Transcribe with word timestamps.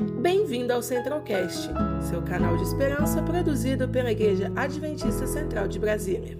Bem-vindo 0.00 0.72
ao 0.72 0.82
Centralcast, 0.82 1.68
seu 2.08 2.22
canal 2.22 2.56
de 2.56 2.62
esperança 2.62 3.22
produzido 3.22 3.86
pela 3.86 4.10
Igreja 4.10 4.50
Adventista 4.56 5.26
Central 5.26 5.68
de 5.68 5.78
Brasília. 5.78 6.38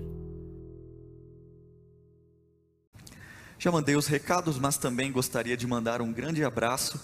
Já 3.59 3.71
mandei 3.71 3.95
os 3.97 4.07
recados, 4.07 4.59
mas 4.59 4.79
também 4.79 5.13
gostaria 5.13 5.59
de 5.59 5.67
mandar 5.67 6.01
um 6.01 6.11
grande 6.11 6.43
abraço 6.43 6.99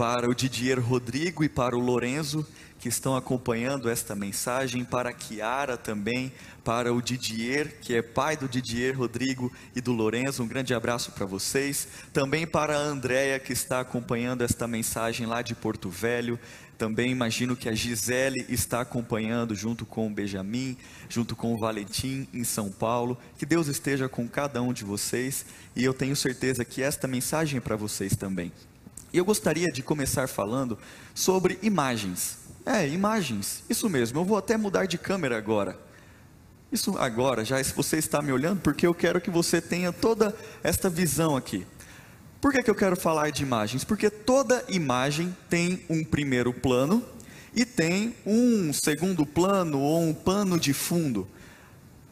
para 0.00 0.30
o 0.30 0.34
Didier 0.34 0.80
Rodrigo 0.80 1.44
e 1.44 1.48
para 1.50 1.76
o 1.76 1.78
Lorenzo, 1.78 2.46
que 2.78 2.88
estão 2.88 3.14
acompanhando 3.14 3.90
esta 3.90 4.14
mensagem, 4.14 4.82
para 4.82 5.10
a 5.10 5.12
Kiara 5.12 5.76
também, 5.76 6.32
para 6.64 6.90
o 6.90 7.02
Didier, 7.02 7.78
que 7.82 7.94
é 7.94 8.00
pai 8.00 8.34
do 8.34 8.48
Didier 8.48 8.96
Rodrigo 8.96 9.52
e 9.76 9.80
do 9.82 9.92
Lorenzo, 9.92 10.42
um 10.42 10.48
grande 10.48 10.72
abraço 10.72 11.12
para 11.12 11.26
vocês. 11.26 11.86
Também 12.14 12.46
para 12.46 12.78
a 12.78 12.80
Andréia, 12.80 13.38
que 13.38 13.52
está 13.52 13.80
acompanhando 13.80 14.42
esta 14.42 14.66
mensagem 14.66 15.26
lá 15.26 15.42
de 15.42 15.54
Porto 15.54 15.90
Velho. 15.90 16.40
Também 16.78 17.10
imagino 17.10 17.54
que 17.54 17.68
a 17.68 17.74
Gisele 17.74 18.46
está 18.48 18.80
acompanhando 18.80 19.54
junto 19.54 19.84
com 19.84 20.06
o 20.06 20.10
Benjamin, 20.10 20.78
junto 21.10 21.36
com 21.36 21.52
o 21.52 21.58
Valentim 21.58 22.26
em 22.32 22.42
São 22.42 22.72
Paulo. 22.72 23.18
Que 23.36 23.44
Deus 23.44 23.68
esteja 23.68 24.08
com 24.08 24.26
cada 24.26 24.62
um 24.62 24.72
de 24.72 24.82
vocês 24.82 25.44
e 25.76 25.84
eu 25.84 25.92
tenho 25.92 26.16
certeza 26.16 26.64
que 26.64 26.82
esta 26.82 27.06
mensagem 27.06 27.58
é 27.58 27.60
para 27.60 27.76
vocês 27.76 28.16
também. 28.16 28.50
E 29.12 29.18
eu 29.18 29.24
gostaria 29.24 29.68
de 29.68 29.82
começar 29.82 30.28
falando 30.28 30.78
sobre 31.14 31.58
imagens. 31.62 32.38
É, 32.64 32.86
imagens, 32.88 33.64
isso 33.68 33.88
mesmo. 33.88 34.20
Eu 34.20 34.24
vou 34.24 34.36
até 34.36 34.56
mudar 34.56 34.86
de 34.86 34.98
câmera 34.98 35.36
agora. 35.36 35.78
Isso 36.70 36.96
agora, 36.98 37.44
já 37.44 37.62
se 37.62 37.74
você 37.74 37.96
está 37.96 38.22
me 38.22 38.30
olhando, 38.30 38.60
porque 38.60 38.86
eu 38.86 38.94
quero 38.94 39.20
que 39.20 39.30
você 39.30 39.60
tenha 39.60 39.92
toda 39.92 40.34
esta 40.62 40.88
visão 40.88 41.36
aqui. 41.36 41.66
Por 42.40 42.52
que, 42.52 42.62
que 42.62 42.70
eu 42.70 42.74
quero 42.74 42.96
falar 42.96 43.30
de 43.30 43.42
imagens? 43.42 43.84
Porque 43.84 44.08
toda 44.08 44.64
imagem 44.68 45.36
tem 45.48 45.84
um 45.90 46.04
primeiro 46.04 46.52
plano 46.52 47.04
e 47.54 47.64
tem 47.64 48.14
um 48.24 48.72
segundo 48.72 49.26
plano 49.26 49.80
ou 49.80 50.00
um 50.00 50.14
pano 50.14 50.58
de 50.58 50.72
fundo. 50.72 51.26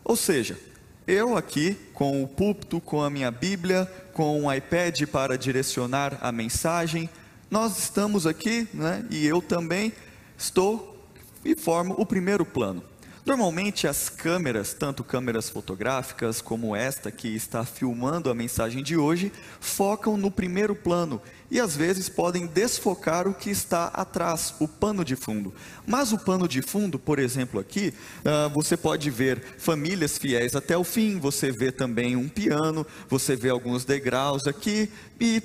Ou 0.02 0.16
seja, 0.16 0.58
eu 1.06 1.36
aqui 1.36 1.76
com 1.94 2.22
o 2.22 2.28
púlpito, 2.28 2.80
com 2.80 3.02
a 3.02 3.08
minha 3.08 3.30
Bíblia, 3.30 3.90
com 4.18 4.42
um 4.42 4.52
iPad 4.52 5.00
para 5.06 5.38
direcionar 5.38 6.18
a 6.20 6.32
mensagem, 6.32 7.08
nós 7.48 7.78
estamos 7.78 8.26
aqui, 8.26 8.66
né, 8.74 9.06
e 9.10 9.24
eu 9.24 9.40
também 9.40 9.92
estou 10.36 11.06
e 11.44 11.54
formo 11.54 11.94
o 11.96 12.04
primeiro 12.04 12.44
plano. 12.44 12.82
Normalmente 13.24 13.86
as 13.86 14.08
câmeras, 14.08 14.74
tanto 14.74 15.04
câmeras 15.04 15.48
fotográficas 15.48 16.40
como 16.40 16.74
esta 16.74 17.12
que 17.12 17.28
está 17.28 17.64
filmando 17.64 18.28
a 18.28 18.34
mensagem 18.34 18.82
de 18.82 18.96
hoje, 18.96 19.30
focam 19.60 20.16
no 20.16 20.32
primeiro 20.32 20.74
plano 20.74 21.22
e 21.50 21.60
às 21.60 21.76
vezes 21.76 22.08
podem 22.08 22.46
desfocar 22.46 23.26
o 23.26 23.34
que 23.34 23.50
está 23.50 23.86
atrás, 23.86 24.54
o 24.60 24.68
pano 24.68 25.04
de 25.04 25.16
fundo. 25.16 25.52
Mas 25.86 26.12
o 26.12 26.18
pano 26.18 26.46
de 26.46 26.60
fundo, 26.60 26.98
por 26.98 27.18
exemplo, 27.18 27.58
aqui, 27.58 27.94
uh, 28.20 28.48
você 28.50 28.76
pode 28.76 29.10
ver 29.10 29.42
famílias 29.58 30.18
fiéis 30.18 30.54
até 30.54 30.76
o 30.76 30.84
fim, 30.84 31.18
você 31.18 31.50
vê 31.50 31.72
também 31.72 32.16
um 32.16 32.28
piano, 32.28 32.86
você 33.08 33.34
vê 33.34 33.48
alguns 33.48 33.84
degraus 33.84 34.46
aqui, 34.46 34.90
e 35.20 35.42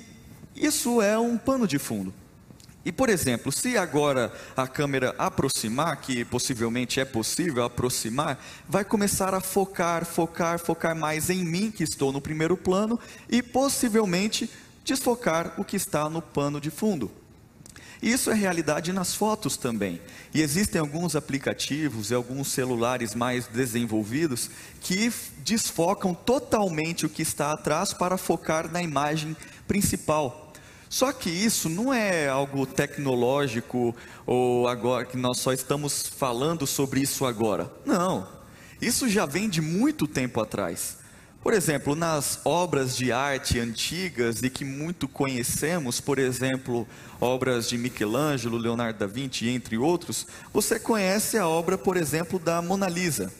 isso 0.54 1.00
é 1.00 1.18
um 1.18 1.38
pano 1.38 1.66
de 1.66 1.78
fundo. 1.78 2.12
E, 2.84 2.92
por 2.92 3.08
exemplo, 3.08 3.50
se 3.50 3.78
agora 3.78 4.30
a 4.54 4.68
câmera 4.68 5.14
aproximar, 5.16 5.96
que 6.02 6.22
possivelmente 6.22 7.00
é 7.00 7.04
possível 7.04 7.64
aproximar, 7.64 8.38
vai 8.68 8.84
começar 8.84 9.32
a 9.32 9.40
focar, 9.40 10.04
focar, 10.04 10.58
focar 10.58 10.94
mais 10.94 11.30
em 11.30 11.42
mim, 11.44 11.70
que 11.70 11.82
estou 11.82 12.12
no 12.12 12.20
primeiro 12.20 12.58
plano, 12.58 13.00
e 13.30 13.42
possivelmente 13.42 14.50
desfocar 14.84 15.54
o 15.58 15.64
que 15.64 15.76
está 15.76 16.08
no 16.08 16.20
pano 16.20 16.60
de 16.60 16.70
fundo. 16.70 17.10
Isso 18.02 18.30
é 18.30 18.34
realidade 18.34 18.92
nas 18.92 19.14
fotos 19.14 19.56
também. 19.56 19.98
E 20.34 20.42
existem 20.42 20.78
alguns 20.78 21.16
aplicativos 21.16 22.10
e 22.10 22.14
alguns 22.14 22.48
celulares 22.48 23.14
mais 23.14 23.46
desenvolvidos 23.46 24.50
que 24.82 25.10
desfocam 25.38 26.12
totalmente 26.12 27.06
o 27.06 27.08
que 27.08 27.22
está 27.22 27.52
atrás 27.52 27.94
para 27.94 28.18
focar 28.18 28.70
na 28.70 28.82
imagem 28.82 29.34
principal. 29.66 30.52
Só 30.90 31.12
que 31.12 31.30
isso 31.30 31.68
não 31.68 31.92
é 31.94 32.28
algo 32.28 32.66
tecnológico 32.66 33.96
ou 34.26 34.68
agora 34.68 35.06
que 35.06 35.16
nós 35.16 35.38
só 35.38 35.52
estamos 35.52 36.06
falando 36.06 36.66
sobre 36.66 37.00
isso 37.00 37.24
agora. 37.24 37.72
Não. 37.86 38.28
Isso 38.82 39.08
já 39.08 39.24
vem 39.24 39.48
de 39.48 39.62
muito 39.62 40.06
tempo 40.06 40.40
atrás. 40.40 40.98
Por 41.44 41.52
exemplo, 41.52 41.94
nas 41.94 42.40
obras 42.42 42.96
de 42.96 43.12
arte 43.12 43.60
antigas 43.60 44.42
e 44.42 44.48
que 44.48 44.64
muito 44.64 45.06
conhecemos, 45.06 46.00
por 46.00 46.18
exemplo, 46.18 46.88
obras 47.20 47.68
de 47.68 47.76
Michelangelo, 47.76 48.56
Leonardo 48.56 48.98
da 48.98 49.06
Vinci, 49.06 49.50
entre 49.50 49.76
outros, 49.76 50.26
você 50.54 50.80
conhece 50.80 51.36
a 51.36 51.46
obra, 51.46 51.76
por 51.76 51.98
exemplo, 51.98 52.38
da 52.38 52.62
Mona 52.62 52.88
Lisa. 52.88 53.30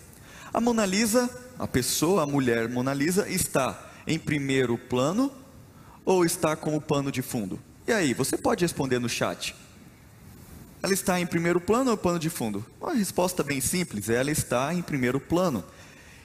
A 0.53 0.61
Mona 0.61 0.85
Lisa, 0.85 1.31
a 1.59 1.67
pessoa, 1.67 2.25
a 2.25 2.27
mulher 2.27 2.69
Mona 2.69 2.93
Lisa, 2.93 3.27
está 3.27 3.91
em 4.07 4.19
primeiro 4.19 4.77
plano 4.77 5.33
ou 6.05 6.27
está 6.27 6.55
como 6.55 6.83
pano 6.83 7.11
de 7.11 7.23
fundo? 7.23 7.59
E 7.87 7.93
aí, 7.93 8.13
você 8.13 8.37
pode 8.37 8.67
responder 8.67 8.99
no 8.99 9.09
chat. 9.09 9.57
Ela 10.83 10.93
está 10.93 11.19
em 11.19 11.27
primeiro 11.27 11.59
plano 11.59 11.91
ou 11.91 11.97
pano 11.97 12.19
de 12.19 12.29
fundo? 12.29 12.67
Uma 12.79 12.93
resposta 12.93 13.43
bem 13.43 13.63
simples, 13.63 14.11
ela 14.11 14.31
está 14.31 14.75
em 14.75 14.83
primeiro 14.83 15.19
plano. 15.19 15.65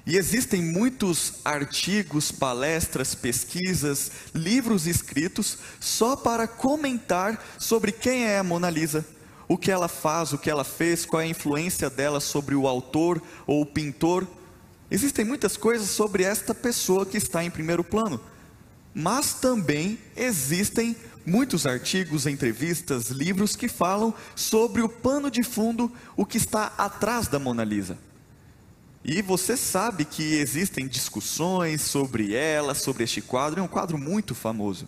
E 0.10 0.18
existem 0.18 0.60
muitos 0.60 1.34
artigos, 1.46 2.32
palestras, 2.32 3.14
pesquisas, 3.14 4.10
livros 4.34 4.88
escritos 4.88 5.60
só 5.80 6.16
para 6.16 6.48
comentar 6.48 7.40
sobre 7.60 7.92
quem 7.92 8.26
é 8.26 8.40
a 8.40 8.44
Mona 8.44 8.72
Lisa, 8.72 9.06
o 9.48 9.56
que 9.56 9.70
ela 9.70 9.88
faz, 9.88 10.34
o 10.34 10.40
que 10.40 10.50
ela 10.50 10.64
fez, 10.64 11.06
qual 11.06 11.22
é 11.22 11.26
a 11.26 11.30
influência 11.30 11.92
dela 11.92 12.20
sobre 12.20 12.56
o 12.56 12.68
autor 12.68 13.22
ou 13.46 13.62
o 13.62 13.66
pintor. 13.68 14.28
Existem 14.90 15.24
muitas 15.24 15.56
coisas 15.56 15.92
sobre 15.92 16.24
esta 16.24 16.56
pessoa 16.56 17.06
que 17.06 17.18
está 17.18 17.44
em 17.44 17.52
primeiro 17.52 17.84
plano. 17.84 18.20
Mas 18.96 19.36
também 19.36 20.00
existem 20.18 20.96
muitos 21.24 21.68
artigos, 21.68 22.26
entrevistas, 22.26 23.12
livros 23.12 23.56
que 23.56 23.68
falam 23.68 24.12
sobre 24.36 24.82
o 24.82 24.90
pano 24.90 25.30
de 25.30 25.44
fundo, 25.44 25.92
o 26.18 26.26
que 26.26 26.38
está 26.38 26.74
atrás 26.80 27.28
da 27.28 27.38
Mona 27.38 27.64
Lisa. 27.64 28.10
E 29.04 29.22
você 29.22 29.56
sabe 29.56 30.04
que 30.04 30.36
existem 30.36 30.88
discussões 30.88 31.82
sobre 31.82 32.36
ela, 32.36 32.74
sobre 32.74 33.04
este 33.04 33.22
quadro, 33.22 33.60
é 33.60 33.64
um 33.64 33.68
quadro 33.68 33.98
muito 33.98 34.36
famoso. 34.36 34.88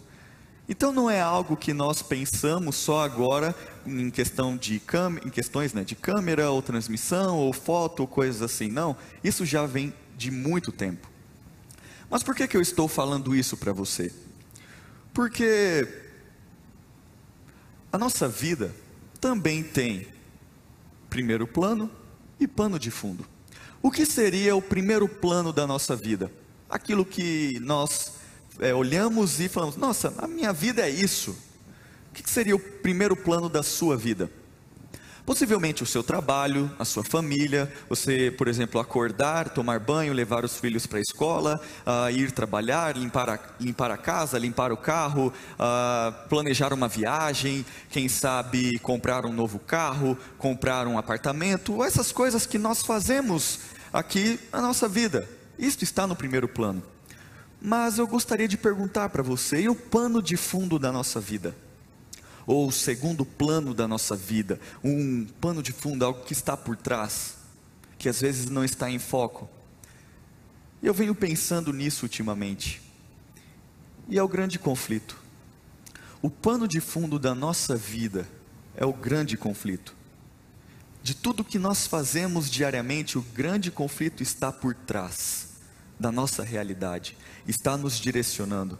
Então 0.68 0.92
não 0.92 1.10
é 1.10 1.20
algo 1.20 1.58
que 1.58 1.74
nós 1.74 2.02
pensamos 2.02 2.76
só 2.76 3.04
agora 3.04 3.56
em 3.86 4.10
questão 4.10 4.56
de 4.56 4.82
em 5.26 5.30
questões 5.30 5.74
né, 5.74 5.84
de 5.84 5.96
câmera 5.96 6.50
ou 6.50 6.62
transmissão 6.62 7.38
ou 7.38 7.52
foto 7.52 8.02
ou 8.02 8.08
coisas 8.08 8.42
assim. 8.42 8.70
Não, 8.70 8.96
isso 9.24 9.46
já 9.46 9.66
vem 9.66 9.94
de 10.18 10.30
muito 10.30 10.72
tempo. 10.72 11.10
Mas 12.10 12.24
por 12.24 12.36
que, 12.36 12.48
que 12.48 12.56
eu 12.56 12.62
estou 12.62 12.88
falando 12.88 13.36
isso 13.36 13.58
para 13.58 13.74
você? 13.74 14.14
Porque 15.14 15.88
a 17.92 17.98
nossa 17.98 18.28
vida 18.28 18.74
também 19.20 19.64
tem 19.64 20.08
primeiro 21.10 21.46
plano 21.46 21.90
e 22.40 22.48
pano 22.48 22.80
de 22.80 22.92
fundo. 22.92 23.26
O 23.82 23.90
que 23.90 24.06
seria 24.06 24.56
o 24.56 24.62
primeiro 24.62 25.08
plano 25.08 25.52
da 25.52 25.66
nossa 25.66 25.96
vida? 25.96 26.32
Aquilo 26.70 27.04
que 27.04 27.60
nós 27.62 28.14
é, 28.60 28.74
olhamos 28.74 29.40
e 29.40 29.50
falamos: 29.50 29.76
nossa, 29.76 30.14
a 30.18 30.28
minha 30.28 30.54
vida 30.54 30.84
é 30.84 30.90
isso. 30.90 31.36
O 32.12 32.14
que 32.14 32.30
seria 32.30 32.56
o 32.56 32.60
primeiro 32.60 33.16
plano 33.16 33.50
da 33.50 33.64
sua 33.64 33.98
vida? 33.98 34.32
Possivelmente 35.26 35.84
o 35.84 35.86
seu 35.86 36.04
trabalho, 36.04 36.70
a 36.80 36.86
sua 36.86 37.04
família, 37.04 37.72
você, 37.88 38.34
por 38.36 38.48
exemplo, 38.48 38.82
acordar, 38.82 39.50
tomar 39.50 39.80
banho, 39.80 40.14
levar 40.14 40.44
os 40.44 40.58
filhos 40.58 40.88
para 40.88 40.98
a 40.98 41.02
escola, 41.02 41.62
uh, 41.86 42.10
ir 42.10 42.32
trabalhar, 42.32 42.98
limpar 42.98 43.30
a, 43.30 43.40
limpar 43.60 43.92
a 43.92 43.98
casa, 43.98 44.40
limpar 44.40 44.72
o 44.72 44.78
carro, 44.78 45.28
uh, 45.28 46.28
planejar 46.28 46.74
uma 46.74 46.88
viagem, 46.88 47.64
quem 47.90 48.10
sabe 48.10 48.80
comprar 48.80 49.26
um 49.26 49.32
novo 49.32 49.60
carro, 49.60 50.18
comprar 50.40 50.88
um 50.88 50.98
apartamento, 50.98 51.84
essas 51.84 52.12
coisas 52.12 52.48
que 52.48 52.58
nós 52.58 52.82
fazemos 52.82 53.60
aqui 53.94 54.40
na 54.52 54.62
nossa 54.62 54.88
vida. 54.88 55.30
Isto 55.58 55.84
está 55.84 56.08
no 56.08 56.16
primeiro 56.16 56.48
plano. 56.48 56.82
Mas 57.62 58.00
eu 58.00 58.08
gostaria 58.08 58.48
de 58.48 58.58
perguntar 58.58 59.10
para 59.10 59.22
você: 59.22 59.62
e 59.62 59.70
o 59.70 59.76
pano 59.76 60.20
de 60.22 60.36
fundo 60.36 60.80
da 60.80 60.92
nossa 60.92 61.20
vida? 61.20 61.56
Ou 62.46 62.68
o 62.68 62.72
segundo 62.72 63.26
plano 63.26 63.74
da 63.74 63.88
nossa 63.88 64.16
vida, 64.16 64.60
um 64.84 65.26
pano 65.40 65.62
de 65.62 65.72
fundo, 65.72 66.06
algo 66.06 66.24
que 66.24 66.34
está 66.34 66.58
por 66.58 66.76
trás, 66.76 67.38
que 67.98 68.10
às 68.10 68.22
vezes 68.22 68.50
não 68.50 68.64
está 68.64 68.90
em 68.90 69.00
foco. 69.00 69.50
E 70.82 70.88
eu 70.88 70.94
venho 70.94 71.14
pensando 71.14 71.72
nisso 71.72 72.06
ultimamente. 72.06 72.82
E 74.10 74.18
é 74.18 74.24
o 74.24 74.28
grande 74.28 74.58
conflito. 74.58 75.18
O 76.22 76.30
pano 76.30 76.68
de 76.68 76.80
fundo 76.80 77.20
da 77.20 77.34
nossa 77.34 77.76
vida 77.76 78.28
é 78.76 78.86
o 78.86 78.94
grande 78.94 79.38
conflito. 79.38 79.96
De 81.04 81.16
tudo 81.16 81.44
que 81.44 81.58
nós 81.58 81.88
fazemos 81.88 82.50
diariamente, 82.50 83.18
o 83.18 83.22
grande 83.22 83.72
conflito 83.72 84.22
está 84.22 84.52
por 84.52 84.76
trás 84.76 85.50
da 86.00 86.12
nossa 86.12 86.44
realidade, 86.44 87.18
está 87.48 87.78
nos 87.78 88.00
direcionando. 88.00 88.78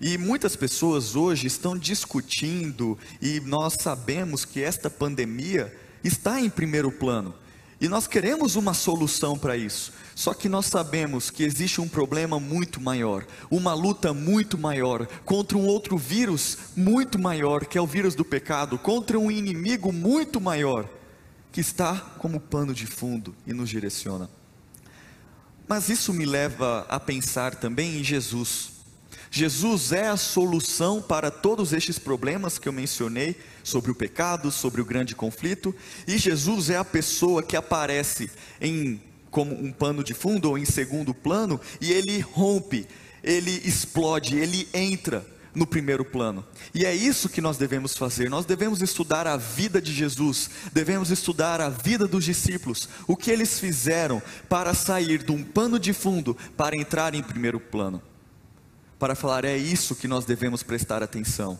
E 0.00 0.16
muitas 0.16 0.56
pessoas 0.56 1.14
hoje 1.14 1.46
estão 1.46 1.76
discutindo, 1.76 2.98
e 3.20 3.38
nós 3.40 3.74
sabemos 3.78 4.46
que 4.46 4.62
esta 4.62 4.88
pandemia 4.88 5.76
está 6.02 6.40
em 6.40 6.48
primeiro 6.48 6.90
plano. 6.90 7.34
E 7.78 7.88
nós 7.88 8.06
queremos 8.06 8.56
uma 8.56 8.72
solução 8.72 9.38
para 9.38 9.56
isso. 9.56 9.92
Só 10.14 10.34
que 10.34 10.48
nós 10.48 10.66
sabemos 10.66 11.30
que 11.30 11.42
existe 11.42 11.80
um 11.80 11.88
problema 11.88 12.38
muito 12.38 12.80
maior, 12.80 13.26
uma 13.50 13.74
luta 13.74 14.12
muito 14.12 14.58
maior 14.58 15.06
contra 15.24 15.56
um 15.56 15.66
outro 15.66 15.96
vírus 15.96 16.58
muito 16.76 17.18
maior, 17.18 17.64
que 17.64 17.78
é 17.78 17.80
o 17.80 17.86
vírus 17.86 18.14
do 18.14 18.24
pecado, 18.24 18.78
contra 18.78 19.18
um 19.18 19.30
inimigo 19.30 19.92
muito 19.92 20.40
maior, 20.40 20.88
que 21.52 21.60
está 21.60 21.94
como 22.18 22.40
pano 22.40 22.74
de 22.74 22.86
fundo 22.86 23.34
e 23.46 23.52
nos 23.52 23.68
direciona. 23.68 24.30
Mas 25.66 25.88
isso 25.88 26.12
me 26.12 26.26
leva 26.26 26.86
a 26.88 26.98
pensar 26.98 27.54
também 27.54 27.98
em 27.98 28.04
Jesus. 28.04 28.79
Jesus 29.30 29.92
é 29.92 30.08
a 30.08 30.16
solução 30.16 31.00
para 31.00 31.30
todos 31.30 31.72
estes 31.72 31.98
problemas 32.00 32.58
que 32.58 32.68
eu 32.68 32.72
mencionei 32.72 33.36
sobre 33.62 33.92
o 33.92 33.94
pecado, 33.94 34.50
sobre 34.50 34.80
o 34.80 34.84
grande 34.84 35.14
conflito, 35.14 35.72
e 36.06 36.18
Jesus 36.18 36.68
é 36.68 36.76
a 36.76 36.84
pessoa 36.84 37.40
que 37.40 37.56
aparece 37.56 38.28
em 38.60 39.00
como 39.30 39.54
um 39.54 39.70
pano 39.70 40.02
de 40.02 40.12
fundo 40.12 40.50
ou 40.50 40.58
em 40.58 40.64
segundo 40.64 41.14
plano 41.14 41.60
e 41.80 41.92
ele 41.92 42.18
rompe, 42.18 42.88
ele 43.22 43.62
explode, 43.64 44.36
ele 44.36 44.68
entra 44.74 45.24
no 45.54 45.64
primeiro 45.64 46.04
plano. 46.04 46.44
E 46.74 46.84
é 46.84 46.92
isso 46.92 47.28
que 47.28 47.40
nós 47.40 47.56
devemos 47.56 47.96
fazer. 47.96 48.28
Nós 48.28 48.44
devemos 48.44 48.82
estudar 48.82 49.28
a 49.28 49.36
vida 49.36 49.80
de 49.80 49.92
Jesus, 49.92 50.50
devemos 50.72 51.10
estudar 51.10 51.60
a 51.60 51.68
vida 51.68 52.08
dos 52.08 52.24
discípulos, 52.24 52.88
o 53.06 53.16
que 53.16 53.30
eles 53.30 53.60
fizeram 53.60 54.20
para 54.48 54.74
sair 54.74 55.22
de 55.22 55.30
um 55.30 55.44
pano 55.44 55.78
de 55.78 55.92
fundo 55.92 56.36
para 56.56 56.76
entrar 56.76 57.14
em 57.14 57.22
primeiro 57.22 57.60
plano 57.60 58.02
para 59.00 59.14
falar 59.14 59.46
é 59.46 59.56
isso 59.56 59.96
que 59.96 60.06
nós 60.06 60.26
devemos 60.26 60.62
prestar 60.62 61.02
atenção. 61.02 61.58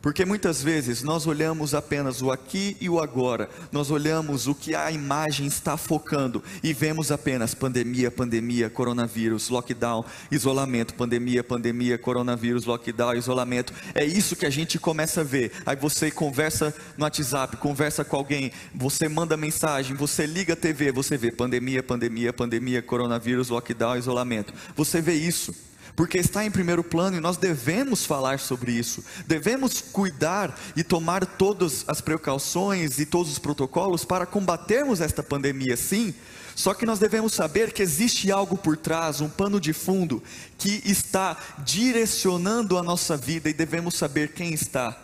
Porque 0.00 0.24
muitas 0.24 0.60
vezes 0.60 1.04
nós 1.04 1.28
olhamos 1.28 1.74
apenas 1.74 2.22
o 2.22 2.32
aqui 2.32 2.76
e 2.80 2.88
o 2.88 2.98
agora, 2.98 3.48
nós 3.70 3.88
olhamos 3.88 4.48
o 4.48 4.54
que 4.54 4.74
a 4.74 4.90
imagem 4.90 5.46
está 5.46 5.76
focando 5.76 6.42
e 6.60 6.72
vemos 6.72 7.12
apenas 7.12 7.54
pandemia, 7.54 8.10
pandemia, 8.10 8.68
coronavírus, 8.68 9.48
lockdown, 9.48 10.04
isolamento, 10.28 10.94
pandemia, 10.94 11.44
pandemia, 11.44 11.96
coronavírus, 11.98 12.64
lockdown, 12.64 13.14
isolamento. 13.14 13.72
É 13.94 14.04
isso 14.04 14.34
que 14.34 14.46
a 14.46 14.50
gente 14.50 14.76
começa 14.76 15.20
a 15.20 15.24
ver. 15.24 15.52
Aí 15.64 15.76
você 15.76 16.10
conversa 16.10 16.74
no 16.96 17.04
WhatsApp, 17.04 17.58
conversa 17.58 18.04
com 18.04 18.16
alguém, 18.16 18.50
você 18.74 19.08
manda 19.08 19.36
mensagem, 19.36 19.94
você 19.94 20.26
liga 20.26 20.54
a 20.54 20.56
TV, 20.56 20.90
você 20.90 21.16
vê 21.16 21.30
pandemia, 21.30 21.80
pandemia, 21.80 22.32
pandemia, 22.32 22.82
coronavírus, 22.82 23.50
lockdown, 23.50 23.96
isolamento. 23.96 24.52
Você 24.74 25.00
vê 25.00 25.14
isso 25.14 25.54
porque 25.94 26.18
está 26.18 26.44
em 26.44 26.50
primeiro 26.50 26.82
plano 26.82 27.16
e 27.16 27.20
nós 27.20 27.36
devemos 27.36 28.04
falar 28.04 28.38
sobre 28.38 28.72
isso, 28.72 29.04
devemos 29.26 29.80
cuidar 29.80 30.58
e 30.74 30.82
tomar 30.82 31.24
todas 31.24 31.84
as 31.86 32.00
precauções 32.00 32.98
e 32.98 33.06
todos 33.06 33.32
os 33.32 33.38
protocolos 33.38 34.04
para 34.04 34.26
combatermos 34.26 35.00
esta 35.00 35.22
pandemia, 35.22 35.76
sim. 35.76 36.14
Só 36.54 36.74
que 36.74 36.84
nós 36.84 36.98
devemos 36.98 37.32
saber 37.32 37.72
que 37.72 37.82
existe 37.82 38.30
algo 38.30 38.58
por 38.58 38.76
trás, 38.76 39.20
um 39.20 39.28
pano 39.28 39.58
de 39.58 39.72
fundo, 39.72 40.22
que 40.58 40.82
está 40.84 41.36
direcionando 41.64 42.76
a 42.76 42.82
nossa 42.82 43.16
vida 43.16 43.48
e 43.48 43.54
devemos 43.54 43.94
saber 43.94 44.32
quem 44.32 44.52
está 44.52 44.96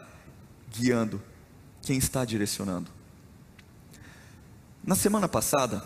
guiando, 0.70 1.22
quem 1.82 1.96
está 1.96 2.24
direcionando. 2.24 2.90
Na 4.84 4.94
semana 4.94 5.28
passada, 5.28 5.82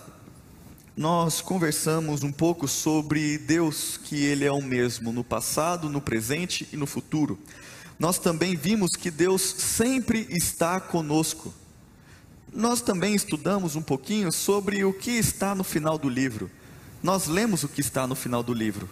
nós 0.96 1.40
conversamos 1.40 2.22
um 2.22 2.30
pouco 2.30 2.68
sobre 2.68 3.38
Deus, 3.38 3.96
que 3.96 4.24
Ele 4.24 4.44
é 4.44 4.52
o 4.52 4.60
mesmo 4.60 5.10
no 5.10 5.24
passado, 5.24 5.88
no 5.88 6.00
presente 6.00 6.68
e 6.72 6.76
no 6.76 6.86
futuro. 6.86 7.38
Nós 7.98 8.18
também 8.18 8.54
vimos 8.54 8.90
que 8.90 9.10
Deus 9.10 9.40
sempre 9.42 10.26
está 10.28 10.80
conosco. 10.80 11.54
Nós 12.52 12.82
também 12.82 13.14
estudamos 13.14 13.74
um 13.74 13.80
pouquinho 13.80 14.30
sobre 14.30 14.84
o 14.84 14.92
que 14.92 15.12
está 15.12 15.54
no 15.54 15.64
final 15.64 15.96
do 15.96 16.08
livro. 16.08 16.50
Nós 17.02 17.26
lemos 17.26 17.62
o 17.62 17.68
que 17.68 17.80
está 17.80 18.06
no 18.06 18.14
final 18.14 18.42
do 18.42 18.52
livro. 18.52 18.88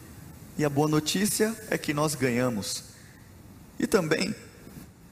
E 0.56 0.64
a 0.64 0.70
boa 0.70 0.88
notícia 0.88 1.54
é 1.68 1.76
que 1.76 1.92
nós 1.92 2.14
ganhamos. 2.14 2.84
E 3.78 3.86
também 3.86 4.34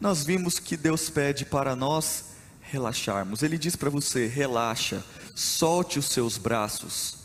nós 0.01 0.25
vimos 0.25 0.59
que 0.59 0.77
Deus 0.77 1.11
pede 1.11 1.45
para 1.45 1.77
nós 1.77 2.25
relaxarmos. 2.63 3.43
Ele 3.43 3.59
diz 3.59 3.77
para 3.77 3.91
você: 3.91 4.27
relaxa, 4.27 5.05
solte 5.39 6.01
os 6.01 6.07
seus 6.07 6.37
braços, 6.37 7.17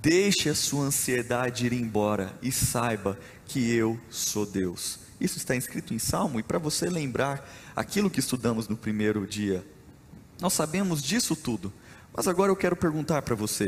deixe 0.00 0.48
a 0.48 0.54
sua 0.54 0.84
ansiedade 0.84 1.66
ir 1.66 1.72
embora 1.72 2.32
e 2.40 2.52
saiba 2.52 3.18
que 3.44 3.72
eu 3.74 3.98
sou 4.08 4.46
Deus. 4.46 5.00
Isso 5.20 5.36
está 5.36 5.56
escrito 5.56 5.92
em 5.92 5.98
Salmo, 5.98 6.38
e 6.38 6.44
para 6.44 6.60
você 6.60 6.88
lembrar 6.88 7.44
aquilo 7.74 8.08
que 8.08 8.20
estudamos 8.20 8.68
no 8.68 8.76
primeiro 8.76 9.26
dia, 9.26 9.66
nós 10.40 10.52
sabemos 10.52 11.02
disso 11.02 11.34
tudo, 11.34 11.72
mas 12.14 12.28
agora 12.28 12.52
eu 12.52 12.56
quero 12.56 12.76
perguntar 12.76 13.22
para 13.22 13.34
você: 13.34 13.66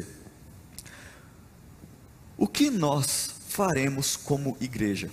o 2.36 2.46
que 2.46 2.70
nós 2.70 3.34
faremos 3.48 4.14
como 4.14 4.56
igreja? 4.60 5.10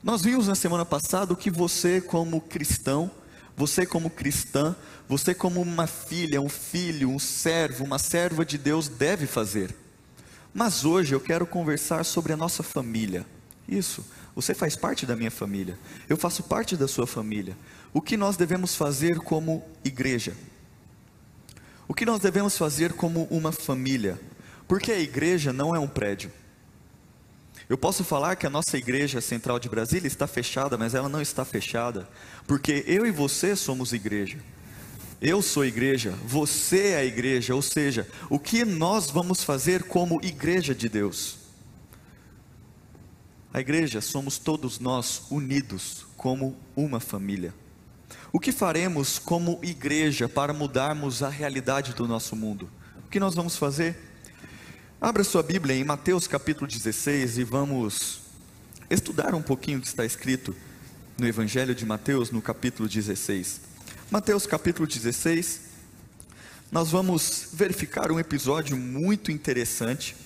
Nós 0.00 0.22
vimos 0.22 0.46
na 0.46 0.54
semana 0.54 0.84
passada 0.84 1.32
o 1.32 1.36
que 1.36 1.50
você, 1.50 2.00
como 2.00 2.40
cristão, 2.40 3.10
você, 3.56 3.86
como 3.86 4.10
cristã, 4.10 4.74
você, 5.08 5.34
como 5.34 5.60
uma 5.60 5.86
filha, 5.86 6.40
um 6.40 6.48
filho, 6.48 7.10
um 7.10 7.18
servo, 7.18 7.84
uma 7.84 7.98
serva 7.98 8.44
de 8.44 8.58
Deus, 8.58 8.88
deve 8.88 9.26
fazer. 9.26 9.74
Mas 10.52 10.84
hoje 10.84 11.14
eu 11.14 11.20
quero 11.20 11.46
conversar 11.46 12.04
sobre 12.04 12.32
a 12.32 12.36
nossa 12.36 12.62
família. 12.62 13.26
Isso, 13.68 14.04
você 14.34 14.54
faz 14.54 14.76
parte 14.76 15.06
da 15.06 15.16
minha 15.16 15.30
família, 15.30 15.78
eu 16.08 16.16
faço 16.16 16.42
parte 16.42 16.76
da 16.76 16.88
sua 16.88 17.06
família. 17.06 17.56
O 17.92 18.00
que 18.00 18.16
nós 18.16 18.36
devemos 18.36 18.74
fazer 18.74 19.18
como 19.18 19.64
igreja? 19.84 20.34
O 21.86 21.94
que 21.94 22.04
nós 22.04 22.20
devemos 22.20 22.56
fazer 22.56 22.92
como 22.92 23.24
uma 23.30 23.52
família? 23.52 24.20
Porque 24.66 24.90
a 24.90 24.98
igreja 24.98 25.52
não 25.52 25.74
é 25.74 25.78
um 25.78 25.86
prédio. 25.86 26.32
Eu 27.68 27.78
posso 27.78 28.04
falar 28.04 28.36
que 28.36 28.46
a 28.46 28.50
nossa 28.50 28.76
igreja 28.76 29.20
central 29.20 29.58
de 29.58 29.68
Brasília 29.68 30.06
está 30.06 30.26
fechada, 30.26 30.76
mas 30.76 30.94
ela 30.94 31.08
não 31.08 31.20
está 31.20 31.44
fechada, 31.44 32.08
porque 32.46 32.84
eu 32.86 33.06
e 33.06 33.10
você 33.10 33.56
somos 33.56 33.92
igreja. 33.92 34.38
Eu 35.20 35.40
sou 35.40 35.64
igreja, 35.64 36.10
você 36.26 36.88
é 36.88 36.96
a 36.96 37.04
igreja, 37.04 37.54
ou 37.54 37.62
seja, 37.62 38.06
o 38.28 38.38
que 38.38 38.64
nós 38.64 39.10
vamos 39.10 39.42
fazer 39.42 39.84
como 39.84 40.20
igreja 40.22 40.74
de 40.74 40.88
Deus? 40.88 41.38
A 43.52 43.60
igreja 43.60 44.00
somos 44.00 44.36
todos 44.36 44.78
nós 44.78 45.22
unidos 45.30 46.04
como 46.16 46.56
uma 46.76 47.00
família. 47.00 47.54
O 48.32 48.40
que 48.40 48.52
faremos 48.52 49.18
como 49.18 49.60
igreja 49.62 50.28
para 50.28 50.52
mudarmos 50.52 51.22
a 51.22 51.28
realidade 51.28 51.94
do 51.94 52.06
nosso 52.06 52.34
mundo? 52.34 52.68
O 53.06 53.08
que 53.08 53.20
nós 53.20 53.34
vamos 53.34 53.56
fazer? 53.56 53.96
Abra 55.00 55.22
sua 55.22 55.42
Bíblia 55.42 55.76
em 55.76 55.84
Mateus 55.84 56.26
capítulo 56.26 56.66
16 56.66 57.38
e 57.38 57.44
vamos 57.44 58.20
estudar 58.90 59.34
um 59.34 59.42
pouquinho 59.42 59.78
o 59.78 59.80
que 59.80 59.86
está 59.86 60.04
escrito 60.04 60.54
no 61.16 61.26
Evangelho 61.26 61.74
de 61.74 61.86
Mateus, 61.86 62.30
no 62.30 62.42
capítulo 62.42 62.88
16. 62.88 63.60
Mateus 64.10 64.46
capítulo 64.46 64.86
16, 64.86 65.60
nós 66.72 66.90
vamos 66.90 67.50
verificar 67.52 68.10
um 68.10 68.18
episódio 68.18 68.76
muito 68.76 69.30
interessante. 69.30 70.16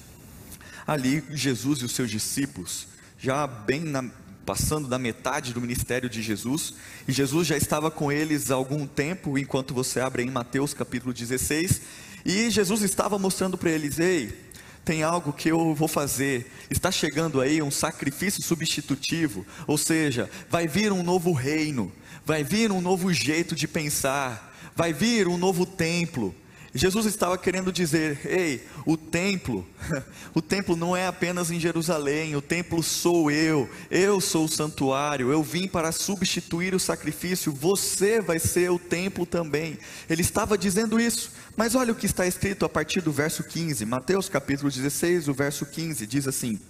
Ali, 0.86 1.22
Jesus 1.30 1.80
e 1.80 1.84
os 1.84 1.92
seus 1.92 2.10
discípulos, 2.10 2.88
já 3.18 3.46
bem 3.46 3.80
na, 3.82 4.02
passando 4.46 4.88
da 4.88 4.98
metade 4.98 5.52
do 5.52 5.60
ministério 5.60 6.08
de 6.08 6.22
Jesus, 6.22 6.72
e 7.06 7.12
Jesus 7.12 7.46
já 7.46 7.56
estava 7.56 7.90
com 7.90 8.10
eles 8.10 8.50
há 8.50 8.54
algum 8.54 8.86
tempo, 8.86 9.36
enquanto 9.36 9.74
você 9.74 10.00
abre 10.00 10.22
em 10.22 10.30
Mateus 10.30 10.72
capítulo 10.72 11.12
16, 11.12 11.82
e 12.24 12.48
Jesus 12.48 12.80
estava 12.80 13.18
mostrando 13.18 13.58
para 13.58 13.70
eles: 13.70 13.98
ei, 13.98 14.47
tem 14.88 15.02
algo 15.02 15.34
que 15.34 15.50
eu 15.50 15.74
vou 15.74 15.86
fazer. 15.86 16.50
Está 16.70 16.90
chegando 16.90 17.42
aí 17.42 17.60
um 17.60 17.70
sacrifício 17.70 18.42
substitutivo, 18.42 19.44
ou 19.66 19.76
seja, 19.76 20.30
vai 20.48 20.66
vir 20.66 20.92
um 20.92 21.02
novo 21.02 21.30
reino, 21.30 21.92
vai 22.24 22.42
vir 22.42 22.72
um 22.72 22.80
novo 22.80 23.12
jeito 23.12 23.54
de 23.54 23.68
pensar, 23.68 24.50
vai 24.74 24.94
vir 24.94 25.28
um 25.28 25.36
novo 25.36 25.66
templo. 25.66 26.34
Jesus 26.74 27.06
estava 27.06 27.38
querendo 27.38 27.72
dizer: 27.72 28.20
ei, 28.26 28.66
o 28.84 28.96
templo, 28.96 29.66
o 30.34 30.42
templo 30.42 30.76
não 30.76 30.94
é 30.94 31.06
apenas 31.06 31.50
em 31.50 31.58
Jerusalém, 31.58 32.36
o 32.36 32.42
templo 32.42 32.82
sou 32.82 33.30
eu, 33.30 33.68
eu 33.90 34.20
sou 34.20 34.44
o 34.44 34.48
santuário, 34.48 35.32
eu 35.32 35.42
vim 35.42 35.66
para 35.66 35.92
substituir 35.92 36.74
o 36.74 36.80
sacrifício, 36.80 37.52
você 37.52 38.20
vai 38.20 38.38
ser 38.38 38.70
o 38.70 38.78
templo 38.78 39.24
também. 39.24 39.78
Ele 40.10 40.20
estava 40.20 40.58
dizendo 40.58 41.00
isso, 41.00 41.32
mas 41.56 41.74
olha 41.74 41.92
o 41.92 41.96
que 41.96 42.06
está 42.06 42.26
escrito 42.26 42.66
a 42.66 42.68
partir 42.68 43.00
do 43.00 43.12
verso 43.12 43.42
15, 43.42 43.86
Mateus 43.86 44.28
capítulo 44.28 44.70
16, 44.70 45.28
o 45.28 45.34
verso 45.34 45.64
15, 45.64 46.06
diz 46.06 46.28
assim: 46.28 46.60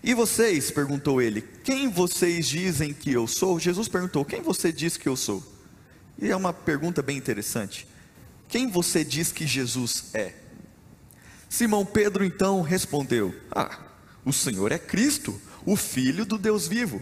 E 0.00 0.14
vocês, 0.14 0.70
perguntou 0.70 1.20
ele, 1.20 1.42
quem 1.64 1.88
vocês 1.88 2.46
dizem 2.46 2.92
que 2.92 3.10
eu 3.10 3.26
sou? 3.26 3.58
Jesus 3.58 3.88
perguntou: 3.88 4.24
Quem 4.24 4.42
você 4.42 4.72
diz 4.72 4.96
que 4.96 5.08
eu 5.08 5.16
sou? 5.16 5.42
E 6.20 6.30
é 6.30 6.36
uma 6.36 6.52
pergunta 6.52 7.02
bem 7.02 7.16
interessante. 7.16 7.90
Quem 8.52 8.68
você 8.68 9.02
diz 9.02 9.32
que 9.32 9.46
Jesus 9.46 10.10
é? 10.12 10.34
Simão 11.48 11.86
Pedro 11.86 12.22
então 12.22 12.60
respondeu: 12.60 13.34
Ah, 13.50 13.78
o 14.26 14.30
Senhor 14.30 14.70
é 14.72 14.78
Cristo, 14.78 15.40
o 15.64 15.74
Filho 15.74 16.26
do 16.26 16.36
Deus 16.36 16.68
vivo. 16.68 17.00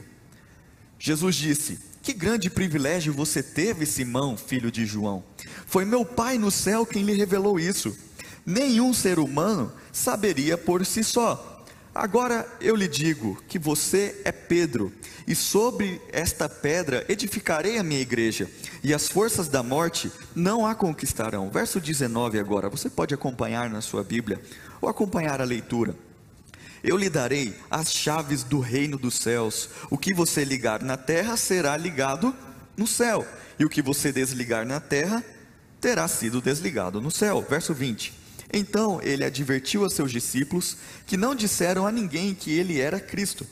Jesus 0.97 1.35
disse: 1.35 1.80
Que 2.04 2.12
grande 2.12 2.49
privilégio 2.49 3.12
você 3.12 3.42
teve, 3.42 3.85
Simão, 3.85 4.37
filho 4.37 4.71
de 4.71 4.87
João. 4.87 5.25
Foi 5.66 5.85
meu 5.85 6.04
Pai 6.04 6.38
no 6.38 6.52
céu 6.52 6.87
quem 6.87 7.02
lhe 7.02 7.14
revelou 7.14 7.59
isso. 7.59 7.99
Nenhum 8.47 8.95
ser 8.95 9.19
humano 9.19 9.73
saberia 9.92 10.57
por 10.57 10.87
si 10.87 11.02
só. 11.02 11.50
Agora 11.94 12.47
eu 12.61 12.76
lhe 12.76 12.87
digo 12.87 13.42
que 13.49 13.59
você 13.59 14.20
é 14.25 14.30
Pedro, 14.30 14.92
e 15.26 15.35
sobre 15.35 16.00
esta 16.12 16.49
pedra 16.49 17.04
edificarei 17.09 17.78
a 17.78 17.82
minha 17.82 18.00
igreja, 18.00 18.49
e 18.82 18.94
as 18.94 19.09
forças 19.09 19.49
da 19.49 19.61
morte 19.62 20.11
não 20.35 20.64
a 20.64 20.75
conquistarão. 20.75 21.50
Verso 21.50 21.80
19 21.80 22.38
agora, 22.38 22.68
você 22.68 22.88
pode 22.88 23.12
acompanhar 23.12 23.68
na 23.68 23.80
sua 23.80 24.04
Bíblia, 24.04 24.40
ou 24.80 24.88
acompanhar 24.88 25.40
a 25.40 25.44
leitura. 25.44 25.97
Eu 26.82 26.97
lhe 26.97 27.11
darei 27.11 27.54
as 27.68 27.92
chaves 27.92 28.44
do 28.44 28.61
reino 28.61 28.97
dos 28.97 29.14
céus. 29.16 29.68
O 29.90 29.99
que 29.99 30.14
você 30.14 30.44
ligar 30.44 30.82
na 30.82 30.97
terra 30.97 31.37
será 31.37 31.76
ligado 31.76 32.35
no 32.76 32.87
céu, 32.87 33.26
e 33.59 33.64
o 33.64 33.68
que 33.68 33.82
você 33.82 34.12
desligar 34.12 34.64
na 34.64 34.78
terra 34.78 35.25
terá 35.80 36.06
sido 36.06 36.40
desligado 36.40 37.00
no 37.00 37.11
céu. 37.11 37.44
Verso 37.49 37.75
20. 37.75 38.20
Então 38.52 39.00
ele 39.02 39.25
advertiu 39.25 39.85
a 39.85 39.90
seus 39.90 40.11
discípulos 40.11 40.76
que 41.07 41.16
não 41.16 41.35
disseram 41.35 41.87
a 41.87 41.92
ninguém 41.92 42.35
que 42.35 42.50
ele 42.50 42.80
era 42.80 42.99
Cristo. 42.99 43.47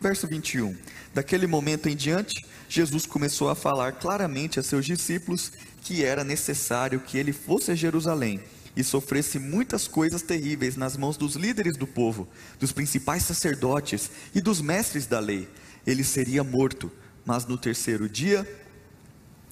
Verso 0.00 0.26
21. 0.26 0.76
Daquele 1.14 1.46
momento 1.46 1.88
em 1.88 1.96
diante, 1.96 2.44
Jesus 2.68 3.06
começou 3.06 3.48
a 3.48 3.54
falar 3.54 3.92
claramente 3.92 4.60
a 4.60 4.62
seus 4.62 4.84
discípulos 4.84 5.52
que 5.82 6.04
era 6.04 6.22
necessário 6.22 7.00
que 7.00 7.16
ele 7.16 7.32
fosse 7.32 7.70
a 7.70 7.74
Jerusalém 7.74 8.40
e 8.76 8.84
sofresse 8.84 9.38
muitas 9.38 9.88
coisas 9.88 10.20
terríveis 10.20 10.76
nas 10.76 10.96
mãos 10.96 11.16
dos 11.16 11.34
líderes 11.34 11.78
do 11.78 11.86
povo, 11.86 12.28
dos 12.60 12.72
principais 12.72 13.22
sacerdotes 13.22 14.10
e 14.34 14.40
dos 14.40 14.60
mestres 14.60 15.06
da 15.06 15.18
lei. 15.18 15.48
Ele 15.86 16.04
seria 16.04 16.44
morto, 16.44 16.92
mas 17.24 17.46
no 17.46 17.56
terceiro 17.56 18.06
dia, 18.08 18.46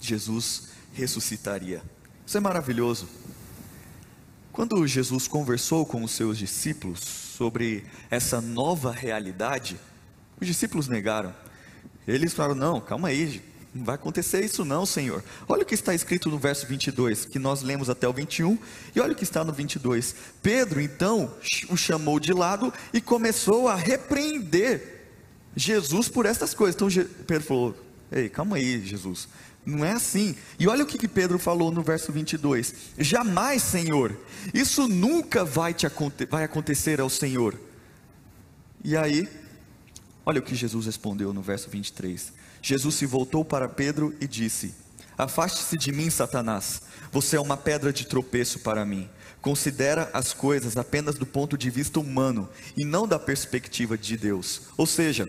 Jesus 0.00 0.68
ressuscitaria. 0.92 1.82
Isso 2.26 2.36
é 2.36 2.40
maravilhoso. 2.40 3.08
Quando 4.54 4.86
Jesus 4.86 5.26
conversou 5.26 5.84
com 5.84 6.04
os 6.04 6.12
seus 6.12 6.38
discípulos 6.38 7.00
sobre 7.00 7.84
essa 8.08 8.40
nova 8.40 8.92
realidade, 8.92 9.76
os 10.40 10.46
discípulos 10.46 10.86
negaram. 10.86 11.34
Eles 12.06 12.32
falaram: 12.32 12.54
Não, 12.54 12.80
calma 12.80 13.08
aí, 13.08 13.42
não 13.74 13.84
vai 13.84 13.96
acontecer 13.96 14.44
isso, 14.44 14.64
não, 14.64 14.86
Senhor. 14.86 15.24
Olha 15.48 15.64
o 15.64 15.66
que 15.66 15.74
está 15.74 15.92
escrito 15.92 16.30
no 16.30 16.38
verso 16.38 16.68
22, 16.68 17.24
que 17.24 17.40
nós 17.40 17.62
lemos 17.62 17.90
até 17.90 18.06
o 18.06 18.12
21, 18.12 18.56
e 18.94 19.00
olha 19.00 19.12
o 19.12 19.16
que 19.16 19.24
está 19.24 19.42
no 19.42 19.52
22. 19.52 20.14
Pedro 20.40 20.80
então 20.80 21.34
o 21.68 21.76
chamou 21.76 22.20
de 22.20 22.32
lado 22.32 22.72
e 22.92 23.00
começou 23.00 23.66
a 23.66 23.74
repreender 23.74 25.08
Jesus 25.56 26.08
por 26.08 26.26
estas 26.26 26.54
coisas. 26.54 26.76
Então 26.76 26.88
Pedro 27.26 27.44
falou: 27.44 27.76
Ei, 28.12 28.28
calma 28.28 28.54
aí, 28.54 28.86
Jesus. 28.86 29.26
Não 29.64 29.84
é 29.84 29.92
assim. 29.92 30.36
E 30.58 30.68
olha 30.68 30.84
o 30.84 30.86
que, 30.86 30.98
que 30.98 31.08
Pedro 31.08 31.38
falou 31.38 31.70
no 31.70 31.82
verso 31.82 32.12
22. 32.12 32.74
Jamais, 32.98 33.62
Senhor, 33.62 34.16
isso 34.52 34.86
nunca 34.86 35.44
vai, 35.44 35.72
te, 35.72 35.86
vai 36.28 36.44
acontecer 36.44 37.00
ao 37.00 37.08
Senhor. 37.08 37.58
E 38.82 38.96
aí, 38.96 39.28
olha 40.26 40.40
o 40.40 40.42
que 40.42 40.54
Jesus 40.54 40.86
respondeu 40.86 41.32
no 41.32 41.40
verso 41.40 41.70
23. 41.70 42.32
Jesus 42.60 42.94
se 42.94 43.06
voltou 43.06 43.44
para 43.44 43.68
Pedro 43.68 44.14
e 44.20 44.26
disse: 44.26 44.74
Afaste-se 45.16 45.76
de 45.78 45.92
mim, 45.92 46.10
Satanás. 46.10 46.82
Você 47.12 47.36
é 47.36 47.40
uma 47.40 47.56
pedra 47.56 47.92
de 47.92 48.06
tropeço 48.06 48.58
para 48.58 48.84
mim. 48.84 49.08
Considera 49.40 50.10
as 50.12 50.32
coisas 50.32 50.76
apenas 50.76 51.16
do 51.16 51.26
ponto 51.26 51.56
de 51.56 51.70
vista 51.70 52.00
humano 52.00 52.48
e 52.76 52.84
não 52.84 53.06
da 53.06 53.18
perspectiva 53.18 53.96
de 53.96 54.16
Deus. 54.16 54.62
Ou 54.76 54.86
seja, 54.86 55.28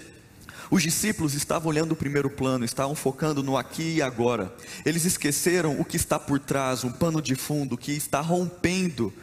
os 0.70 0.84
discípulos 0.84 1.34
estavam 1.34 1.70
olhando 1.70 1.92
o 1.92 1.96
primeiro 1.96 2.30
plano, 2.30 2.66
estavam 2.66 2.96
focando 2.96 3.44
no 3.44 3.58
aqui 3.58 3.96
e 3.96 4.02
agora. 4.02 4.54
Eles 4.86 5.06
esqueceram 5.06 5.80
o 5.80 5.86
que 5.86 5.98
está 5.98 6.20
por 6.20 6.40
trás, 6.40 6.84
um 6.84 6.92
pano 6.92 7.22
de 7.22 7.36
fundo 7.36 7.78
que 7.78 7.92
está 7.92 8.22
rompendo 8.22 9.14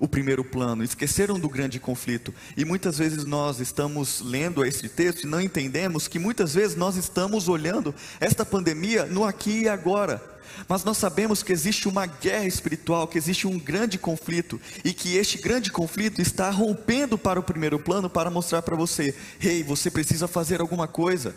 o 0.00 0.08
primeiro 0.08 0.42
plano, 0.42 0.82
esqueceram 0.82 1.38
do 1.38 1.48
grande 1.48 1.78
conflito. 1.78 2.34
E 2.56 2.64
muitas 2.64 2.98
vezes 2.98 3.24
nós 3.26 3.60
estamos 3.60 4.22
lendo 4.22 4.64
esse 4.64 4.88
texto 4.88 5.24
e 5.24 5.26
não 5.26 5.40
entendemos 5.40 6.08
que 6.08 6.18
muitas 6.18 6.54
vezes 6.54 6.74
nós 6.74 6.96
estamos 6.96 7.48
olhando 7.48 7.94
esta 8.18 8.44
pandemia 8.44 9.04
no 9.04 9.24
aqui 9.24 9.62
e 9.62 9.68
agora. 9.68 10.40
Mas 10.66 10.82
nós 10.82 10.96
sabemos 10.96 11.42
que 11.42 11.52
existe 11.52 11.86
uma 11.86 12.06
guerra 12.06 12.46
espiritual, 12.46 13.06
que 13.06 13.18
existe 13.18 13.46
um 13.46 13.58
grande 13.58 13.98
conflito 13.98 14.60
e 14.84 14.92
que 14.92 15.16
este 15.16 15.38
grande 15.38 15.70
conflito 15.70 16.20
está 16.20 16.50
rompendo 16.50 17.16
para 17.16 17.38
o 17.38 17.42
primeiro 17.42 17.78
plano 17.78 18.10
para 18.10 18.30
mostrar 18.30 18.62
para 18.62 18.74
você: 18.74 19.14
"Ei, 19.40 19.58
hey, 19.58 19.62
você 19.62 19.90
precisa 19.90 20.26
fazer 20.26 20.60
alguma 20.60 20.88
coisa". 20.88 21.34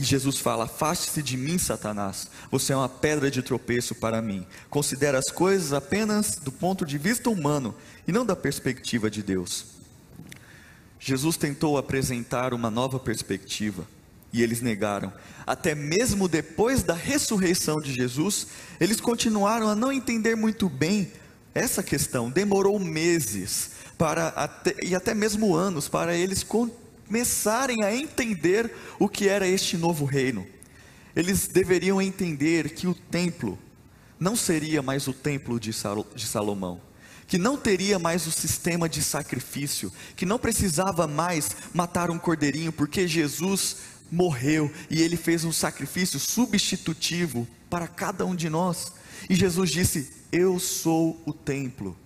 E 0.00 0.02
Jesus 0.02 0.38
fala: 0.38 0.64
Afaste-se 0.64 1.22
de 1.22 1.36
mim, 1.36 1.58
Satanás. 1.58 2.26
Você 2.50 2.72
é 2.72 2.76
uma 2.76 2.88
pedra 2.88 3.30
de 3.30 3.42
tropeço 3.42 3.94
para 3.94 4.22
mim. 4.22 4.46
Considera 4.70 5.18
as 5.18 5.30
coisas 5.30 5.74
apenas 5.74 6.36
do 6.36 6.50
ponto 6.50 6.86
de 6.86 6.96
vista 6.96 7.28
humano 7.28 7.74
e 8.08 8.10
não 8.10 8.24
da 8.24 8.34
perspectiva 8.34 9.10
de 9.10 9.22
Deus. 9.22 9.66
Jesus 10.98 11.36
tentou 11.36 11.76
apresentar 11.76 12.54
uma 12.54 12.70
nova 12.70 12.98
perspectiva 12.98 13.86
e 14.32 14.42
eles 14.42 14.62
negaram. 14.62 15.12
Até 15.46 15.74
mesmo 15.74 16.28
depois 16.28 16.82
da 16.82 16.94
ressurreição 16.94 17.78
de 17.78 17.92
Jesus, 17.92 18.46
eles 18.80 19.02
continuaram 19.02 19.68
a 19.68 19.74
não 19.74 19.92
entender 19.92 20.34
muito 20.34 20.66
bem 20.70 21.12
essa 21.54 21.82
questão. 21.82 22.30
Demorou 22.30 22.78
meses 22.78 23.72
para 23.98 24.28
até, 24.28 24.74
e 24.82 24.94
até 24.94 25.12
mesmo 25.12 25.54
anos 25.54 25.90
para 25.90 26.16
eles 26.16 26.42
começarem 27.10 27.82
a 27.82 27.92
entender 27.92 28.72
o 28.96 29.08
que 29.08 29.28
era 29.28 29.44
este 29.44 29.76
novo 29.76 30.04
reino. 30.04 30.46
Eles 31.14 31.48
deveriam 31.48 32.00
entender 32.00 32.70
que 32.70 32.86
o 32.86 32.94
templo 32.94 33.58
não 34.16 34.36
seria 34.36 34.80
mais 34.80 35.08
o 35.08 35.12
templo 35.12 35.58
de 35.58 35.72
Salomão, 35.72 36.80
que 37.26 37.36
não 37.36 37.56
teria 37.56 37.98
mais 37.98 38.28
o 38.28 38.30
sistema 38.30 38.88
de 38.88 39.02
sacrifício, 39.02 39.92
que 40.14 40.24
não 40.24 40.38
precisava 40.38 41.08
mais 41.08 41.56
matar 41.74 42.10
um 42.10 42.18
cordeirinho, 42.18 42.70
porque 42.70 43.08
Jesus 43.08 43.78
morreu 44.08 44.70
e 44.88 45.02
ele 45.02 45.16
fez 45.16 45.42
um 45.44 45.52
sacrifício 45.52 46.20
substitutivo 46.20 47.44
para 47.68 47.88
cada 47.88 48.24
um 48.24 48.36
de 48.36 48.48
nós. 48.48 48.92
E 49.28 49.34
Jesus 49.34 49.68
disse: 49.70 50.12
Eu 50.30 50.60
sou 50.60 51.20
o 51.26 51.32
templo, 51.32 51.96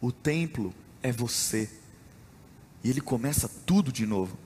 o 0.00 0.10
templo 0.10 0.74
é 1.02 1.12
você. 1.12 1.68
E 2.82 2.88
ele 2.88 3.02
começa 3.02 3.46
tudo 3.66 3.92
de 3.92 4.06
novo. 4.06 4.43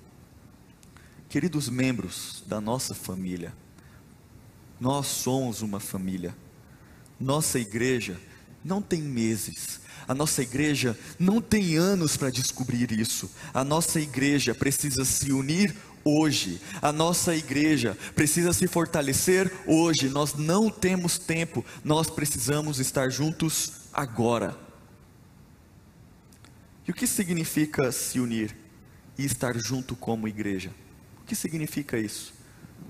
Queridos 1.28 1.68
membros 1.68 2.42
da 2.46 2.60
nossa 2.60 2.94
família, 2.94 3.52
nós 4.80 5.06
somos 5.06 5.60
uma 5.60 5.78
família. 5.78 6.34
Nossa 7.20 7.58
igreja 7.58 8.18
não 8.64 8.80
tem 8.80 9.02
meses, 9.02 9.80
a 10.06 10.14
nossa 10.14 10.40
igreja 10.40 10.98
não 11.18 11.38
tem 11.38 11.76
anos 11.76 12.16
para 12.16 12.30
descobrir 12.30 12.90
isso. 12.92 13.30
A 13.52 13.62
nossa 13.62 14.00
igreja 14.00 14.54
precisa 14.54 15.04
se 15.04 15.30
unir 15.30 15.76
hoje. 16.02 16.62
A 16.80 16.90
nossa 16.90 17.34
igreja 17.34 17.96
precisa 18.14 18.54
se 18.54 18.66
fortalecer 18.66 19.52
hoje. 19.66 20.08
Nós 20.08 20.32
não 20.32 20.70
temos 20.70 21.18
tempo, 21.18 21.62
nós 21.84 22.08
precisamos 22.08 22.78
estar 22.78 23.10
juntos 23.10 23.72
agora. 23.92 24.56
E 26.86 26.90
o 26.90 26.94
que 26.94 27.06
significa 27.06 27.92
se 27.92 28.18
unir 28.18 28.56
e 29.18 29.26
estar 29.26 29.58
junto 29.58 29.94
como 29.94 30.26
igreja? 30.26 30.70
Que 31.28 31.36
significa 31.36 31.98
isso? 31.98 32.32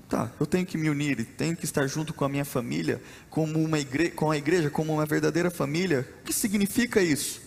Tá, 0.07 0.31
eu 0.39 0.45
tenho 0.45 0.65
que 0.65 0.77
me 0.77 0.89
unir, 0.89 1.23
tenho 1.37 1.55
que 1.55 1.65
estar 1.65 1.85
junto 1.85 2.13
com 2.13 2.25
a 2.25 2.29
minha 2.29 2.45
família, 2.45 2.99
como 3.29 3.61
uma 3.61 3.77
igre 3.77 4.09
com 4.09 4.31
a 4.31 4.37
igreja, 4.37 4.69
como 4.69 4.93
uma 4.93 5.05
verdadeira 5.05 5.51
família. 5.51 6.07
O 6.21 6.23
que 6.23 6.33
significa 6.33 7.01
isso? 7.01 7.41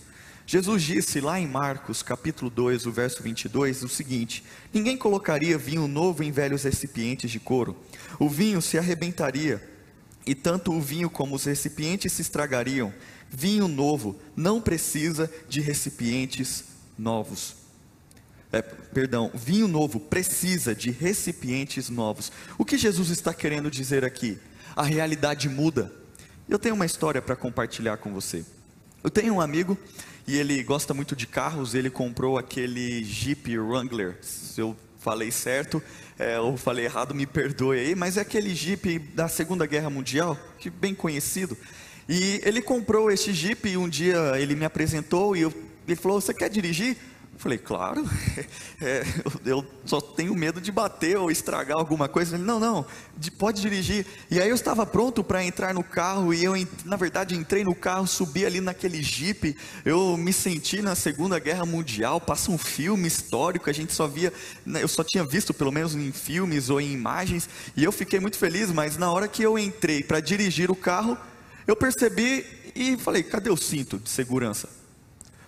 Jesus 0.45 0.83
disse 0.83 1.19
lá 1.19 1.39
em 1.39 1.47
Marcos, 1.47 2.03
capítulo 2.03 2.51
2, 2.51 2.85
o 2.85 2.91
verso 2.91 3.23
22, 3.23 3.83
o 3.83 3.89
seguinte: 3.89 4.43
Ninguém 4.71 4.95
colocaria 4.95 5.57
vinho 5.57 5.87
novo 5.87 6.23
em 6.23 6.31
velhos 6.31 6.63
recipientes 6.63 7.31
de 7.31 7.39
couro. 7.39 7.75
O 8.19 8.29
vinho 8.29 8.61
se 8.61 8.77
arrebentaria, 8.77 9.61
e 10.25 10.35
tanto 10.35 10.71
o 10.71 10.79
vinho 10.79 11.09
como 11.09 11.35
os 11.35 11.45
recipientes 11.45 12.13
se 12.13 12.21
estragariam. 12.21 12.93
Vinho 13.29 13.67
novo 13.67 14.21
não 14.35 14.61
precisa 14.61 15.29
de 15.49 15.59
recipientes 15.59 16.65
novos. 16.97 17.62
É, 18.53 18.61
perdão, 18.61 19.31
vinho 19.33 19.67
novo 19.67 19.99
precisa 19.99 20.75
de 20.75 20.91
recipientes 20.91 21.89
novos. 21.89 22.31
O 22.55 22.63
que 22.63 22.77
Jesus 22.77 23.09
está 23.09 23.33
querendo 23.33 23.71
dizer 23.71 24.05
aqui? 24.05 24.37
A 24.75 24.83
realidade 24.83 25.49
muda. 25.49 25.91
Eu 26.47 26.59
tenho 26.59 26.75
uma 26.75 26.85
história 26.85 27.19
para 27.19 27.35
compartilhar 27.35 27.97
com 27.97 28.13
você. 28.13 28.45
Eu 29.03 29.09
tenho 29.09 29.33
um 29.33 29.41
amigo 29.41 29.75
e 30.27 30.37
ele 30.37 30.61
gosta 30.61 30.93
muito 30.93 31.15
de 31.15 31.25
carros, 31.25 31.73
ele 31.73 31.89
comprou 31.89 32.37
aquele 32.37 33.03
Jeep 33.03 33.57
Wrangler, 33.57 34.19
se 34.21 34.61
eu 34.61 34.77
falei 34.99 35.31
certo 35.31 35.81
é, 36.19 36.39
ou 36.39 36.55
falei 36.55 36.85
errado, 36.85 37.15
me 37.15 37.25
perdoe 37.25 37.79
aí, 37.79 37.95
mas 37.95 38.17
é 38.17 38.21
aquele 38.21 38.53
Jeep 38.53 38.99
da 39.15 39.27
Segunda 39.27 39.65
Guerra 39.65 39.89
Mundial, 39.89 40.37
que 40.59 40.69
bem 40.69 40.93
conhecido. 40.93 41.57
E 42.07 42.39
ele 42.43 42.61
comprou 42.61 43.09
esse 43.09 43.33
Jeep 43.33 43.67
e 43.67 43.77
um 43.77 43.89
dia 43.89 44.33
ele 44.37 44.55
me 44.55 44.63
apresentou 44.63 45.35
e 45.35 45.41
eu, 45.41 45.53
ele 45.87 45.95
falou: 45.95 46.21
Você 46.21 46.35
quer 46.35 46.49
dirigir? 46.49 46.97
Falei, 47.37 47.57
claro, 47.57 48.07
é, 48.79 49.03
eu 49.45 49.65
só 49.85 49.99
tenho 49.99 50.33
medo 50.35 50.61
de 50.61 50.71
bater 50.71 51.17
ou 51.17 51.29
estragar 51.29 51.77
alguma 51.77 52.07
coisa. 52.07 52.35
Ele, 52.35 52.43
não, 52.43 52.59
não, 52.59 52.85
pode 53.37 53.59
dirigir. 53.59 54.05
E 54.29 54.39
aí 54.39 54.47
eu 54.47 54.55
estava 54.55 54.85
pronto 54.85 55.23
para 55.23 55.43
entrar 55.43 55.73
no 55.73 55.83
carro 55.83 56.33
e 56.33 56.43
eu, 56.43 56.53
na 56.85 56.95
verdade, 56.95 57.35
entrei 57.35 57.63
no 57.63 57.75
carro, 57.75 58.07
subi 58.07 58.45
ali 58.45 58.61
naquele 58.61 59.01
jipe. 59.01 59.57
Eu 59.83 60.15
me 60.15 60.31
senti 60.31 60.81
na 60.81 60.95
Segunda 60.95 61.39
Guerra 61.39 61.65
Mundial. 61.65 62.21
Passa 62.21 62.51
um 62.51 62.57
filme 62.57 63.07
histórico, 63.07 63.69
a 63.69 63.73
gente 63.73 63.93
só 63.93 64.07
via, 64.07 64.31
né, 64.65 64.83
eu 64.83 64.87
só 64.87 65.03
tinha 65.03 65.23
visto 65.23 65.53
pelo 65.53 65.71
menos 65.71 65.95
em 65.95 66.11
filmes 66.11 66.69
ou 66.69 66.79
em 66.79 66.93
imagens. 66.93 67.49
E 67.75 67.83
eu 67.83 67.91
fiquei 67.91 68.19
muito 68.19 68.37
feliz, 68.37 68.71
mas 68.71 68.95
na 68.95 69.11
hora 69.11 69.27
que 69.27 69.43
eu 69.43 69.57
entrei 69.57 70.03
para 70.03 70.19
dirigir 70.19 70.71
o 70.71 70.75
carro, 70.75 71.17
eu 71.67 71.75
percebi 71.75 72.45
e 72.75 72.95
falei, 72.97 73.23
cadê 73.23 73.49
o 73.49 73.57
cinto 73.57 73.97
de 73.97 74.09
segurança? 74.09 74.82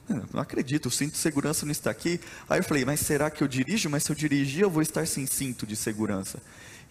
Não 0.07 0.39
acredito, 0.39 0.85
o 0.85 0.91
cinto 0.91 1.13
de 1.13 1.17
segurança 1.17 1.65
não 1.65 1.71
está 1.71 1.89
aqui. 1.89 2.19
Aí 2.47 2.59
eu 2.59 2.63
falei, 2.63 2.85
mas 2.85 3.00
será 3.00 3.29
que 3.29 3.43
eu 3.43 3.47
dirijo? 3.47 3.89
Mas 3.89 4.03
se 4.03 4.12
eu 4.12 4.15
dirigir, 4.15 4.62
eu 4.62 4.69
vou 4.69 4.81
estar 4.81 5.07
sem 5.07 5.25
cinto 5.25 5.65
de 5.65 5.75
segurança. 5.75 6.39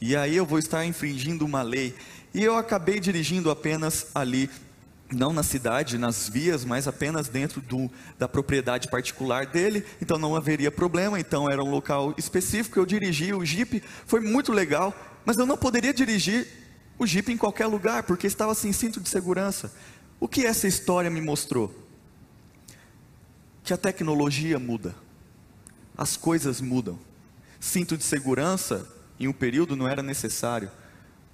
E 0.00 0.16
aí 0.16 0.36
eu 0.36 0.44
vou 0.44 0.58
estar 0.58 0.84
infringindo 0.84 1.44
uma 1.44 1.62
lei. 1.62 1.94
E 2.32 2.42
eu 2.42 2.56
acabei 2.56 2.98
dirigindo 2.98 3.50
apenas 3.50 4.08
ali, 4.12 4.50
não 5.12 5.32
na 5.32 5.44
cidade, 5.44 5.96
nas 5.96 6.28
vias, 6.28 6.64
mas 6.64 6.88
apenas 6.88 7.28
dentro 7.28 7.60
do, 7.60 7.88
da 8.18 8.26
propriedade 8.26 8.88
particular 8.88 9.46
dele. 9.46 9.84
Então 10.02 10.18
não 10.18 10.34
haveria 10.34 10.72
problema. 10.72 11.20
Então 11.20 11.48
era 11.48 11.62
um 11.62 11.70
local 11.70 12.14
específico. 12.18 12.80
Eu 12.80 12.86
dirigi 12.86 13.32
o 13.32 13.44
Jeep, 13.44 13.80
foi 14.06 14.20
muito 14.20 14.52
legal. 14.52 14.92
Mas 15.24 15.38
eu 15.38 15.46
não 15.46 15.56
poderia 15.56 15.94
dirigir 15.94 16.48
o 16.98 17.06
Jeep 17.06 17.32
em 17.32 17.36
qualquer 17.36 17.66
lugar, 17.66 18.02
porque 18.02 18.26
estava 18.26 18.54
sem 18.54 18.72
cinto 18.72 19.00
de 19.00 19.08
segurança. 19.08 19.72
O 20.18 20.26
que 20.26 20.44
essa 20.44 20.66
história 20.66 21.10
me 21.10 21.20
mostrou? 21.20 21.83
Que 23.64 23.72
a 23.72 23.78
tecnologia 23.78 24.58
muda, 24.58 24.94
as 25.96 26.18
coisas 26.18 26.60
mudam. 26.60 26.98
Cinto 27.58 27.96
de 27.96 28.04
segurança, 28.04 28.86
em 29.18 29.26
um 29.26 29.32
período 29.32 29.74
não 29.74 29.88
era 29.88 30.02
necessário, 30.02 30.70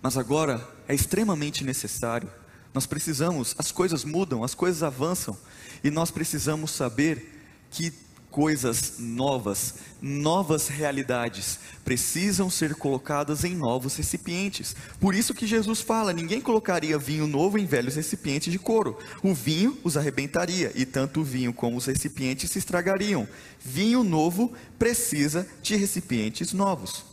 mas 0.00 0.16
agora 0.16 0.64
é 0.87 0.94
extremamente 0.94 1.64
necessário. 1.64 2.30
Nós 2.72 2.87
precisamos, 2.87 3.56
as 3.58 3.72
coisas 3.72 4.04
mudam, 4.04 4.44
as 4.44 4.54
coisas 4.54 4.84
avançam, 4.84 5.37
e 5.82 5.90
nós 5.90 6.12
precisamos 6.12 6.70
saber 6.70 7.42
que 7.68 7.92
coisas 8.30 8.94
novas, 8.99 9.75
novas 10.00 10.68
realidades 10.68 11.58
precisam 11.84 12.49
ser 12.49 12.75
colocadas 12.75 13.44
em 13.44 13.54
novos 13.54 13.96
recipientes. 13.96 14.75
Por 14.99 15.14
isso 15.14 15.34
que 15.34 15.46
Jesus 15.46 15.80
fala: 15.80 16.12
ninguém 16.12 16.40
colocaria 16.40 16.99
vinho 16.99 17.26
novo 17.26 17.58
em 17.58 17.66
velhos 17.66 17.96
recipientes 17.96 18.52
de 18.52 18.58
couro. 18.58 18.99
O 19.22 19.34
vinho 19.34 19.78
os 19.82 19.96
arrebentaria, 19.96 20.72
e 20.75 20.87
tanto 20.87 21.20
o 21.20 21.25
vinho 21.25 21.52
como 21.52 21.76
os 21.76 21.87
recipientes 21.87 22.50
se 22.50 22.58
estragariam. 22.58 23.28
Vinho 23.58 24.04
novo 24.04 24.52
precisa 24.78 25.46
de 25.62 25.76
recipientes 25.76 26.52
novos. 26.52 27.04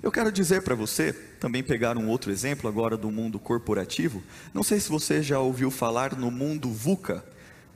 Eu 0.00 0.12
quero 0.12 0.30
dizer 0.30 0.62
para 0.62 0.76
você, 0.76 1.12
também 1.12 1.62
pegar 1.62 1.98
um 1.98 2.08
outro 2.08 2.30
exemplo 2.30 2.68
agora 2.68 2.96
do 2.96 3.10
mundo 3.10 3.38
corporativo. 3.38 4.22
Não 4.54 4.62
sei 4.62 4.78
se 4.78 4.88
você 4.88 5.22
já 5.22 5.40
ouviu 5.40 5.72
falar 5.72 6.16
no 6.16 6.30
mundo 6.30 6.70
VUCA, 6.70 7.24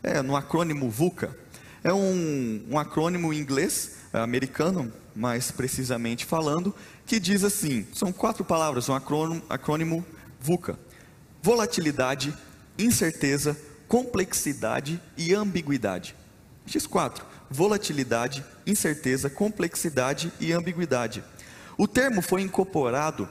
é, 0.02 0.22
no 0.22 0.36
acrônimo 0.36 0.88
VUCA. 0.88 1.41
É 1.84 1.92
um, 1.92 2.64
um 2.70 2.78
acrônimo 2.78 3.32
em 3.32 3.38
inglês, 3.38 3.96
é, 4.12 4.18
americano, 4.18 4.92
mais 5.14 5.50
precisamente 5.50 6.24
falando, 6.24 6.74
que 7.06 7.18
diz 7.18 7.42
assim: 7.44 7.86
são 7.92 8.12
quatro 8.12 8.44
palavras, 8.44 8.88
um 8.88 8.94
acrônimo, 8.94 9.42
acrônimo 9.48 10.04
VUCA: 10.40 10.78
volatilidade, 11.42 12.32
incerteza, 12.78 13.56
complexidade 13.88 15.00
e 15.16 15.34
ambiguidade. 15.34 16.14
Diz 16.64 16.86
quatro: 16.86 17.26
volatilidade, 17.50 18.44
incerteza, 18.66 19.28
complexidade 19.28 20.32
e 20.40 20.52
ambiguidade. 20.52 21.22
O 21.76 21.88
termo 21.88 22.22
foi 22.22 22.42
incorporado 22.42 23.28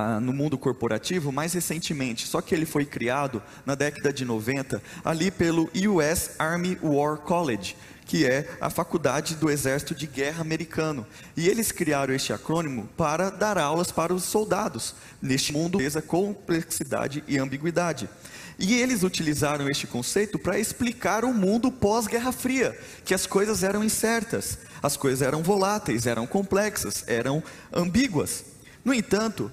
ah, 0.00 0.20
no 0.20 0.32
mundo 0.32 0.56
corporativo 0.56 1.32
mais 1.32 1.54
recentemente, 1.54 2.24
só 2.24 2.40
que 2.40 2.54
ele 2.54 2.64
foi 2.64 2.84
criado 2.84 3.42
na 3.66 3.74
década 3.74 4.12
de 4.12 4.24
90 4.24 4.80
ali 5.04 5.28
pelo 5.28 5.68
US 5.74 6.30
Army 6.38 6.78
War 6.80 7.16
College, 7.16 7.76
que 8.06 8.24
é 8.24 8.48
a 8.60 8.70
faculdade 8.70 9.34
do 9.34 9.50
Exército 9.50 9.96
de 9.96 10.06
Guerra 10.06 10.40
americano. 10.40 11.04
E 11.36 11.48
eles 11.48 11.72
criaram 11.72 12.14
este 12.14 12.32
acrônimo 12.32 12.88
para 12.96 13.28
dar 13.28 13.58
aulas 13.58 13.90
para 13.90 14.14
os 14.14 14.22
soldados 14.22 14.94
neste 15.20 15.52
mundo 15.52 15.78
de 15.78 16.02
complexidade 16.02 17.24
e 17.26 17.36
ambiguidade. 17.36 18.08
E 18.56 18.74
eles 18.74 19.02
utilizaram 19.02 19.68
este 19.68 19.88
conceito 19.88 20.38
para 20.38 20.60
explicar 20.60 21.24
o 21.24 21.34
mundo 21.34 21.72
pós-Guerra 21.72 22.30
Fria, 22.30 22.78
que 23.04 23.14
as 23.14 23.26
coisas 23.26 23.64
eram 23.64 23.82
incertas, 23.82 24.58
as 24.80 24.96
coisas 24.96 25.22
eram 25.22 25.42
voláteis, 25.42 26.06
eram 26.06 26.24
complexas, 26.24 27.02
eram 27.08 27.42
ambíguas. 27.72 28.44
No 28.84 28.94
entanto, 28.94 29.52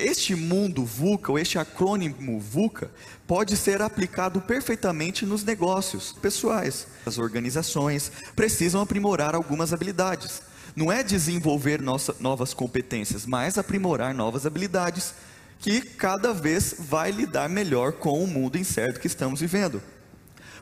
este 0.00 0.34
mundo 0.34 0.84
VUCA, 0.84 1.32
ou 1.32 1.38
este 1.38 1.58
acrônimo 1.58 2.40
VUCA, 2.40 2.90
pode 3.26 3.56
ser 3.56 3.82
aplicado 3.82 4.40
perfeitamente 4.40 5.24
nos 5.24 5.44
negócios 5.44 6.12
pessoais. 6.12 6.86
As 7.06 7.18
organizações 7.18 8.10
precisam 8.34 8.80
aprimorar 8.80 9.34
algumas 9.34 9.72
habilidades. 9.72 10.42
Não 10.74 10.90
é 10.90 11.02
desenvolver 11.02 11.80
nossa, 11.80 12.14
novas 12.20 12.54
competências, 12.54 13.26
mas 13.26 13.58
aprimorar 13.58 14.14
novas 14.14 14.46
habilidades 14.46 15.14
que 15.58 15.82
cada 15.82 16.32
vez 16.32 16.74
vai 16.78 17.10
lidar 17.10 17.48
melhor 17.48 17.92
com 17.92 18.22
o 18.22 18.26
mundo 18.26 18.56
incerto 18.56 18.98
que 18.98 19.06
estamos 19.06 19.40
vivendo. 19.40 19.82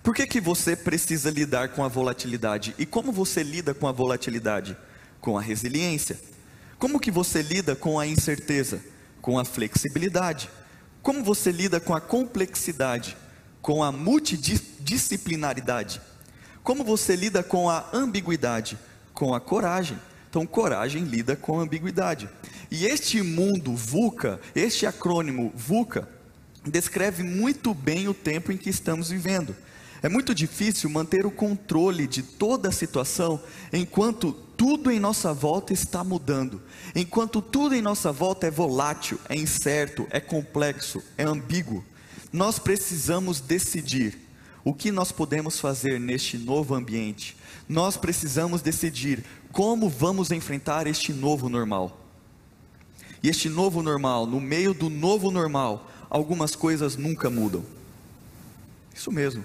Por 0.02 0.14
que, 0.14 0.26
que 0.26 0.40
você 0.40 0.74
precisa 0.74 1.30
lidar 1.30 1.70
com 1.70 1.84
a 1.84 1.88
volatilidade? 1.88 2.74
E 2.78 2.86
como 2.86 3.12
você 3.12 3.42
lida 3.42 3.74
com 3.74 3.86
a 3.86 3.92
volatilidade? 3.92 4.76
Com 5.20 5.38
a 5.38 5.40
resiliência. 5.40 6.18
Como 6.78 7.00
que 7.00 7.10
você 7.10 7.42
lida 7.42 7.74
com 7.74 7.98
a 7.98 8.06
incerteza? 8.06 8.80
Com 9.20 9.38
a 9.38 9.44
flexibilidade. 9.44 10.48
Como 11.02 11.22
você 11.22 11.52
lida 11.52 11.78
com 11.80 11.94
a 11.94 12.00
complexidade, 12.00 13.14
com 13.60 13.82
a 13.82 13.92
multidisciplinaridade? 13.92 16.00
Como 16.62 16.84
você 16.84 17.16
lida 17.16 17.42
com 17.42 17.68
a 17.70 17.86
ambiguidade, 17.92 18.78
com 19.14 19.34
a 19.34 19.40
coragem? 19.40 19.98
Então, 20.28 20.46
coragem 20.46 21.04
lida 21.04 21.34
com 21.34 21.58
a 21.58 21.62
ambiguidade. 21.62 22.28
E 22.70 22.84
este 22.84 23.22
mundo 23.22 23.74
VUCA, 23.74 24.38
este 24.54 24.84
acrônimo 24.84 25.50
VUCA, 25.54 26.06
descreve 26.66 27.22
muito 27.22 27.72
bem 27.72 28.08
o 28.08 28.14
tempo 28.14 28.52
em 28.52 28.56
que 28.56 28.68
estamos 28.68 29.08
vivendo. 29.08 29.56
É 30.02 30.08
muito 30.08 30.34
difícil 30.34 30.90
manter 30.90 31.26
o 31.26 31.30
controle 31.30 32.06
de 32.06 32.22
toda 32.22 32.68
a 32.68 32.72
situação 32.72 33.42
enquanto 33.72 34.36
tudo 34.58 34.90
em 34.90 34.98
nossa 34.98 35.32
volta 35.32 35.72
está 35.72 36.02
mudando, 36.02 36.60
enquanto 36.92 37.40
tudo 37.40 37.76
em 37.76 37.80
nossa 37.80 38.10
volta 38.10 38.48
é 38.48 38.50
volátil, 38.50 39.16
é 39.28 39.36
incerto, 39.36 40.04
é 40.10 40.18
complexo, 40.18 41.00
é 41.16 41.22
ambíguo. 41.22 41.84
Nós 42.32 42.58
precisamos 42.58 43.40
decidir 43.40 44.18
o 44.64 44.74
que 44.74 44.90
nós 44.90 45.12
podemos 45.12 45.60
fazer 45.60 46.00
neste 46.00 46.36
novo 46.36 46.74
ambiente. 46.74 47.36
Nós 47.68 47.96
precisamos 47.96 48.60
decidir 48.60 49.24
como 49.52 49.88
vamos 49.88 50.32
enfrentar 50.32 50.88
este 50.88 51.12
novo 51.12 51.48
normal. 51.48 52.04
E 53.22 53.28
este 53.28 53.48
novo 53.48 53.80
normal, 53.80 54.26
no 54.26 54.40
meio 54.40 54.74
do 54.74 54.90
novo 54.90 55.30
normal, 55.30 55.88
algumas 56.10 56.56
coisas 56.56 56.96
nunca 56.96 57.30
mudam. 57.30 57.64
Isso 58.92 59.12
mesmo. 59.12 59.44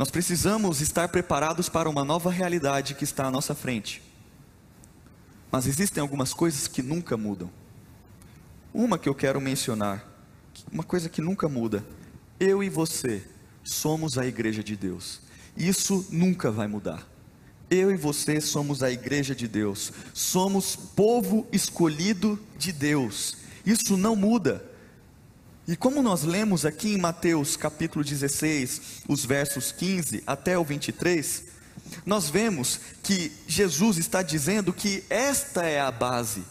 Nós 0.00 0.10
precisamos 0.10 0.80
estar 0.80 1.08
preparados 1.08 1.68
para 1.68 1.86
uma 1.86 2.02
nova 2.02 2.30
realidade 2.30 2.94
que 2.94 3.04
está 3.04 3.26
à 3.26 3.30
nossa 3.30 3.54
frente. 3.54 4.02
Mas 5.52 5.66
existem 5.66 6.00
algumas 6.00 6.32
coisas 6.32 6.66
que 6.66 6.80
nunca 6.80 7.18
mudam. 7.18 7.50
Uma 8.72 8.98
que 8.98 9.10
eu 9.10 9.14
quero 9.14 9.38
mencionar, 9.42 10.02
uma 10.72 10.82
coisa 10.82 11.10
que 11.10 11.20
nunca 11.20 11.50
muda. 11.50 11.84
Eu 12.40 12.64
e 12.64 12.70
você 12.70 13.22
somos 13.62 14.16
a 14.16 14.24
igreja 14.24 14.64
de 14.64 14.74
Deus. 14.74 15.20
Isso 15.54 16.06
nunca 16.10 16.50
vai 16.50 16.66
mudar. 16.66 17.06
Eu 17.68 17.90
e 17.90 17.96
você 17.98 18.40
somos 18.40 18.82
a 18.82 18.90
igreja 18.90 19.34
de 19.34 19.46
Deus. 19.46 19.92
Somos 20.14 20.76
povo 20.76 21.46
escolhido 21.52 22.40
de 22.56 22.72
Deus. 22.72 23.36
Isso 23.66 23.98
não 23.98 24.16
muda. 24.16 24.64
E 25.70 25.76
como 25.76 26.02
nós 26.02 26.24
lemos 26.24 26.66
aqui 26.66 26.94
em 26.94 26.98
Mateus 26.98 27.56
capítulo 27.56 28.04
16, 28.04 29.04
os 29.06 29.24
versos 29.24 29.70
15 29.70 30.20
até 30.26 30.58
o 30.58 30.64
23, 30.64 31.44
nós 32.04 32.28
vemos 32.28 32.80
que 33.04 33.30
Jesus 33.46 33.96
está 33.96 34.20
dizendo 34.20 34.72
que 34.72 35.04
esta 35.08 35.64
é 35.64 35.78
a 35.78 35.92
base. 35.92 36.42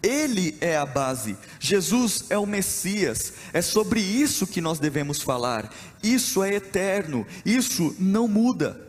Ele 0.00 0.56
é 0.60 0.76
a 0.76 0.86
base, 0.86 1.36
Jesus 1.58 2.26
é 2.30 2.38
o 2.38 2.46
Messias, 2.46 3.32
é 3.52 3.60
sobre 3.60 3.98
isso 3.98 4.46
que 4.46 4.60
nós 4.60 4.78
devemos 4.78 5.20
falar. 5.20 5.68
Isso 6.00 6.40
é 6.44 6.54
eterno, 6.54 7.26
isso 7.44 7.96
não 7.98 8.28
muda. 8.28 8.80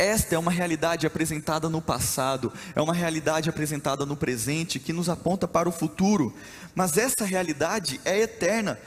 Esta 0.00 0.34
é 0.34 0.38
uma 0.38 0.50
realidade 0.50 1.06
apresentada 1.06 1.68
no 1.68 1.82
passado, 1.82 2.50
é 2.74 2.80
uma 2.80 2.94
realidade 2.94 3.50
apresentada 3.50 4.06
no 4.06 4.16
presente 4.16 4.78
que 4.78 4.94
nos 4.94 5.10
aponta 5.10 5.46
para 5.46 5.68
o 5.68 5.72
futuro, 5.72 6.34
mas 6.74 6.96
essa 6.96 7.22
realidade 7.22 8.00
é 8.02 8.20
eterna. 8.20 8.78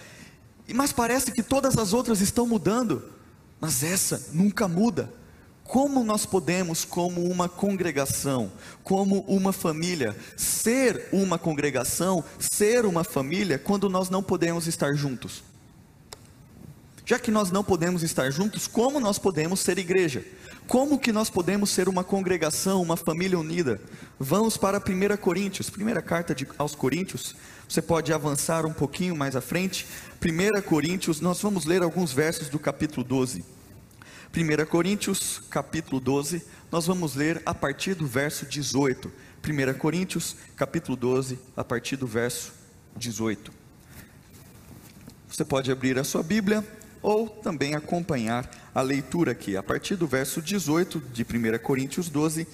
Mas 0.74 0.92
parece 0.92 1.32
que 1.32 1.44
todas 1.44 1.78
as 1.78 1.94
outras 1.94 2.20
estão 2.20 2.48
mudando, 2.48 3.04
mas 3.62 3.84
essa 3.84 4.30
nunca 4.34 4.68
muda. 4.68 5.08
Como 5.64 6.04
nós 6.04 6.26
podemos, 6.26 6.84
como 6.84 7.24
uma 7.30 7.48
congregação, 7.48 8.52
como 8.84 9.20
uma 9.28 9.54
família, 9.54 10.18
ser 10.36 11.10
uma 11.12 11.38
congregação, 11.38 12.24
ser 12.40 12.88
uma 12.88 13.04
família, 13.04 13.60
quando 13.60 13.88
nós 13.88 14.10
não 14.10 14.24
podemos 14.24 14.66
estar 14.66 14.96
juntos? 14.96 15.44
Já 17.06 17.20
que 17.20 17.30
nós 17.30 17.52
não 17.52 17.64
podemos 17.64 18.02
estar 18.02 18.32
juntos, 18.32 18.66
como 18.66 19.00
nós 19.00 19.20
podemos 19.20 19.60
ser 19.60 19.78
igreja? 19.78 20.26
Como 20.68 20.98
que 20.98 21.12
nós 21.12 21.30
podemos 21.30 21.70
ser 21.70 21.90
uma 21.90 22.04
congregação, 22.04 22.82
uma 22.82 22.96
família 22.96 23.38
unida? 23.38 23.82
Vamos 24.20 24.58
para 24.58 24.80
1 24.80 25.18
Coríntios, 25.18 25.70
primeira 25.70 26.02
carta 26.02 26.34
de, 26.34 26.48
aos 26.58 26.74
Coríntios. 26.74 27.36
Você 27.68 27.82
pode 27.82 28.14
avançar 28.14 28.66
um 28.66 28.74
pouquinho 28.74 29.16
mais 29.16 29.36
à 29.36 29.42
frente. 29.42 29.86
1 30.22 30.62
Coríntios, 30.62 31.20
nós 31.20 31.42
vamos 31.42 31.66
ler 31.66 31.84
alguns 31.84 32.14
versos 32.14 32.50
do 32.50 32.58
capítulo 32.58 33.04
12. 33.04 33.44
1 34.36 34.66
Coríntios, 34.66 35.42
capítulo 35.50 36.00
12, 36.00 36.44
nós 36.72 36.88
vamos 36.88 37.14
ler 37.14 37.42
a 37.46 37.54
partir 37.54 37.94
do 37.94 38.08
verso 38.08 38.46
18. 38.46 39.12
1 39.46 39.78
Coríntios, 39.78 40.36
capítulo 40.56 40.96
12, 40.96 41.38
a 41.56 41.64
partir 41.64 41.98
do 41.98 42.08
verso 42.08 42.54
18. 42.96 43.52
Você 45.28 45.44
pode 45.44 45.72
abrir 45.72 46.00
a 46.00 46.04
sua 46.04 46.24
Bíblia 46.24 46.66
ou 47.04 47.28
também 47.28 47.76
acompanhar 47.76 48.50
a 48.74 48.82
leitura 48.82 49.34
aqui. 49.34 49.58
A 49.58 49.62
partir 49.62 49.98
do 49.98 50.08
verso 50.08 50.42
18 50.42 51.00
de 51.12 51.24
1 51.24 51.60
Coríntios 51.60 52.10
12, 52.10 52.48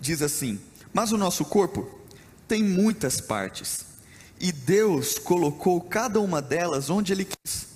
diz 0.00 0.22
assim: 0.22 0.60
Mas 0.94 1.10
o 1.10 1.18
nosso 1.18 1.44
corpo 1.44 2.00
tem 2.46 2.62
muitas 2.62 3.20
partes, 3.20 3.84
e 4.40 4.52
Deus 4.52 5.18
colocou 5.18 5.80
cada 5.80 6.20
uma 6.20 6.40
delas 6.40 6.88
onde 6.88 7.12
Ele 7.12 7.26
quis. 7.26 7.66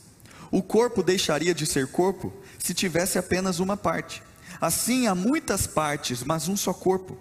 O 0.51 0.63
corpo 0.63 1.03
deixaria 1.03 1.55
de 1.55 1.67
ser 1.67 1.89
corpo 1.89 2.33
se 2.59 2.73
tivesse 2.73 3.19
apenas 3.19 3.59
uma 3.59 3.77
parte. 3.77 4.23
Assim 4.61 5.07
há 5.07 5.15
muitas 5.15 5.67
partes, 5.67 6.23
mas 6.23 6.49
um 6.49 6.57
só 6.57 6.73
corpo. 6.73 7.19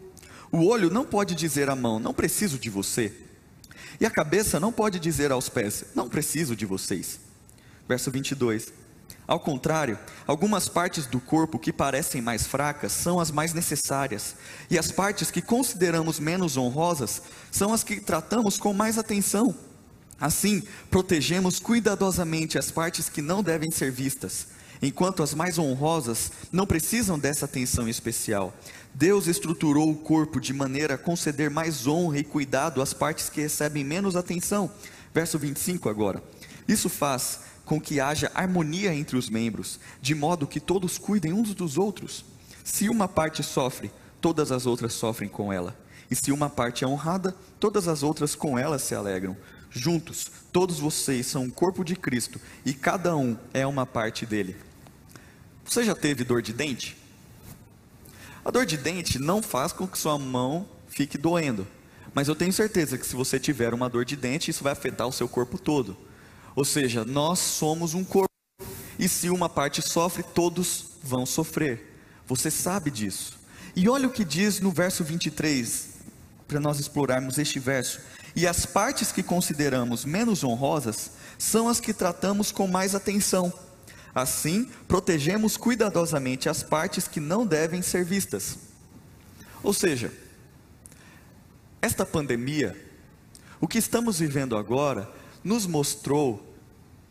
O 0.52 0.66
olho 0.66 0.90
não 0.90 1.06
pode 1.06 1.34
dizer 1.34 1.70
à 1.70 1.76
mão: 1.76 2.00
Não 2.00 2.14
preciso 2.14 2.60
de 2.60 2.70
você. 2.70 3.14
E 4.00 4.06
a 4.06 4.10
cabeça 4.10 4.60
não 4.60 4.72
pode 4.72 5.00
dizer 5.00 5.32
aos 5.32 5.50
pés: 5.50 5.86
Não 5.96 6.08
preciso 6.08 6.56
de 6.56 6.66
vocês. 6.66 7.20
Verso 7.88 8.12
22. 8.12 8.72
Ao 9.30 9.40
contrário, 9.40 10.00
algumas 10.26 10.68
partes 10.68 11.06
do 11.06 11.20
corpo 11.20 11.60
que 11.60 11.72
parecem 11.72 12.20
mais 12.20 12.48
fracas 12.48 12.92
são 12.92 13.20
as 13.20 13.30
mais 13.30 13.54
necessárias, 13.54 14.36
e 14.72 14.76
as 14.76 14.92
partes 14.92 15.30
que 15.30 15.40
consideramos 15.40 16.20
menos 16.20 16.58
honrosas 16.58 17.22
são 17.52 17.72
as 17.72 17.84
que 17.84 18.02
tratamos 18.02 18.58
com 18.58 18.74
mais 18.74 18.98
atenção. 18.98 19.56
Assim, 20.20 20.64
protegemos 20.90 21.60
cuidadosamente 21.60 22.58
as 22.58 22.72
partes 22.72 23.08
que 23.08 23.22
não 23.22 23.44
devem 23.44 23.70
ser 23.70 23.92
vistas, 23.92 24.48
enquanto 24.82 25.22
as 25.22 25.36
mais 25.36 25.60
honrosas 25.60 26.32
não 26.52 26.66
precisam 26.66 27.20
dessa 27.20 27.46
atenção 27.46 27.88
especial. 27.88 28.52
Deus 28.96 29.28
estruturou 29.28 29.92
o 29.92 29.98
corpo 29.98 30.42
de 30.42 30.54
maneira 30.54 30.96
a 30.96 30.98
conceder 30.98 31.52
mais 31.52 31.86
honra 31.86 32.18
e 32.18 32.24
cuidado 32.24 32.82
às 32.82 32.96
partes 32.96 33.30
que 33.30 33.42
recebem 33.42 33.84
menos 33.84 34.16
atenção. 34.16 34.72
Verso 35.14 35.38
25 35.38 35.88
agora. 35.88 36.24
Isso 36.68 36.90
faz 36.90 37.42
com 37.70 37.80
que 37.80 38.00
haja 38.00 38.32
harmonia 38.34 38.92
entre 38.96 39.16
os 39.16 39.30
membros, 39.30 39.80
de 40.02 40.16
modo 40.16 40.48
que 40.48 40.60
todos 40.60 40.98
cuidem 40.98 41.34
uns 41.34 41.54
dos 41.54 41.78
outros. 41.78 42.26
Se 42.64 42.90
uma 42.90 43.08
parte 43.08 43.44
sofre, 43.44 43.92
todas 44.20 44.52
as 44.52 44.66
outras 44.66 44.92
sofrem 44.94 45.30
com 45.30 45.54
ela. 45.54 45.78
E 46.10 46.16
se 46.16 46.32
uma 46.32 46.50
parte 46.50 46.84
é 46.84 46.88
honrada, 46.88 47.36
todas 47.60 47.88
as 47.88 48.02
outras 48.02 48.34
com 48.34 48.58
ela 48.58 48.80
se 48.80 48.96
alegram. 48.96 49.38
Juntos, 49.70 50.32
todos 50.52 50.80
vocês 50.80 51.28
são 51.28 51.46
o 51.46 51.52
corpo 51.52 51.86
de 51.86 51.96
Cristo 51.96 52.42
e 52.66 52.74
cada 52.74 53.16
um 53.16 53.38
é 53.54 53.68
uma 53.68 53.86
parte 53.86 54.26
dele. 54.26 54.58
Você 55.64 55.84
já 55.84 55.94
teve 55.94 56.24
dor 56.24 56.42
de 56.42 56.54
dente? 56.54 56.98
A 58.44 58.50
dor 58.50 58.66
de 58.66 58.78
dente 58.78 59.20
não 59.20 59.44
faz 59.44 59.72
com 59.72 59.88
que 59.88 60.00
sua 60.00 60.18
mão 60.18 60.68
fique 60.88 61.20
doendo, 61.20 61.68
mas 62.16 62.28
eu 62.28 62.36
tenho 62.36 62.52
certeza 62.52 62.98
que 62.98 63.06
se 63.06 63.16
você 63.16 63.40
tiver 63.40 63.76
uma 63.76 63.88
dor 63.88 64.06
de 64.06 64.16
dente, 64.16 64.50
isso 64.50 64.64
vai 64.64 64.74
afetar 64.74 65.08
o 65.08 65.14
seu 65.14 65.30
corpo 65.30 65.60
todo. 65.60 66.09
Ou 66.60 66.66
seja, 66.66 67.06
nós 67.06 67.40
somos 67.40 67.94
um 67.94 68.04
corpo. 68.04 68.28
E 69.00 69.08
se 69.08 69.30
uma 69.30 69.48
parte 69.48 69.82
sofre, 69.82 70.22
todos 70.22 70.88
vão 71.02 71.26
sofrer. 71.26 72.02
Você 72.28 72.52
sabe 72.52 72.92
disso. 72.92 73.40
E 73.74 73.88
olha 73.88 74.10
o 74.10 74.12
que 74.12 74.26
diz 74.26 74.60
no 74.60 74.70
verso 74.70 75.02
23, 75.02 75.88
para 76.46 76.60
nós 76.60 76.78
explorarmos 76.78 77.38
este 77.38 77.60
verso. 77.60 78.02
E 78.36 78.46
as 78.46 78.66
partes 78.66 79.10
que 79.10 79.24
consideramos 79.24 80.04
menos 80.04 80.44
honrosas 80.44 81.12
são 81.38 81.70
as 81.70 81.80
que 81.80 81.94
tratamos 81.94 82.52
com 82.52 82.68
mais 82.68 82.94
atenção. 82.94 83.54
Assim, 84.14 84.70
protegemos 84.86 85.56
cuidadosamente 85.56 86.50
as 86.50 86.62
partes 86.62 87.08
que 87.08 87.22
não 87.22 87.48
devem 87.48 87.82
ser 87.82 88.04
vistas. 88.04 88.58
Ou 89.64 89.72
seja, 89.74 90.12
esta 91.82 92.06
pandemia, 92.06 92.76
o 93.62 93.68
que 93.68 93.78
estamos 93.78 94.20
vivendo 94.20 94.58
agora, 94.58 95.10
nos 95.42 95.66
mostrou 95.66 96.49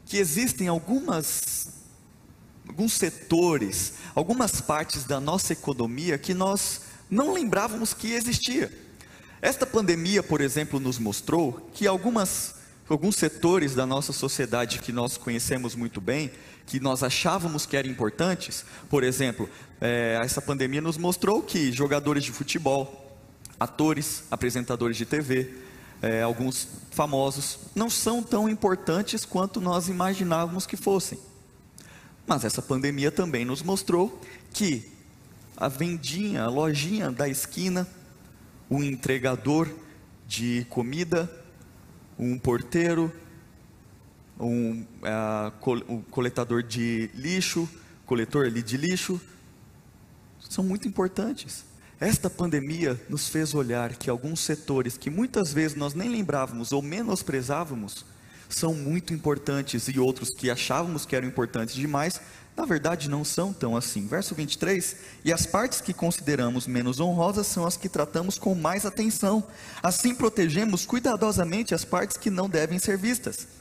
que 0.08 0.16
existem 0.16 0.68
algumas 0.68 1.68
alguns 2.66 2.92
setores, 2.94 3.94
algumas 4.14 4.60
partes 4.60 5.04
da 5.04 5.20
nossa 5.20 5.52
economia 5.52 6.18
que 6.18 6.34
nós 6.34 6.82
não 7.10 7.32
lembrávamos 7.32 7.94
que 7.94 8.12
existia. 8.12 8.70
Esta 9.40 9.64
pandemia, 9.64 10.22
por 10.22 10.40
exemplo, 10.40 10.78
nos 10.78 10.98
mostrou 10.98 11.70
que 11.72 11.86
algumas 11.86 12.56
alguns 12.88 13.16
setores 13.16 13.74
da 13.74 13.84
nossa 13.84 14.14
sociedade 14.14 14.78
que 14.78 14.92
nós 14.92 15.18
conhecemos 15.18 15.74
muito 15.74 16.00
bem, 16.00 16.30
que 16.66 16.80
nós 16.80 17.02
achávamos 17.02 17.66
que 17.66 17.76
eram 17.76 17.90
importantes, 17.90 18.64
por 18.88 19.04
exemplo, 19.04 19.48
é, 19.78 20.18
essa 20.22 20.40
pandemia 20.40 20.80
nos 20.80 20.96
mostrou 20.96 21.42
que 21.42 21.70
jogadores 21.70 22.24
de 22.24 22.32
futebol, 22.32 23.20
atores, 23.60 24.22
apresentadores 24.30 24.96
de 24.96 25.04
TV, 25.04 25.54
é, 26.00 26.22
alguns 26.22 26.68
famosos, 26.90 27.58
não 27.74 27.90
são 27.90 28.22
tão 28.22 28.48
importantes 28.48 29.24
quanto 29.24 29.60
nós 29.60 29.88
imaginávamos 29.88 30.66
que 30.66 30.76
fossem. 30.76 31.18
Mas 32.26 32.44
essa 32.44 32.60
pandemia 32.60 33.10
também 33.10 33.44
nos 33.44 33.62
mostrou 33.62 34.20
que 34.52 34.90
a 35.56 35.68
vendinha, 35.68 36.44
a 36.44 36.48
lojinha 36.48 37.10
da 37.10 37.28
esquina, 37.28 37.88
o 38.68 38.82
entregador 38.82 39.68
de 40.26 40.66
comida, 40.68 41.30
um 42.18 42.38
porteiro, 42.38 43.12
um, 44.38 44.84
uh, 45.02 45.92
um 45.92 46.02
coletador 46.02 46.62
de 46.62 47.10
lixo, 47.14 47.68
coletor 48.06 48.50
de 48.50 48.76
lixo, 48.76 49.20
são 50.48 50.62
muito 50.62 50.86
importantes. 50.86 51.64
Esta 52.00 52.30
pandemia 52.30 53.00
nos 53.08 53.28
fez 53.28 53.54
olhar 53.54 53.96
que 53.96 54.08
alguns 54.08 54.38
setores 54.38 54.96
que 54.96 55.10
muitas 55.10 55.52
vezes 55.52 55.76
nós 55.76 55.94
nem 55.94 56.08
lembrávamos 56.08 56.70
ou 56.70 56.80
menosprezávamos 56.80 58.04
são 58.48 58.72
muito 58.72 59.12
importantes 59.12 59.88
e 59.88 59.98
outros 59.98 60.30
que 60.30 60.48
achávamos 60.48 61.04
que 61.04 61.16
eram 61.16 61.26
importantes 61.26 61.74
demais, 61.74 62.20
na 62.56 62.64
verdade 62.64 63.10
não 63.10 63.24
são 63.24 63.52
tão 63.52 63.76
assim. 63.76 64.06
Verso 64.06 64.32
23: 64.32 64.96
E 65.24 65.32
as 65.32 65.44
partes 65.44 65.80
que 65.80 65.92
consideramos 65.92 66.68
menos 66.68 67.00
honrosas 67.00 67.48
são 67.48 67.66
as 67.66 67.76
que 67.76 67.88
tratamos 67.88 68.38
com 68.38 68.54
mais 68.54 68.86
atenção. 68.86 69.42
Assim 69.82 70.14
protegemos 70.14 70.86
cuidadosamente 70.86 71.74
as 71.74 71.84
partes 71.84 72.16
que 72.16 72.30
não 72.30 72.48
devem 72.48 72.78
ser 72.78 72.96
vistas. 72.96 73.57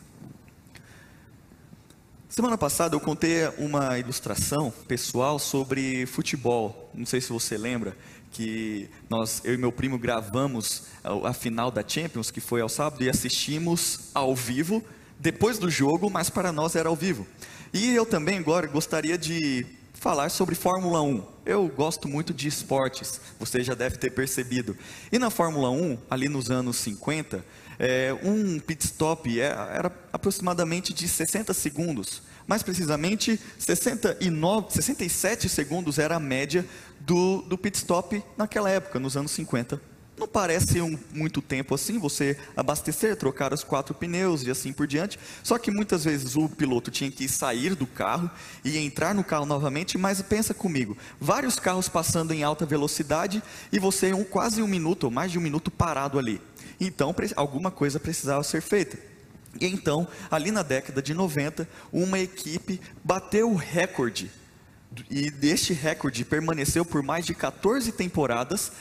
Semana 2.29 2.57
passada 2.57 2.93
eu 2.93 2.99
contei 2.99 3.47
uma 3.57 3.97
ilustração 3.97 4.69
pessoal 4.85 5.39
sobre 5.39 6.05
futebol. 6.05 6.91
Não 6.93 7.05
sei 7.05 7.21
se 7.21 7.29
você 7.29 7.57
lembra 7.57 7.95
que 8.31 8.89
nós, 9.09 9.41
eu 9.45 9.53
e 9.53 9.57
meu 9.57 9.71
primo 9.71 9.97
gravamos 9.97 10.83
a, 11.01 11.29
a 11.29 11.33
final 11.33 11.71
da 11.71 11.81
Champions, 11.87 12.29
que 12.29 12.41
foi 12.41 12.59
ao 12.59 12.67
sábado, 12.67 13.01
e 13.01 13.09
assistimos 13.09 14.11
ao 14.13 14.35
vivo, 14.35 14.83
depois 15.17 15.57
do 15.57 15.69
jogo, 15.69 16.09
mas 16.09 16.29
para 16.29 16.51
nós 16.51 16.75
era 16.75 16.89
ao 16.89 16.97
vivo. 16.97 17.25
E 17.73 17.95
eu 17.95 18.05
também 18.05 18.37
agora 18.37 18.67
gostaria 18.67 19.17
de 19.17 19.65
falar 19.93 20.29
sobre 20.29 20.53
Fórmula 20.53 21.01
1. 21.01 21.23
Eu 21.45 21.67
gosto 21.69 22.09
muito 22.09 22.33
de 22.33 22.49
esportes, 22.49 23.21
você 23.39 23.63
já 23.63 23.73
deve 23.73 23.97
ter 23.97 24.11
percebido. 24.11 24.77
E 25.11 25.17
na 25.17 25.29
Fórmula 25.29 25.71
1, 25.71 25.97
ali 26.09 26.27
nos 26.27 26.51
anos 26.51 26.75
50, 26.75 27.43
é, 27.79 28.15
um 28.23 28.59
pit 28.59 28.85
stop 28.85 29.39
é, 29.39 29.45
era 29.45 29.91
aproximadamente 30.11 30.93
de 30.93 31.07
60 31.07 31.53
segundos. 31.53 32.21
Mais 32.47 32.63
precisamente, 32.63 33.39
69, 33.59 34.73
67 34.73 35.49
segundos 35.49 35.99
era 35.99 36.15
a 36.15 36.19
média 36.19 36.65
do, 36.99 37.41
do 37.41 37.57
pit 37.57 37.77
stop 37.77 38.23
naquela 38.37 38.69
época, 38.69 38.99
nos 38.99 39.17
anos 39.17 39.31
50. 39.31 39.81
Não 40.17 40.27
parece 40.27 40.81
um, 40.81 40.97
muito 41.13 41.43
tempo 41.43 41.75
assim, 41.75 41.99
você 41.99 42.35
abastecer, 42.55 43.15
trocar 43.15 43.53
os 43.53 43.63
quatro 43.63 43.93
pneus 43.93 44.41
e 44.43 44.49
assim 44.49 44.73
por 44.73 44.87
diante. 44.87 45.19
Só 45.43 45.59
que 45.59 45.69
muitas 45.69 46.05
vezes 46.05 46.35
o 46.35 46.49
piloto 46.49 46.89
tinha 46.89 47.11
que 47.11 47.29
sair 47.29 47.75
do 47.75 47.85
carro 47.85 48.29
e 48.65 48.79
entrar 48.79 49.13
no 49.13 49.23
carro 49.23 49.45
novamente. 49.45 49.95
Mas 49.95 50.19
pensa 50.23 50.55
comigo, 50.55 50.97
vários 51.19 51.59
carros 51.59 51.87
passando 51.87 52.33
em 52.33 52.41
alta 52.41 52.65
velocidade 52.65 53.43
e 53.71 53.77
você 53.77 54.11
um, 54.11 54.23
quase 54.23 54.59
um 54.61 54.67
minuto 54.67 55.03
ou 55.03 55.11
mais 55.11 55.31
de 55.31 55.37
um 55.37 55.41
minuto 55.41 55.69
parado 55.69 56.17
ali. 56.17 56.41
Então 56.79 57.13
alguma 57.35 57.69
coisa 57.69 57.99
precisava 57.99 58.41
ser 58.43 58.61
feita. 58.61 58.97
E 59.59 59.67
então, 59.67 60.07
ali 60.31 60.49
na 60.49 60.63
década 60.63 61.01
de 61.01 61.13
90, 61.13 61.67
uma 61.91 62.19
equipe 62.19 62.81
bateu 63.03 63.51
o 63.51 63.55
recorde 63.55 64.31
E 65.09 65.31
este 65.43 65.73
recorde 65.73 66.25
permaneceu 66.25 66.83
por 66.83 67.03
mais 67.03 67.25
de 67.25 67.33
14 67.35 67.91
temporadas 67.91 68.71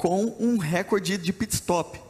com 0.00 0.34
um 0.40 0.56
recorde 0.56 1.18
de 1.18 1.30
pit 1.30 1.52
stop. 1.52 2.00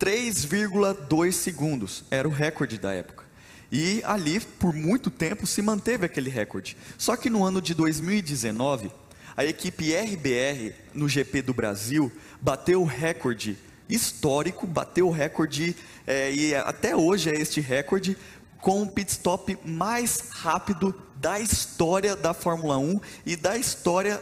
3,2 0.00 1.32
segundos 1.32 2.02
era 2.10 2.26
o 2.26 2.30
recorde 2.30 2.78
da 2.78 2.94
época. 2.94 3.22
E 3.70 4.00
ali, 4.04 4.40
por 4.40 4.72
muito 4.72 5.10
tempo, 5.10 5.46
se 5.46 5.60
manteve 5.60 6.06
aquele 6.06 6.30
recorde. 6.30 6.74
Só 6.96 7.18
que 7.18 7.28
no 7.28 7.44
ano 7.44 7.60
de 7.60 7.74
2019, 7.74 8.90
a 9.36 9.44
equipe 9.44 9.94
RBR 9.94 10.72
no 10.94 11.06
GP 11.06 11.42
do 11.42 11.52
Brasil 11.52 12.10
bateu 12.40 12.80
o 12.80 12.86
recorde 12.86 13.58
histórico, 13.90 14.66
bateu 14.66 15.08
o 15.08 15.12
recorde, 15.12 15.76
é, 16.06 16.32
e 16.32 16.54
até 16.54 16.96
hoje 16.96 17.28
é 17.28 17.34
este 17.34 17.60
recorde, 17.60 18.16
com 18.58 18.80
o 18.80 18.88
pit 18.90 19.10
stop 19.10 19.58
mais 19.66 20.30
rápido 20.30 20.98
da 21.16 21.38
história 21.38 22.16
da 22.16 22.32
Fórmula 22.32 22.78
1 22.78 22.98
e 23.26 23.36
da 23.36 23.58
história 23.58 24.18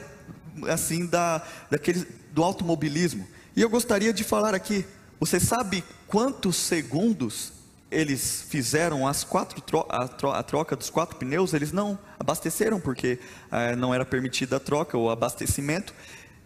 assim 0.69 1.07
da 1.07 1.43
daquele 1.71 2.07
do 2.33 2.43
automobilismo. 2.43 3.27
E 3.55 3.61
eu 3.61 3.69
gostaria 3.69 4.13
de 4.13 4.25
falar 4.25 4.55
aqui, 4.55 4.85
você 5.21 5.39
sabe 5.39 5.85
quantos 6.07 6.57
segundos 6.57 7.53
eles 7.91 8.47
fizeram 8.49 9.07
as 9.07 9.23
quatro 9.23 9.61
tro 9.61 9.85
a, 9.89 10.09
tro 10.09 10.31
a, 10.31 10.43
troca 10.43 10.75
dos 10.75 10.89
quatro 10.89 11.17
pneus? 11.17 11.53
Eles 11.53 11.73
não 11.73 11.99
abasteceram 12.19 12.81
porque 12.81 13.19
eh, 13.51 13.77
não 13.77 13.95
era 13.95 14.05
permitida 14.05 14.57
a 14.57 14.61
troca 14.61 14.97
ou 14.97 15.11
abastecimento. 15.11 15.95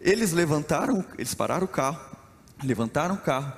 Eles 0.01 0.33
levantaram, 0.33 1.03
eles 1.17 1.33
pararam 1.33 1.65
o 1.65 1.69
carro, 1.69 1.99
levantaram 2.63 3.15
o 3.15 3.17
carro, 3.17 3.53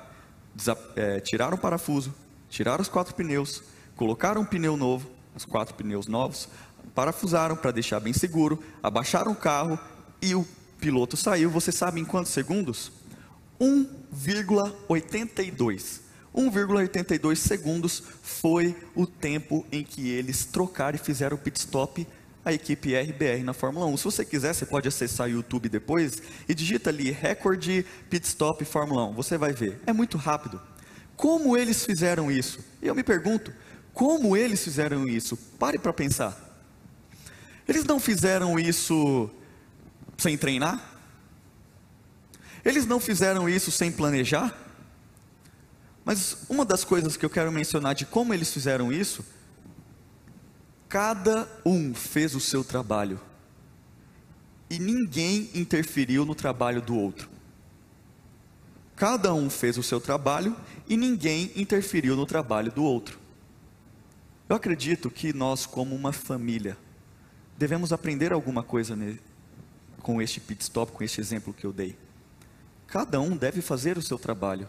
é, 0.96 1.20
tiraram 1.20 1.56
o 1.56 1.60
parafuso, 1.60 2.14
tiraram 2.48 2.80
os 2.80 2.88
quatro 2.88 3.14
pneus, 3.14 3.62
colocaram 3.96 4.42
um 4.42 4.44
pneu 4.44 4.76
novo, 4.76 5.10
os 5.34 5.44
quatro 5.44 5.74
pneus 5.74 6.06
novos, 6.06 6.48
parafusaram 6.94 7.56
para 7.56 7.70
deixar 7.72 8.00
bem 8.00 8.12
seguro, 8.12 8.62
abaixaram 8.82 9.32
o 9.32 9.36
carro 9.36 9.78
e 10.22 10.34
o 10.34 10.46
piloto 10.80 11.16
saiu. 11.16 11.50
Você 11.50 11.72
sabe 11.72 12.00
em 12.00 12.04
quantos 12.04 12.32
segundos? 12.32 12.92
1,82. 13.60 16.00
1,82 16.34 17.36
segundos 17.36 18.02
foi 18.22 18.76
o 18.94 19.06
tempo 19.06 19.66
em 19.72 19.82
que 19.82 20.08
eles 20.08 20.44
trocaram 20.44 20.96
e 20.96 20.98
fizeram 20.98 21.36
o 21.36 21.40
pit 21.40 21.58
stop 21.58 22.06
a 22.44 22.52
equipe 22.52 22.94
RBR 22.94 23.42
na 23.44 23.52
Fórmula 23.52 23.86
1. 23.86 23.96
Se 23.98 24.04
você 24.04 24.24
quiser, 24.24 24.54
você 24.54 24.64
pode 24.64 24.86
acessar 24.88 25.26
o 25.26 25.30
YouTube 25.30 25.68
depois 25.68 26.22
e 26.48 26.54
digita 26.54 26.90
ali 26.90 27.10
recorde 27.10 27.84
pit 28.08 28.26
stop 28.26 28.64
Fórmula 28.64 29.06
1. 29.08 29.14
Você 29.14 29.36
vai 29.36 29.52
ver. 29.52 29.80
É 29.86 29.92
muito 29.92 30.16
rápido. 30.16 30.60
Como 31.16 31.56
eles 31.56 31.84
fizeram 31.84 32.30
isso? 32.30 32.60
E 32.80 32.86
eu 32.86 32.94
me 32.94 33.02
pergunto, 33.02 33.52
como 33.92 34.36
eles 34.36 34.62
fizeram 34.64 35.06
isso? 35.06 35.36
Pare 35.36 35.78
para 35.78 35.92
pensar. 35.92 36.48
Eles 37.68 37.84
não 37.84 38.00
fizeram 38.00 38.58
isso 38.58 39.30
sem 40.20 40.36
treinar? 40.36 40.80
Eles 42.64 42.86
não 42.86 43.00
fizeram 43.00 43.48
isso 43.48 43.70
sem 43.70 43.90
planejar? 43.90 44.54
Mas 46.04 46.44
uma 46.48 46.64
das 46.64 46.84
coisas 46.84 47.16
que 47.16 47.24
eu 47.24 47.30
quero 47.30 47.50
mencionar 47.50 47.94
de 47.94 48.06
como 48.06 48.34
eles 48.34 48.52
fizeram 48.52 48.92
isso, 48.92 49.24
cada 50.88 51.48
um 51.64 51.94
fez 51.94 52.34
o 52.34 52.40
seu 52.40 52.64
trabalho 52.64 53.20
e 54.68 54.78
ninguém 54.78 55.50
interferiu 55.54 56.24
no 56.24 56.34
trabalho 56.34 56.80
do 56.80 56.96
outro. 56.96 57.28
Cada 58.96 59.32
um 59.32 59.48
fez 59.48 59.78
o 59.78 59.82
seu 59.82 60.00
trabalho 60.00 60.54
e 60.88 60.96
ninguém 60.96 61.50
interferiu 61.56 62.14
no 62.14 62.26
trabalho 62.26 62.70
do 62.70 62.84
outro. 62.84 63.18
Eu 64.48 64.56
acredito 64.56 65.10
que 65.10 65.32
nós, 65.32 65.64
como 65.64 65.94
uma 65.94 66.12
família, 66.12 66.76
devemos 67.56 67.92
aprender 67.92 68.32
alguma 68.32 68.62
coisa 68.62 68.96
com 70.00 70.20
este 70.20 70.40
pit 70.40 70.62
stop, 70.62 70.92
com 70.92 71.04
este 71.04 71.20
exemplo 71.20 71.52
que 71.52 71.64
eu 71.64 71.72
dei. 71.72 71.96
Cada 72.86 73.20
um 73.20 73.36
deve 73.36 73.60
fazer 73.60 73.96
o 73.96 74.02
seu 74.02 74.18
trabalho. 74.18 74.66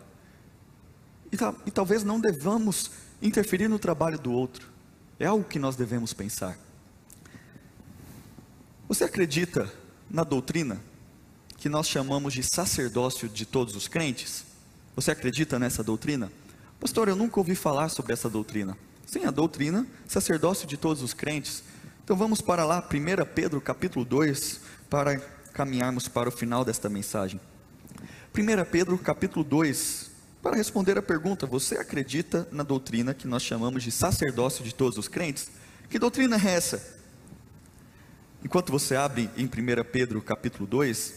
E, 1.32 1.38
e 1.66 1.72
talvez 1.72 2.04
não 2.04 2.20
devamos 2.20 2.92
interferir 3.22 3.68
no 3.68 3.80
trabalho 3.80 4.20
do 4.20 4.32
outro. 4.32 4.68
É 5.20 5.26
algo 5.26 5.44
que 5.44 5.58
nós 5.58 5.76
devemos 5.76 6.14
pensar. 6.14 6.58
Você 8.88 9.04
acredita 9.04 9.72
na 10.10 10.24
doutrina 10.24 10.82
que 11.58 11.70
nós 11.70 11.88
chamamos 11.88 12.34
de 12.34 12.44
sacerdócio 12.44 13.30
de 13.30 13.46
todos 13.46 13.76
os 13.76 13.88
crentes? 13.88 14.46
Você 14.96 15.12
acredita 15.12 15.58
nessa 15.58 15.84
doutrina? 15.84 16.32
Pastor, 16.80 17.08
eu 17.08 17.16
nunca 17.16 17.40
ouvi 17.40 17.56
falar 17.56 17.90
sobre 17.90 18.14
essa 18.14 18.30
doutrina. 18.30 18.78
Sim, 19.06 19.26
a 19.26 19.32
doutrina, 19.32 19.88
sacerdócio 20.08 20.68
de 20.68 20.76
todos 20.76 21.02
os 21.04 21.14
crentes. 21.14 21.64
Então 22.04 22.16
vamos 22.16 22.42
para 22.42 22.66
lá, 22.66 22.80
1 22.80 23.26
Pedro 23.34 23.62
capítulo 23.62 24.04
2, 24.04 24.60
para 24.92 25.18
caminharmos 25.54 26.10
para 26.10 26.28
o 26.28 26.32
final 26.34 26.66
desta 26.66 26.90
mensagem. 26.90 27.40
1 28.38 28.66
Pedro 28.70 28.98
capítulo 28.98 29.46
2, 29.46 30.12
para 30.44 30.58
responder 30.58 30.98
a 30.98 31.02
pergunta: 31.02 31.48
você 31.48 31.78
acredita 31.78 32.46
na 32.52 32.62
doutrina 32.62 33.14
que 33.14 33.26
nós 33.26 33.42
chamamos 33.42 33.84
de 33.84 33.92
sacerdócio 33.92 34.66
de 34.66 34.76
todos 34.76 34.98
os 34.98 35.08
crentes? 35.08 35.50
Que 35.90 35.98
doutrina 35.98 36.36
é 36.36 36.52
essa? 36.52 37.00
Enquanto 38.44 38.70
você 38.70 38.98
abre 38.98 39.30
em 39.38 39.46
1 39.46 39.50
Pedro 39.94 40.22
capítulo 40.22 40.68
2, 40.68 41.14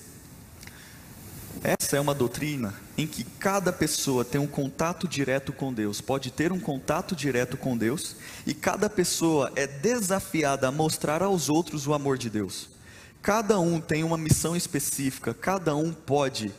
essa 1.64 1.96
é 1.96 2.00
uma 2.00 2.14
doutrina 2.14 2.74
em 2.96 3.08
que 3.08 3.24
cada 3.24 3.72
pessoa 3.72 4.24
tem 4.24 4.40
um 4.40 4.46
contato 4.46 5.08
direto 5.08 5.52
com 5.52 5.72
Deus, 5.74 6.00
pode 6.00 6.30
ter 6.30 6.52
um 6.52 6.60
contato 6.60 7.16
direto 7.16 7.56
com 7.56 7.76
Deus, 7.76 8.14
e 8.46 8.54
cada 8.54 8.88
pessoa 8.88 9.50
é 9.56 9.66
desafiada 9.66 10.68
a 10.68 10.72
mostrar 10.72 11.24
aos 11.24 11.48
outros 11.48 11.88
o 11.88 11.94
amor 11.94 12.16
de 12.16 12.30
Deus. 12.30 12.73
Cada 13.24 13.58
um 13.58 13.80
tem 13.80 14.04
uma 14.04 14.18
missão 14.18 14.54
específica, 14.54 15.32
cada 15.32 15.74
um 15.74 15.94
pode 15.94 16.52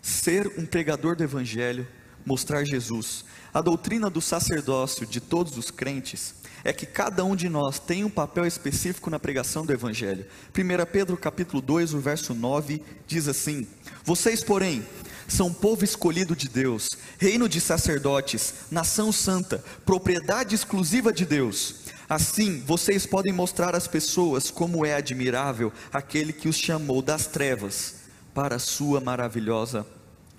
ser 0.00 0.50
um 0.56 0.64
pregador 0.64 1.14
do 1.14 1.22
Evangelho, 1.22 1.86
mostrar 2.24 2.64
Jesus. 2.64 3.22
A 3.52 3.60
doutrina 3.60 4.08
do 4.08 4.22
sacerdócio 4.22 5.06
de 5.06 5.20
todos 5.20 5.58
os 5.58 5.70
crentes 5.70 6.36
é 6.64 6.72
que 6.72 6.86
cada 6.86 7.22
um 7.22 7.36
de 7.36 7.50
nós 7.50 7.78
tem 7.78 8.02
um 8.02 8.08
papel 8.08 8.46
específico 8.46 9.10
na 9.10 9.18
pregação 9.18 9.66
do 9.66 9.74
Evangelho. 9.74 10.24
1 10.56 10.90
Pedro 10.90 11.18
capítulo 11.18 11.60
2, 11.60 11.92
o 11.92 12.00
verso 12.00 12.32
9, 12.32 12.82
diz 13.06 13.28
assim: 13.28 13.66
Vocês, 14.02 14.42
porém, 14.42 14.86
são 15.28 15.52
povo 15.52 15.84
escolhido 15.84 16.34
de 16.34 16.48
Deus, 16.48 16.96
reino 17.18 17.46
de 17.46 17.60
sacerdotes, 17.60 18.54
nação 18.70 19.12
santa, 19.12 19.62
propriedade 19.84 20.54
exclusiva 20.54 21.12
de 21.12 21.26
Deus. 21.26 21.84
Assim, 22.08 22.60
vocês 22.60 23.04
podem 23.04 23.32
mostrar 23.32 23.74
às 23.74 23.88
pessoas 23.88 24.50
como 24.50 24.86
é 24.86 24.94
admirável 24.94 25.72
aquele 25.92 26.32
que 26.32 26.48
os 26.48 26.56
chamou 26.56 27.02
das 27.02 27.26
trevas 27.26 27.96
para 28.32 28.56
a 28.56 28.60
sua 28.60 29.00
maravilhosa 29.00 29.86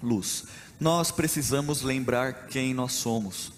luz. 0.01 0.45
Nós 0.79 1.11
precisamos 1.11 1.81
lembrar 1.81 2.47
quem 2.47 2.73
nós 2.73 2.93
somos. 2.93 3.51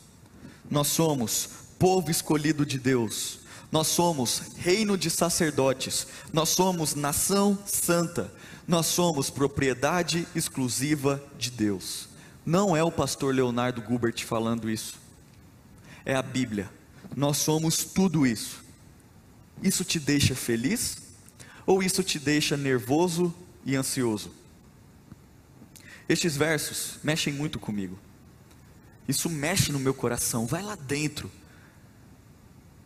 Nós 0.70 0.88
somos 0.88 1.50
povo 1.78 2.10
escolhido 2.10 2.66
de 2.66 2.80
Deus. 2.80 3.40
Nós 3.72 3.88
somos 3.88 4.42
reino 4.58 4.98
de 4.98 5.10
sacerdotes. 5.10 6.08
Nós 6.34 6.50
somos 6.50 6.96
nação 6.96 7.58
santa. 7.66 8.32
Nós 8.68 8.88
somos 8.88 9.30
propriedade 9.30 10.28
exclusiva 10.36 11.22
de 11.38 11.52
Deus. 11.52 12.08
Não 12.46 12.76
é 12.76 12.84
o 12.84 12.92
pastor 12.92 13.36
Leonardo 13.36 13.82
Gubert 13.82 14.26
falando 14.26 14.70
isso. 14.70 14.96
É 16.06 16.16
a 16.16 16.22
Bíblia. 16.22 16.79
Nós 17.16 17.38
somos 17.38 17.84
tudo 17.84 18.26
isso. 18.26 18.64
Isso 19.62 19.84
te 19.84 20.00
deixa 20.00 20.36
feliz? 20.36 20.98
Ou 21.66 21.84
isso 21.84 22.04
te 22.04 22.18
deixa 22.18 22.56
nervoso 22.56 23.34
e 23.66 23.76
ansioso? 23.76 24.32
Estes 26.08 26.36
versos 26.36 26.98
mexem 27.04 27.32
muito 27.34 27.60
comigo. 27.60 28.00
Isso 29.08 29.30
mexe 29.30 29.72
no 29.72 29.80
meu 29.80 29.94
coração, 29.94 30.48
vai 30.48 30.64
lá 30.64 30.76
dentro. 30.76 31.32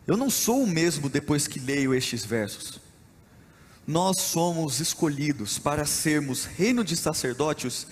Eu 0.06 0.16
não 0.16 0.28
sou 0.28 0.62
o 0.62 0.66
mesmo 0.66 1.08
depois 1.08 1.46
que 1.46 1.58
leio 1.58 1.94
estes 1.94 2.24
versos. 2.24 2.80
Nós 3.86 4.20
somos 4.20 4.80
escolhidos 4.80 5.58
para 5.58 5.84
sermos 5.84 6.44
reino 6.44 6.84
de 6.84 6.96
sacerdotes, 6.96 7.86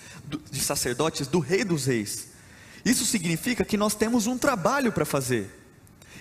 de 0.51 0.59
sacerdotes 0.59 1.27
do 1.27 1.39
Rei 1.39 1.63
dos 1.63 1.85
Reis. 1.85 2.27
Isso 2.83 3.05
significa 3.05 3.63
que 3.63 3.77
nós 3.77 3.95
temos 3.95 4.27
um 4.27 4.37
trabalho 4.37 4.91
para 4.91 5.05
fazer. 5.05 5.62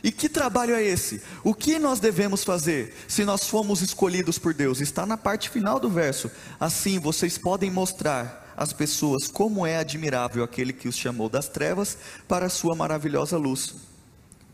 E 0.02 0.10
que 0.10 0.28
trabalho 0.28 0.74
é 0.74 0.82
esse? 0.82 1.22
O 1.44 1.54
que 1.54 1.78
nós 1.78 2.00
devemos 2.00 2.42
fazer 2.42 2.92
se 3.06 3.24
nós 3.24 3.46
fomos 3.46 3.80
escolhidos 3.82 4.38
por 4.38 4.52
Deus? 4.52 4.80
Está 4.80 5.06
na 5.06 5.16
parte 5.16 5.48
final 5.48 5.78
do 5.78 5.88
verso. 5.88 6.30
Assim 6.58 6.98
vocês 6.98 7.38
podem 7.38 7.70
mostrar 7.70 8.52
às 8.56 8.72
pessoas 8.72 9.28
como 9.28 9.64
é 9.64 9.78
admirável 9.78 10.42
aquele 10.42 10.72
que 10.72 10.88
os 10.88 10.96
chamou 10.96 11.28
das 11.28 11.48
trevas 11.48 11.96
para 12.26 12.46
a 12.46 12.50
sua 12.50 12.74
maravilhosa 12.74 13.36
luz. 13.38 13.74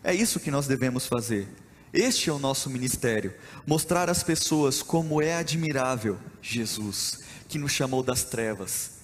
É 0.05 0.15
isso 0.15 0.39
que 0.39 0.51
nós 0.51 0.67
devemos 0.67 1.07
fazer. 1.07 1.49
Este 1.93 2.29
é 2.29 2.33
o 2.33 2.39
nosso 2.39 2.69
ministério: 2.69 3.33
mostrar 3.67 4.11
às 4.11 4.23
pessoas 4.23 4.83
como 4.83 5.23
é 5.23 5.35
admirável 5.35 6.19
Jesus, 6.43 7.21
que 7.49 7.59
nos 7.59 7.73
chamou 7.73 8.03
das 8.03 8.25
trevas 8.25 8.99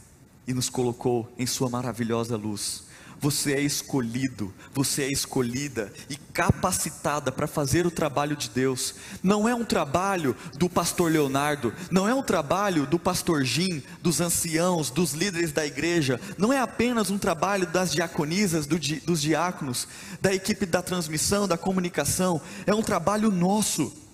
e 0.47 0.53
nos 0.53 0.69
colocou 0.69 1.33
em 1.39 1.47
Sua 1.47 1.71
maravilhosa 1.71 2.37
luz. 2.37 2.84
Você 3.21 3.55
é 3.55 3.61
escolhido, 3.61 4.53
você 4.73 5.03
é 5.03 5.13
escolhida 5.13 5.93
e 6.11 6.17
capacitada 6.17 7.31
para 7.33 7.47
fazer 7.47 7.87
o 7.87 7.91
trabalho 7.91 8.37
de 8.37 8.51
Deus. 8.51 8.95
Não 9.23 9.49
é 9.49 9.55
um 9.55 9.65
trabalho 9.65 10.37
do 10.59 10.69
pastor 10.69 11.11
Leonardo, 11.11 11.73
não 11.91 12.09
é 12.09 12.15
um 12.15 12.23
trabalho 12.23 12.87
do 12.87 12.99
pastor 12.99 13.45
Jim, 13.45 13.83
dos 14.03 14.21
anciãos, 14.21 14.91
dos 14.91 15.13
líderes 15.13 15.53
da 15.53 15.65
igreja, 15.65 16.21
não 16.37 16.53
é 16.53 16.61
apenas 16.61 17.11
um 17.11 17.19
trabalho 17.19 17.67
das 17.67 17.93
diaconisas, 17.93 18.67
do, 18.67 18.79
dos 18.79 19.23
diáconos, 19.23 19.89
da 20.21 20.35
equipe 20.35 20.67
da 20.67 20.83
transmissão, 20.83 21.49
da 21.49 21.57
comunicação, 21.57 22.41
é 22.67 22.75
um 22.75 22.83
trabalho 22.83 23.31
nosso. 23.31 24.05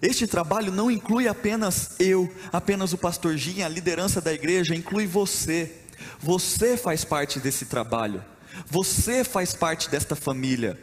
Este 0.00 0.26
trabalho 0.26 0.70
não 0.70 0.90
inclui 0.90 1.26
apenas 1.26 1.96
eu, 1.98 2.32
apenas 2.52 2.92
o 2.92 2.98
pastor 2.98 3.36
Jim, 3.36 3.62
a 3.62 3.68
liderança 3.68 4.20
da 4.20 4.32
igreja, 4.32 4.74
inclui 4.74 5.06
você. 5.06 5.72
Você 6.18 6.76
faz 6.76 7.04
parte 7.04 7.40
desse 7.40 7.66
trabalho. 7.66 8.24
Você 8.66 9.24
faz 9.24 9.54
parte 9.54 9.88
desta 9.88 10.16
família. 10.16 10.78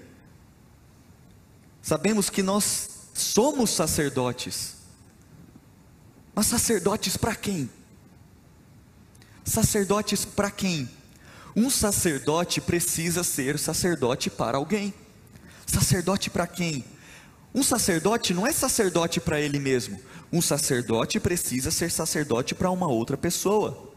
Sabemos 1.82 2.30
que 2.30 2.42
nós 2.42 2.90
somos 3.14 3.70
sacerdotes. 3.70 4.76
Mas 6.34 6.48
sacerdotes 6.48 7.16
para 7.16 7.36
quem? 7.36 7.70
Sacerdotes 9.44 10.26
para 10.26 10.50
quem? 10.50 10.90
Um 11.56 11.70
sacerdote 11.70 12.60
precisa 12.60 13.24
ser 13.24 13.58
sacerdote 13.58 14.30
para 14.30 14.58
alguém. 14.58 14.94
Sacerdote 15.66 16.30
para 16.30 16.46
quem? 16.46 16.84
Um 17.54 17.64
sacerdote 17.64 18.34
não 18.34 18.46
é 18.46 18.52
sacerdote 18.52 19.22
para 19.22 19.40
ele 19.40 19.60
mesmo. 19.60 19.98
Um 20.32 20.42
sacerdote 20.42 21.20
precisa 21.20 21.72
ser 21.72 21.90
sacerdote 21.90 22.54
para 22.54 22.70
uma 22.70 22.88
outra 22.88 23.16
pessoa. 23.16 23.95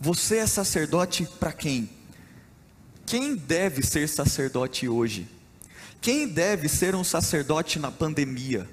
Você 0.00 0.36
é 0.36 0.46
sacerdote 0.46 1.26
para 1.40 1.52
quem? 1.52 1.88
Quem 3.06 3.34
deve 3.36 3.82
ser 3.82 4.08
sacerdote 4.08 4.88
hoje? 4.88 5.28
Quem 6.00 6.28
deve 6.28 6.68
ser 6.68 6.94
um 6.94 7.02
sacerdote 7.02 7.78
na 7.78 7.90
pandemia? 7.90 8.68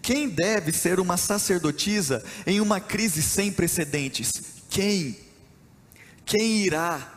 Quem 0.00 0.28
deve 0.28 0.72
ser 0.72 0.98
uma 1.00 1.16
sacerdotisa 1.16 2.24
em 2.46 2.60
uma 2.60 2.80
crise 2.80 3.22
sem 3.22 3.52
precedentes? 3.52 4.30
Quem? 4.70 5.18
Quem 6.24 6.64
irá? 6.64 7.12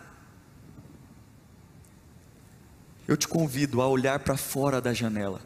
Eu 3.08 3.16
te 3.16 3.28
convido 3.28 3.82
a 3.82 3.88
olhar 3.88 4.20
para 4.20 4.36
fora 4.38 4.82
da 4.82 4.94
janela. 4.94 5.42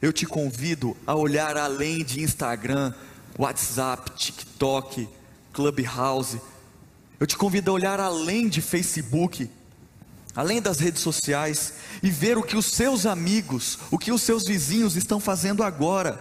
Eu 0.00 0.12
te 0.12 0.26
convido 0.26 0.96
a 1.06 1.14
olhar 1.14 1.56
além 1.56 2.04
de 2.04 2.20
Instagram, 2.20 2.92
WhatsApp, 3.38 4.10
TikTok, 4.16 5.08
Clubhouse 5.52 6.40
eu 7.22 7.26
te 7.26 7.36
convido 7.36 7.70
a 7.70 7.74
olhar 7.74 8.00
além 8.00 8.48
de 8.48 8.60
Facebook, 8.60 9.48
além 10.34 10.60
das 10.60 10.80
redes 10.80 11.02
sociais, 11.02 11.74
e 12.02 12.10
ver 12.10 12.36
o 12.36 12.42
que 12.42 12.56
os 12.56 12.66
seus 12.66 13.06
amigos, 13.06 13.78
o 13.92 13.96
que 13.96 14.10
os 14.10 14.22
seus 14.22 14.44
vizinhos 14.44 14.96
estão 14.96 15.20
fazendo 15.20 15.62
agora. 15.62 16.20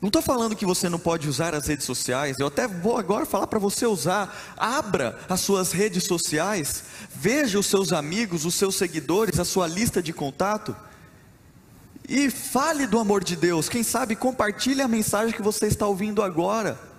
Não 0.00 0.08
estou 0.08 0.20
falando 0.20 0.56
que 0.56 0.66
você 0.66 0.88
não 0.88 0.98
pode 0.98 1.28
usar 1.28 1.54
as 1.54 1.68
redes 1.68 1.86
sociais, 1.86 2.36
eu 2.40 2.48
até 2.48 2.66
vou 2.66 2.98
agora 2.98 3.24
falar 3.24 3.46
para 3.46 3.60
você 3.60 3.86
usar. 3.86 4.54
Abra 4.56 5.20
as 5.28 5.38
suas 5.38 5.70
redes 5.70 6.02
sociais, 6.02 6.82
veja 7.14 7.56
os 7.56 7.66
seus 7.66 7.92
amigos, 7.92 8.44
os 8.44 8.56
seus 8.56 8.74
seguidores, 8.74 9.38
a 9.38 9.44
sua 9.44 9.68
lista 9.68 10.02
de 10.02 10.12
contato 10.12 10.74
e 12.08 12.28
fale 12.28 12.88
do 12.88 12.98
amor 12.98 13.22
de 13.22 13.36
Deus. 13.36 13.68
Quem 13.68 13.84
sabe 13.84 14.16
compartilhe 14.16 14.82
a 14.82 14.88
mensagem 14.88 15.32
que 15.32 15.42
você 15.42 15.68
está 15.68 15.86
ouvindo 15.86 16.24
agora. 16.24 16.90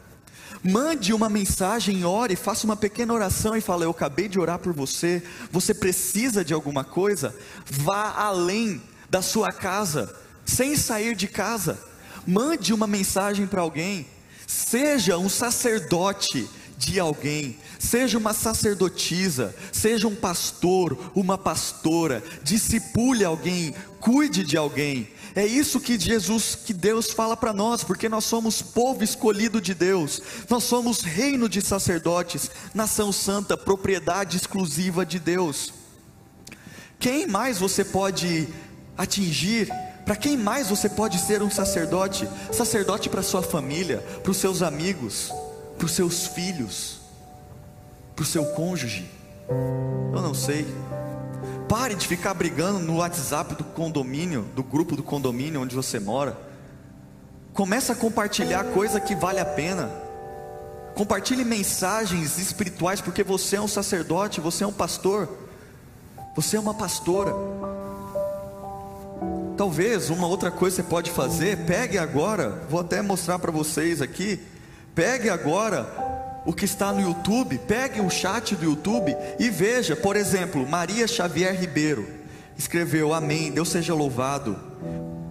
Mande 0.64 1.14
uma 1.14 1.28
mensagem, 1.28 2.06
ore, 2.06 2.38
faça 2.38 2.66
uma 2.66 2.78
pequena 2.78 3.14
oração 3.14 3.56
e 3.56 3.62
fale: 3.62 3.84
Eu 3.84 3.92
acabei 3.92 4.30
de 4.30 4.40
orar 4.40 4.60
por 4.60 4.72
você. 4.72 5.22
Você 5.52 5.74
precisa 5.74 6.44
de 6.44 6.54
alguma 6.54 6.86
coisa? 6.86 7.36
Vá 7.66 8.14
além 8.16 8.82
da 9.10 9.22
sua 9.22 9.52
casa, 9.52 10.16
sem 10.46 10.78
sair 10.78 11.16
de 11.16 11.28
casa. 11.28 11.78
Mande 12.26 12.74
uma 12.74 12.88
mensagem 12.88 13.46
para 13.46 13.62
alguém. 13.62 14.08
Seja 14.48 15.18
um 15.18 15.28
sacerdote 15.28 16.48
de 16.78 17.00
alguém, 17.00 17.58
seja 17.80 18.18
uma 18.18 18.34
sacerdotisa, 18.34 19.56
seja 19.72 20.08
um 20.08 20.16
pastor, 20.16 21.12
uma 21.16 21.38
pastora, 21.38 22.24
discipule 22.44 23.24
alguém, 23.24 23.74
cuide 24.00 24.44
de 24.44 24.58
alguém. 24.58 25.08
É 25.36 25.46
isso 25.46 25.80
que 25.80 26.00
Jesus, 26.00 26.56
que 26.56 26.74
Deus 26.74 27.10
fala 27.10 27.36
para 27.36 27.54
nós, 27.54 27.84
porque 27.84 28.08
nós 28.08 28.24
somos 28.24 28.62
povo 28.62 29.04
escolhido 29.04 29.60
de 29.60 29.74
Deus, 29.74 30.22
nós 30.50 30.64
somos 30.64 31.02
reino 31.02 31.50
de 31.50 31.62
sacerdotes, 31.62 32.52
nação 32.74 33.12
santa, 33.12 33.58
propriedade 33.58 34.38
exclusiva 34.38 35.06
de 35.06 35.20
Deus. 35.20 35.74
Quem 37.00 37.28
mais 37.28 37.58
você 37.58 37.84
pode 37.84 38.48
atingir? 38.98 39.70
Para 40.06 40.16
quem 40.16 40.38
mais 40.38 40.70
você 40.70 40.88
pode 40.88 41.18
ser 41.20 41.42
um 41.42 41.50
sacerdote? 41.50 42.28
Sacerdote 42.52 43.10
para 43.10 43.24
sua 43.24 43.42
família, 43.42 43.98
para 44.22 44.32
os 44.32 44.38
seus 44.38 44.62
amigos, 44.62 45.32
para 45.78 45.86
os 45.86 45.92
seus 45.92 46.28
filhos, 46.28 47.00
para 48.16 48.24
o 48.24 48.26
seu 48.26 48.46
cônjuge. 48.48 49.10
Eu 50.14 50.22
não 50.22 50.34
sei. 50.34 50.66
Pare 51.74 51.96
de 51.96 52.08
ficar 52.08 52.36
brigando 52.36 52.78
no 52.78 52.98
WhatsApp 52.98 53.56
do 53.56 53.64
condomínio, 53.64 54.44
do 54.56 54.62
grupo 54.62 54.96
do 54.96 55.02
condomínio 55.02 55.60
onde 55.60 55.76
você 55.76 56.00
mora. 56.00 56.38
Começa 57.52 57.94
a 57.94 57.96
compartilhar 57.96 58.64
coisa 58.66 59.00
que 59.00 59.16
vale 59.16 59.40
a 59.40 59.46
pena. 59.46 59.90
Compartilhe 60.94 61.44
mensagens 61.44 62.38
espirituais, 62.38 63.02
porque 63.02 63.24
você 63.24 63.56
é 63.56 63.62
um 63.62 63.68
sacerdote, 63.68 64.40
você 64.40 64.64
é 64.64 64.68
um 64.68 64.72
pastor, 64.72 65.28
você 66.36 66.58
é 66.58 66.60
uma 66.60 66.76
pastora. 66.76 67.34
Talvez 69.58 70.12
uma 70.12 70.28
outra 70.28 70.52
coisa 70.52 70.76
você 70.76 70.84
pode 70.84 71.10
fazer, 71.10 71.66
pegue 71.66 71.98
agora, 71.98 72.50
vou 72.70 72.82
até 72.82 73.02
mostrar 73.02 73.40
para 73.40 73.52
vocês 73.52 74.00
aqui. 74.00 74.40
Pegue 74.94 75.28
agora 75.28 76.13
o 76.46 76.54
que 76.54 76.66
está 76.66 76.92
no 76.92 77.02
YouTube, 77.02 77.58
pegue 77.60 78.02
o 78.02 78.10
chat 78.10 78.56
do 78.56 78.66
YouTube 78.66 79.16
e 79.40 79.50
veja, 79.50 79.96
por 79.96 80.16
exemplo, 80.16 80.68
Maria 80.68 81.08
Xavier 81.08 81.60
Ribeiro 81.60 82.24
escreveu: 82.58 83.14
Amém, 83.14 83.52
Deus 83.52 83.70
seja 83.70 83.94
louvado. 83.94 84.58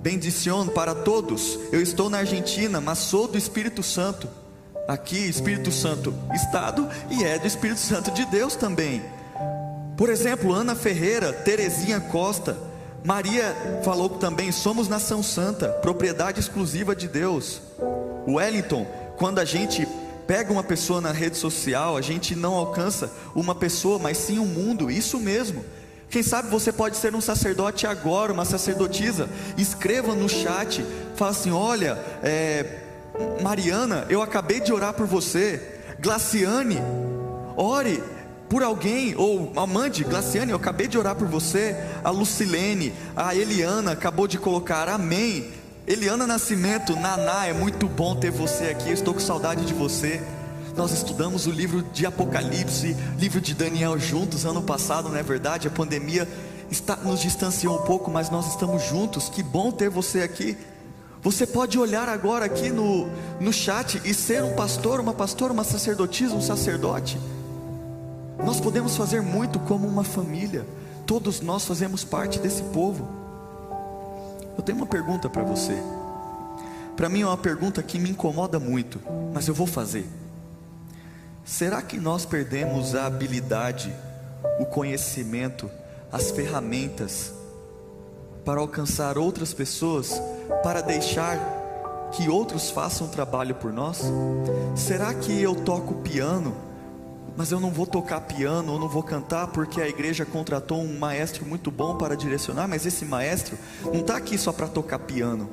Bendição 0.02 0.66
para 0.66 0.94
todos. 0.94 1.58
Eu 1.70 1.80
estou 1.80 2.10
na 2.10 2.18
Argentina, 2.18 2.80
mas 2.80 2.98
sou 2.98 3.28
do 3.28 3.38
Espírito 3.38 3.82
Santo. 3.82 4.28
Aqui, 4.88 5.28
Espírito 5.28 5.70
Santo, 5.70 6.12
Estado 6.34 6.88
e 7.08 7.22
é 7.22 7.38
do 7.38 7.46
Espírito 7.46 7.78
Santo 7.78 8.10
de 8.10 8.24
Deus 8.26 8.56
também. 8.56 9.00
Por 9.96 10.10
exemplo, 10.10 10.52
Ana 10.52 10.74
Ferreira, 10.74 11.32
Terezinha 11.32 12.00
Costa, 12.00 12.56
Maria 13.04 13.54
falou 13.84 14.08
também: 14.08 14.50
somos 14.50 14.88
nação 14.88 15.22
santa, 15.22 15.68
propriedade 15.68 16.40
exclusiva 16.40 16.96
de 16.96 17.06
Deus. 17.06 17.60
Wellington, 18.26 18.86
quando 19.16 19.38
a 19.38 19.44
gente 19.44 19.86
pega 20.32 20.50
uma 20.50 20.64
pessoa 20.64 20.98
na 20.98 21.12
rede 21.12 21.36
social, 21.36 21.94
a 21.94 22.00
gente 22.00 22.34
não 22.34 22.54
alcança 22.54 23.12
uma 23.34 23.54
pessoa, 23.54 23.98
mas 23.98 24.16
sim 24.16 24.38
um 24.38 24.46
mundo, 24.46 24.90
isso 24.90 25.20
mesmo. 25.20 25.62
Quem 26.08 26.22
sabe 26.22 26.48
você 26.48 26.72
pode 26.72 26.96
ser 26.96 27.14
um 27.14 27.20
sacerdote 27.20 27.86
agora, 27.86 28.32
uma 28.32 28.46
sacerdotisa. 28.46 29.28
Escreva 29.58 30.14
no 30.14 30.30
chat, 30.30 30.82
fala 31.16 31.32
assim: 31.32 31.50
olha, 31.50 32.02
é, 32.22 32.64
Mariana, 33.42 34.06
eu 34.08 34.22
acabei 34.22 34.58
de 34.58 34.72
orar 34.72 34.94
por 34.94 35.04
você. 35.04 35.60
Glaciane, 36.00 36.78
ore 37.54 38.02
por 38.48 38.62
alguém, 38.62 39.14
ou 39.14 39.52
Amande, 39.54 40.02
Glaciane, 40.02 40.52
eu 40.52 40.56
acabei 40.56 40.88
de 40.88 40.96
orar 40.96 41.14
por 41.14 41.28
você. 41.28 41.76
A 42.02 42.08
Lucilene, 42.08 42.94
a 43.14 43.36
Eliana 43.36 43.92
acabou 43.92 44.26
de 44.26 44.38
colocar 44.38 44.88
amém. 44.88 45.52
Eliana 45.84 46.28
Nascimento, 46.28 46.94
Naná, 46.94 47.46
é 47.46 47.52
muito 47.52 47.88
bom 47.88 48.14
ter 48.14 48.30
você 48.30 48.66
aqui. 48.66 48.88
Eu 48.88 48.94
estou 48.94 49.12
com 49.12 49.18
saudade 49.18 49.64
de 49.64 49.74
você. 49.74 50.22
Nós 50.76 50.92
estudamos 50.92 51.48
o 51.48 51.50
livro 51.50 51.82
de 51.82 52.06
Apocalipse, 52.06 52.96
livro 53.18 53.40
de 53.40 53.52
Daniel 53.52 53.98
juntos 53.98 54.46
ano 54.46 54.62
passado, 54.62 55.08
não 55.08 55.16
é 55.16 55.24
verdade? 55.24 55.66
A 55.66 55.70
pandemia 55.72 56.28
está, 56.70 56.94
nos 56.96 57.20
distanciou 57.20 57.80
um 57.80 57.82
pouco, 57.82 58.12
mas 58.12 58.30
nós 58.30 58.46
estamos 58.46 58.84
juntos. 58.84 59.28
Que 59.28 59.42
bom 59.42 59.72
ter 59.72 59.90
você 59.90 60.22
aqui. 60.22 60.56
Você 61.20 61.44
pode 61.48 61.76
olhar 61.76 62.08
agora 62.08 62.44
aqui 62.44 62.70
no, 62.70 63.08
no 63.40 63.52
chat 63.52 64.00
e 64.04 64.14
ser 64.14 64.44
um 64.44 64.54
pastor, 64.54 65.00
uma 65.00 65.12
pastora, 65.12 65.52
uma 65.52 65.64
sacerdotisa, 65.64 66.32
um 66.32 66.40
sacerdote. 66.40 67.18
Nós 68.38 68.60
podemos 68.60 68.96
fazer 68.96 69.20
muito 69.20 69.58
como 69.58 69.88
uma 69.88 70.04
família. 70.04 70.64
Todos 71.06 71.40
nós 71.40 71.64
fazemos 71.64 72.04
parte 72.04 72.38
desse 72.38 72.62
povo. 72.62 73.21
Eu 74.56 74.62
tenho 74.62 74.78
uma 74.78 74.86
pergunta 74.86 75.28
para 75.28 75.42
você. 75.42 75.76
Para 76.96 77.08
mim 77.08 77.22
é 77.22 77.26
uma 77.26 77.38
pergunta 77.38 77.82
que 77.82 77.98
me 77.98 78.10
incomoda 78.10 78.58
muito, 78.58 79.00
mas 79.32 79.48
eu 79.48 79.54
vou 79.54 79.66
fazer. 79.66 80.06
Será 81.44 81.82
que 81.82 81.98
nós 81.98 82.24
perdemos 82.24 82.94
a 82.94 83.06
habilidade, 83.06 83.92
o 84.60 84.66
conhecimento, 84.66 85.70
as 86.12 86.30
ferramentas 86.30 87.32
para 88.44 88.60
alcançar 88.60 89.16
outras 89.16 89.54
pessoas, 89.54 90.20
para 90.62 90.80
deixar 90.80 91.38
que 92.12 92.28
outros 92.28 92.70
façam 92.70 93.08
trabalho 93.08 93.54
por 93.54 93.72
nós? 93.72 94.02
Será 94.76 95.14
que 95.14 95.40
eu 95.40 95.54
toco 95.54 95.94
piano, 96.02 96.54
mas 97.36 97.50
eu 97.50 97.60
não 97.60 97.70
vou 97.70 97.86
tocar 97.86 98.20
piano, 98.22 98.72
ou 98.72 98.78
não 98.78 98.88
vou 98.88 99.02
cantar 99.02 99.48
porque 99.48 99.80
a 99.80 99.88
igreja 99.88 100.24
contratou 100.24 100.80
um 100.80 100.98
maestro 100.98 101.46
muito 101.46 101.70
bom 101.70 101.96
para 101.96 102.16
direcionar, 102.16 102.68
mas 102.68 102.86
esse 102.86 103.04
maestro 103.04 103.58
não 103.84 104.00
está 104.00 104.16
aqui 104.16 104.36
só 104.36 104.52
para 104.52 104.68
tocar 104.68 104.98
piano, 105.00 105.48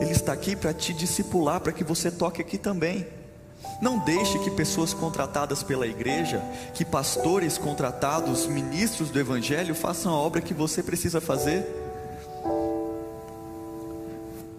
ele 0.00 0.12
está 0.12 0.32
aqui 0.32 0.56
para 0.56 0.72
te 0.72 0.92
discipular, 0.92 1.60
para 1.60 1.72
que 1.72 1.84
você 1.84 2.10
toque 2.10 2.40
aqui 2.40 2.58
também. 2.58 3.06
Não 3.80 3.98
deixe 3.98 4.38
que 4.38 4.50
pessoas 4.50 4.92
contratadas 4.92 5.62
pela 5.62 5.86
igreja, 5.86 6.42
que 6.74 6.84
pastores 6.84 7.58
contratados, 7.58 8.46
ministros 8.46 9.10
do 9.10 9.18
evangelho, 9.18 9.74
façam 9.74 10.12
a 10.12 10.16
obra 10.16 10.40
que 10.40 10.54
você 10.54 10.82
precisa 10.82 11.20
fazer. 11.20 11.66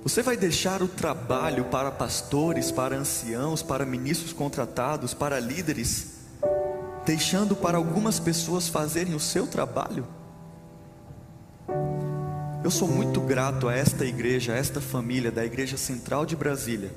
Você 0.04 0.24
vai 0.24 0.36
deixar 0.36 0.82
o 0.82 0.88
trabalho 0.88 1.66
para 1.66 1.92
pastores, 1.92 2.72
para 2.72 2.96
anciãos, 2.96 3.62
para 3.62 3.86
ministros 3.86 4.34
contratados, 4.34 5.14
para 5.14 5.40
líderes, 5.40 6.21
deixando 7.06 7.56
para 7.56 7.78
algumas 7.78 8.20
pessoas 8.20 8.68
fazerem 8.68 9.16
o 9.16 9.20
seu 9.20 9.48
trabalho? 9.48 10.08
Eu 12.64 12.70
sou 12.70 12.88
muito 12.88 13.20
grato 13.22 13.68
a 13.68 13.76
esta 13.76 14.06
igreja, 14.06 14.54
a 14.54 14.56
esta 14.56 14.80
família 14.80 15.32
da 15.32 15.44
Igreja 15.44 15.78
Central 15.78 16.28
de 16.28 16.36
Brasília, 16.36 16.92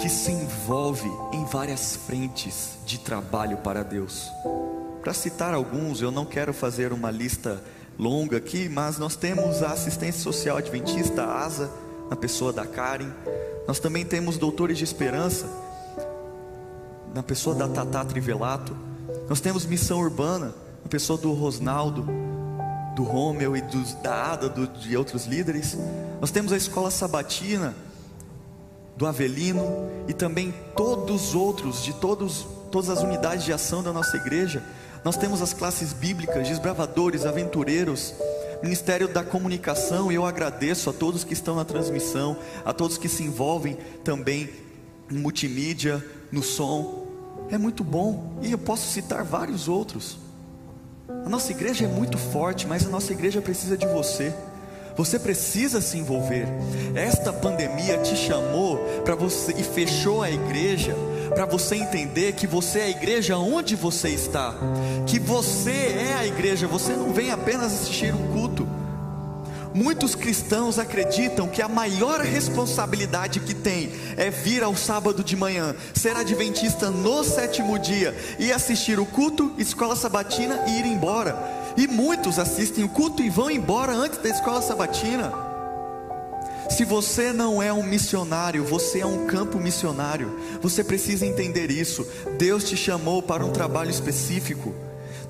que 0.00 0.08
se 0.08 0.32
envolve 0.32 1.10
em 1.32 1.44
várias 1.44 1.96
frentes 1.96 2.78
de 2.86 2.98
trabalho 2.98 3.58
para 3.58 3.82
Deus. 3.82 4.30
Para 5.02 5.12
citar 5.12 5.52
alguns, 5.52 6.00
eu 6.00 6.10
não 6.10 6.24
quero 6.24 6.54
fazer 6.54 6.92
uma 6.92 7.10
lista 7.10 7.62
longa 7.98 8.38
aqui, 8.38 8.68
mas 8.68 8.98
nós 8.98 9.16
temos 9.16 9.62
a 9.62 9.72
assistência 9.72 10.22
social 10.22 10.56
adventista, 10.56 11.22
a 11.22 11.44
ASA, 11.44 11.70
na 12.08 12.16
pessoa 12.16 12.52
da 12.52 12.66
Karen. 12.66 13.10
Nós 13.68 13.78
também 13.78 14.04
temos 14.04 14.38
doutores 14.38 14.78
de 14.78 14.84
esperança, 14.84 15.46
na 17.16 17.22
pessoa 17.22 17.56
da 17.56 17.66
Tatá 17.66 18.04
Trivelato. 18.04 18.76
Nós 19.28 19.40
temos 19.40 19.66
missão 19.66 19.98
urbana, 19.98 20.54
na 20.82 20.88
pessoa 20.88 21.18
do 21.18 21.32
Rosnaldo, 21.32 22.06
do 22.94 23.02
Romeu 23.02 23.56
e 23.56 23.60
dos, 23.62 23.94
da 23.94 24.32
Ada, 24.32 24.48
do, 24.48 24.66
de 24.66 24.96
outros 24.96 25.26
líderes. 25.26 25.76
Nós 26.20 26.30
temos 26.30 26.52
a 26.52 26.56
escola 26.56 26.90
sabatina, 26.90 27.74
do 28.96 29.06
Avelino 29.06 29.62
e 30.08 30.14
também 30.14 30.54
todos 30.74 31.28
os 31.28 31.34
outros, 31.34 31.82
de 31.82 31.92
todos, 31.94 32.46
todas 32.70 32.88
as 32.88 33.02
unidades 33.02 33.44
de 33.44 33.52
ação 33.52 33.82
da 33.82 33.92
nossa 33.92 34.16
igreja 34.16 34.62
nós 35.06 35.16
temos 35.16 35.40
as 35.40 35.52
classes 35.52 35.92
bíblicas, 35.92 36.48
desbravadores, 36.48 37.24
aventureiros, 37.24 38.12
Ministério 38.60 39.06
da 39.06 39.22
Comunicação, 39.22 40.10
e 40.10 40.16
eu 40.16 40.26
agradeço 40.26 40.90
a 40.90 40.92
todos 40.92 41.22
que 41.22 41.32
estão 41.32 41.54
na 41.54 41.64
transmissão, 41.64 42.36
a 42.64 42.72
todos 42.72 42.98
que 42.98 43.08
se 43.08 43.22
envolvem 43.22 43.78
também 44.02 44.50
em 45.08 45.16
multimídia, 45.16 46.04
no 46.32 46.42
som. 46.42 47.05
É 47.50 47.56
muito 47.56 47.84
bom, 47.84 48.38
e 48.42 48.52
eu 48.52 48.58
posso 48.58 48.88
citar 48.88 49.22
vários 49.24 49.68
outros. 49.68 50.18
A 51.08 51.28
nossa 51.28 51.52
igreja 51.52 51.84
é 51.84 51.88
muito 51.88 52.18
forte, 52.18 52.66
mas 52.66 52.86
a 52.86 52.88
nossa 52.88 53.12
igreja 53.12 53.40
precisa 53.40 53.76
de 53.76 53.86
você. 53.86 54.34
Você 54.96 55.18
precisa 55.18 55.80
se 55.80 55.98
envolver. 55.98 56.48
Esta 56.94 57.32
pandemia 57.32 57.98
te 57.98 58.16
chamou 58.16 58.78
para 59.04 59.14
você 59.14 59.52
e 59.52 59.62
fechou 59.62 60.22
a 60.22 60.30
igreja 60.30 60.94
para 61.34 61.44
você 61.44 61.76
entender 61.76 62.32
que 62.32 62.46
você 62.46 62.78
é 62.78 62.84
a 62.84 62.88
igreja 62.88 63.36
onde 63.36 63.76
você 63.76 64.08
está, 64.08 64.54
que 65.06 65.18
você 65.18 65.70
é 65.70 66.14
a 66.14 66.26
igreja, 66.26 66.66
você 66.66 66.94
não 66.94 67.12
vem 67.12 67.30
apenas 67.30 67.74
assistir 67.74 68.14
um 68.14 68.32
culto. 68.32 68.55
Muitos 69.76 70.14
cristãos 70.14 70.78
acreditam 70.78 71.46
que 71.46 71.60
a 71.60 71.68
maior 71.68 72.22
responsabilidade 72.22 73.40
que 73.40 73.52
tem 73.52 73.92
é 74.16 74.30
vir 74.30 74.62
ao 74.62 74.74
sábado 74.74 75.22
de 75.22 75.36
manhã, 75.36 75.76
ser 75.92 76.16
adventista 76.16 76.90
no 76.90 77.22
sétimo 77.22 77.78
dia 77.78 78.16
e 78.38 78.50
assistir 78.50 78.98
o 78.98 79.04
culto, 79.04 79.52
escola 79.58 79.94
sabatina 79.94 80.64
e 80.66 80.78
ir 80.78 80.86
embora. 80.86 81.36
E 81.76 81.86
muitos 81.86 82.38
assistem 82.38 82.84
o 82.84 82.88
culto 82.88 83.22
e 83.22 83.28
vão 83.28 83.50
embora 83.50 83.92
antes 83.92 84.18
da 84.18 84.30
escola 84.30 84.62
sabatina. 84.62 85.30
Se 86.70 86.82
você 86.82 87.30
não 87.30 87.62
é 87.62 87.70
um 87.70 87.82
missionário, 87.82 88.64
você 88.64 89.00
é 89.00 89.06
um 89.06 89.26
campo 89.26 89.58
missionário. 89.58 90.40
Você 90.62 90.82
precisa 90.82 91.26
entender 91.26 91.70
isso. 91.70 92.06
Deus 92.38 92.64
te 92.64 92.78
chamou 92.78 93.22
para 93.22 93.44
um 93.44 93.52
trabalho 93.52 93.90
específico. 93.90 94.74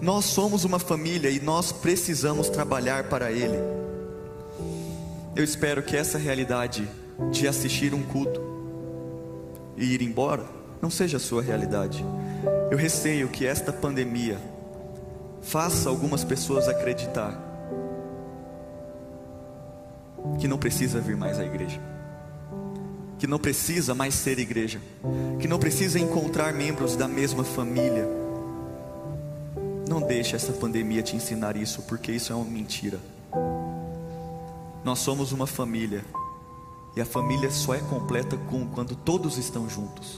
Nós 0.01 0.25
somos 0.25 0.65
uma 0.65 0.79
família 0.79 1.31
e 1.31 1.41
nós 1.41 1.73
precisamos 1.73 2.49
trabalhar 2.49 3.09
para 3.09 3.33
Ele. 3.33 3.86
Eu 5.37 5.45
espero 5.45 5.83
que 5.83 5.95
essa 5.95 6.17
realidade 6.17 6.89
de 7.31 7.47
assistir 7.47 7.93
um 7.93 8.03
culto 8.03 8.41
e 9.77 9.85
ir 9.93 10.01
embora 10.01 10.47
não 10.81 10.89
seja 10.89 11.19
a 11.19 11.21
sua 11.21 11.43
realidade. 11.43 12.03
Eu 12.71 12.79
receio 12.79 13.29
que 13.29 13.45
esta 13.45 13.71
pandemia 13.71 14.39
faça 15.43 15.91
algumas 15.91 16.25
pessoas 16.25 16.67
acreditar 16.69 17.39
que 20.41 20.49
não 20.49 20.57
precisa 20.57 21.03
vir 21.03 21.19
mais 21.19 21.39
à 21.39 21.45
igreja, 21.45 21.81
que 23.19 23.27
não 23.27 23.39
precisa 23.39 23.95
mais 23.95 24.15
ser 24.15 24.39
igreja, 24.39 24.81
que 25.39 25.47
não 25.47 25.59
precisa 25.59 25.99
encontrar 25.99 26.55
membros 26.55 26.97
da 26.97 27.07
mesma 27.07 27.45
família. 27.45 28.09
Não 29.87 30.01
deixe 30.01 30.35
essa 30.35 30.55
pandemia 30.55 31.03
te 31.03 31.15
ensinar 31.15 31.59
isso, 31.59 31.83
porque 31.83 32.11
isso 32.11 32.33
é 32.33 32.37
uma 32.37 32.45
mentira. 32.47 32.99
Nós 34.87 35.01
somos 35.01 35.33
uma 35.33 35.49
família, 35.49 36.05
e 36.95 37.01
a 37.01 37.05
família 37.05 37.51
só 37.51 37.75
é 37.75 37.81
completa 37.81 38.37
com 38.37 38.65
quando 38.69 38.95
todos 38.95 39.37
estão 39.37 39.69
juntos. 39.69 40.17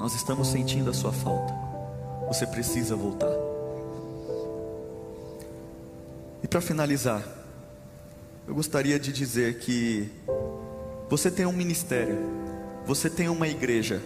Nós 0.00 0.16
estamos 0.16 0.48
sentindo 0.48 0.90
a 0.90 0.92
sua 0.92 1.12
falta. 1.12 1.54
Você 2.26 2.44
precisa 2.44 2.96
voltar. 2.96 3.30
E 6.42 6.48
para 6.48 6.60
finalizar, 6.60 7.22
eu 8.48 8.54
gostaria 8.56 8.98
de 8.98 9.12
dizer 9.12 9.60
que 9.60 10.10
você 11.08 11.30
tem 11.30 11.46
um 11.46 11.52
ministério, 11.52 12.18
você 12.84 13.08
tem 13.08 13.28
uma 13.28 13.46
igreja, 13.46 14.02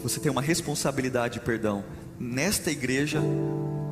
você 0.00 0.20
tem 0.20 0.30
uma 0.30 0.40
responsabilidade, 0.40 1.40
perdão, 1.40 1.82
nesta 2.16 2.70
igreja, 2.70 3.20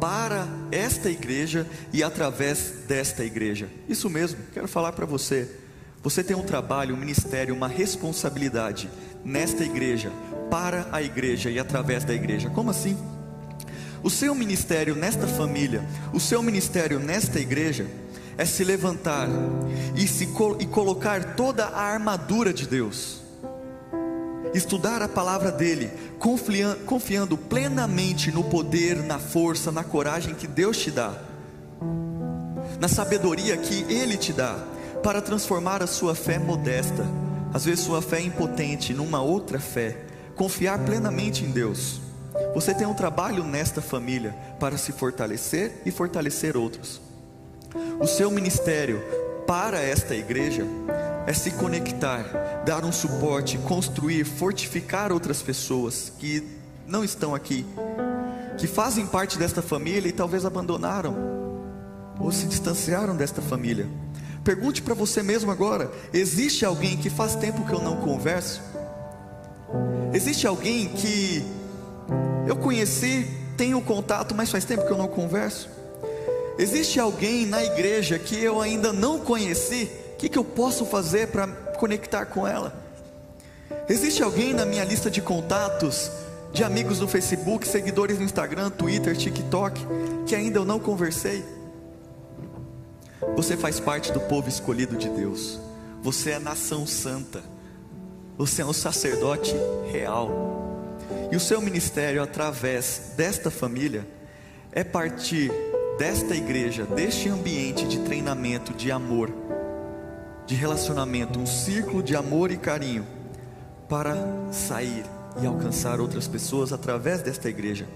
para 0.00 0.48
esta 0.72 1.10
igreja 1.10 1.66
e 1.92 2.02
através 2.02 2.72
desta 2.88 3.24
igreja. 3.24 3.68
Isso 3.88 4.08
mesmo, 4.08 4.38
quero 4.52 4.66
falar 4.66 4.92
para 4.92 5.04
você. 5.04 5.48
Você 6.02 6.24
tem 6.24 6.34
um 6.34 6.42
trabalho, 6.42 6.94
um 6.94 6.98
ministério, 6.98 7.54
uma 7.54 7.68
responsabilidade 7.68 8.90
nesta 9.22 9.62
igreja, 9.62 10.10
para 10.50 10.88
a 10.90 11.02
igreja 11.02 11.50
e 11.50 11.58
através 11.58 12.04
da 12.04 12.14
igreja. 12.14 12.48
Como 12.48 12.70
assim? 12.70 12.96
O 14.02 14.08
seu 14.08 14.34
ministério 14.34 14.94
nesta 14.94 15.26
família, 15.26 15.84
o 16.12 16.18
seu 16.18 16.42
ministério 16.42 16.98
nesta 16.98 17.38
igreja, 17.38 17.86
é 18.38 18.46
se 18.46 18.64
levantar 18.64 19.28
e, 19.94 20.08
se, 20.08 20.26
e 20.58 20.66
colocar 20.66 21.34
toda 21.34 21.66
a 21.66 21.82
armadura 21.82 22.54
de 22.54 22.66
Deus, 22.66 23.19
estudar 24.54 25.02
a 25.02 25.08
palavra 25.08 25.52
dEle, 25.52 25.90
confiando, 26.18 27.36
plenamente 27.36 28.32
no 28.32 28.44
poder, 28.44 28.96
na 28.96 29.18
força, 29.18 29.70
na 29.70 29.84
coragem 29.84 30.34
que 30.34 30.46
Deus 30.46 30.78
te 30.78 30.90
dá, 30.90 31.14
na 32.80 32.88
sabedoria 32.88 33.56
que 33.56 33.84
Ele 33.92 34.16
te 34.16 34.32
dá, 34.32 34.56
para 35.02 35.22
transformar 35.22 35.82
a 35.82 35.86
sua 35.86 36.14
fé 36.14 36.38
modesta, 36.38 37.06
às 37.52 37.64
vezes 37.64 37.84
sua 37.84 38.02
fé 38.02 38.20
impotente, 38.20 38.92
numa 38.92 39.22
outra 39.22 39.58
fé, 39.58 39.96
confiar 40.36 40.78
plenamente 40.80 41.44
em 41.44 41.50
Deus. 41.50 42.00
Você 42.54 42.74
tem 42.74 42.86
um 42.86 42.94
trabalho 42.94 43.44
nesta 43.44 43.80
família 43.80 44.34
para 44.58 44.76
se 44.76 44.92
fortalecer 44.92 45.82
e 45.84 45.90
fortalecer 45.90 46.56
outros. 46.56 47.00
O 48.00 48.06
seu 48.06 48.30
ministério 48.30 49.02
para 49.46 49.80
esta 49.80 50.14
igreja 50.14 50.64
é 51.30 51.32
se 51.32 51.52
conectar, 51.52 52.24
dar 52.66 52.84
um 52.84 52.90
suporte, 52.90 53.56
construir, 53.58 54.24
fortificar 54.24 55.12
outras 55.12 55.40
pessoas 55.40 56.12
que 56.18 56.42
não 56.88 57.04
estão 57.04 57.36
aqui, 57.36 57.64
que 58.58 58.66
fazem 58.66 59.06
parte 59.06 59.38
desta 59.38 59.62
família 59.62 60.08
e 60.08 60.12
talvez 60.12 60.44
abandonaram 60.44 61.14
ou 62.18 62.32
se 62.32 62.46
distanciaram 62.46 63.14
desta 63.14 63.40
família. 63.40 63.86
Pergunte 64.42 64.82
para 64.82 64.92
você 64.92 65.22
mesmo 65.22 65.52
agora: 65.52 65.88
existe 66.12 66.64
alguém 66.64 66.96
que 66.96 67.08
faz 67.08 67.36
tempo 67.36 67.64
que 67.64 67.72
eu 67.72 67.80
não 67.80 67.98
converso? 67.98 68.60
Existe 70.12 70.48
alguém 70.48 70.88
que 70.88 71.44
eu 72.48 72.56
conheci, 72.56 73.24
tenho 73.56 73.80
contato, 73.80 74.34
mas 74.34 74.50
faz 74.50 74.64
tempo 74.64 74.84
que 74.84 74.90
eu 74.90 74.98
não 74.98 75.06
converso? 75.06 75.70
Existe 76.58 76.98
alguém 76.98 77.46
na 77.46 77.62
igreja 77.62 78.18
que 78.18 78.36
eu 78.36 78.60
ainda 78.60 78.92
não 78.92 79.20
conheci? 79.20 79.88
Que, 80.20 80.28
que 80.28 80.36
eu 80.36 80.44
posso 80.44 80.84
fazer 80.84 81.28
para 81.28 81.46
conectar 81.78 82.26
com 82.26 82.46
ela? 82.46 82.74
Existe 83.88 84.22
alguém 84.22 84.52
na 84.52 84.66
minha 84.66 84.84
lista 84.84 85.10
de 85.10 85.22
contatos, 85.22 86.10
de 86.52 86.62
amigos 86.62 87.00
no 87.00 87.08
Facebook, 87.08 87.66
seguidores 87.66 88.18
no 88.18 88.24
Instagram, 88.26 88.68
Twitter, 88.68 89.16
TikTok, 89.16 89.80
que 90.26 90.34
ainda 90.34 90.58
eu 90.58 90.64
não 90.66 90.78
conversei? 90.78 91.42
Você 93.34 93.56
faz 93.56 93.80
parte 93.80 94.12
do 94.12 94.20
povo 94.20 94.46
escolhido 94.46 94.94
de 94.94 95.08
Deus. 95.08 95.58
Você 96.02 96.32
é 96.32 96.38
nação 96.38 96.86
santa. 96.86 97.42
Você 98.36 98.60
é 98.60 98.66
um 98.66 98.74
sacerdote 98.74 99.54
real. 99.90 100.86
E 101.32 101.36
o 101.36 101.40
seu 101.40 101.62
ministério, 101.62 102.22
através 102.22 103.12
desta 103.16 103.50
família, 103.50 104.06
é 104.70 104.84
partir 104.84 105.50
desta 105.98 106.34
igreja, 106.34 106.84
deste 106.84 107.30
ambiente 107.30 107.86
de 107.86 108.00
treinamento, 108.00 108.74
de 108.74 108.92
amor, 108.92 109.32
de 110.50 110.56
relacionamento, 110.56 111.38
um 111.38 111.46
círculo 111.46 112.02
de 112.02 112.16
amor 112.16 112.50
e 112.50 112.56
carinho, 112.56 113.06
para 113.88 114.16
sair 114.50 115.04
e 115.40 115.46
alcançar 115.46 116.00
outras 116.00 116.26
pessoas 116.26 116.72
através 116.72 117.22
desta 117.22 117.48
igreja. 117.48 117.86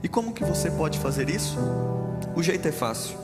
E 0.00 0.06
como 0.06 0.32
que 0.32 0.44
você 0.44 0.70
pode 0.70 1.00
fazer 1.00 1.28
isso? 1.28 1.58
O 2.36 2.40
jeito 2.40 2.68
é 2.68 2.70
fácil. 2.70 3.16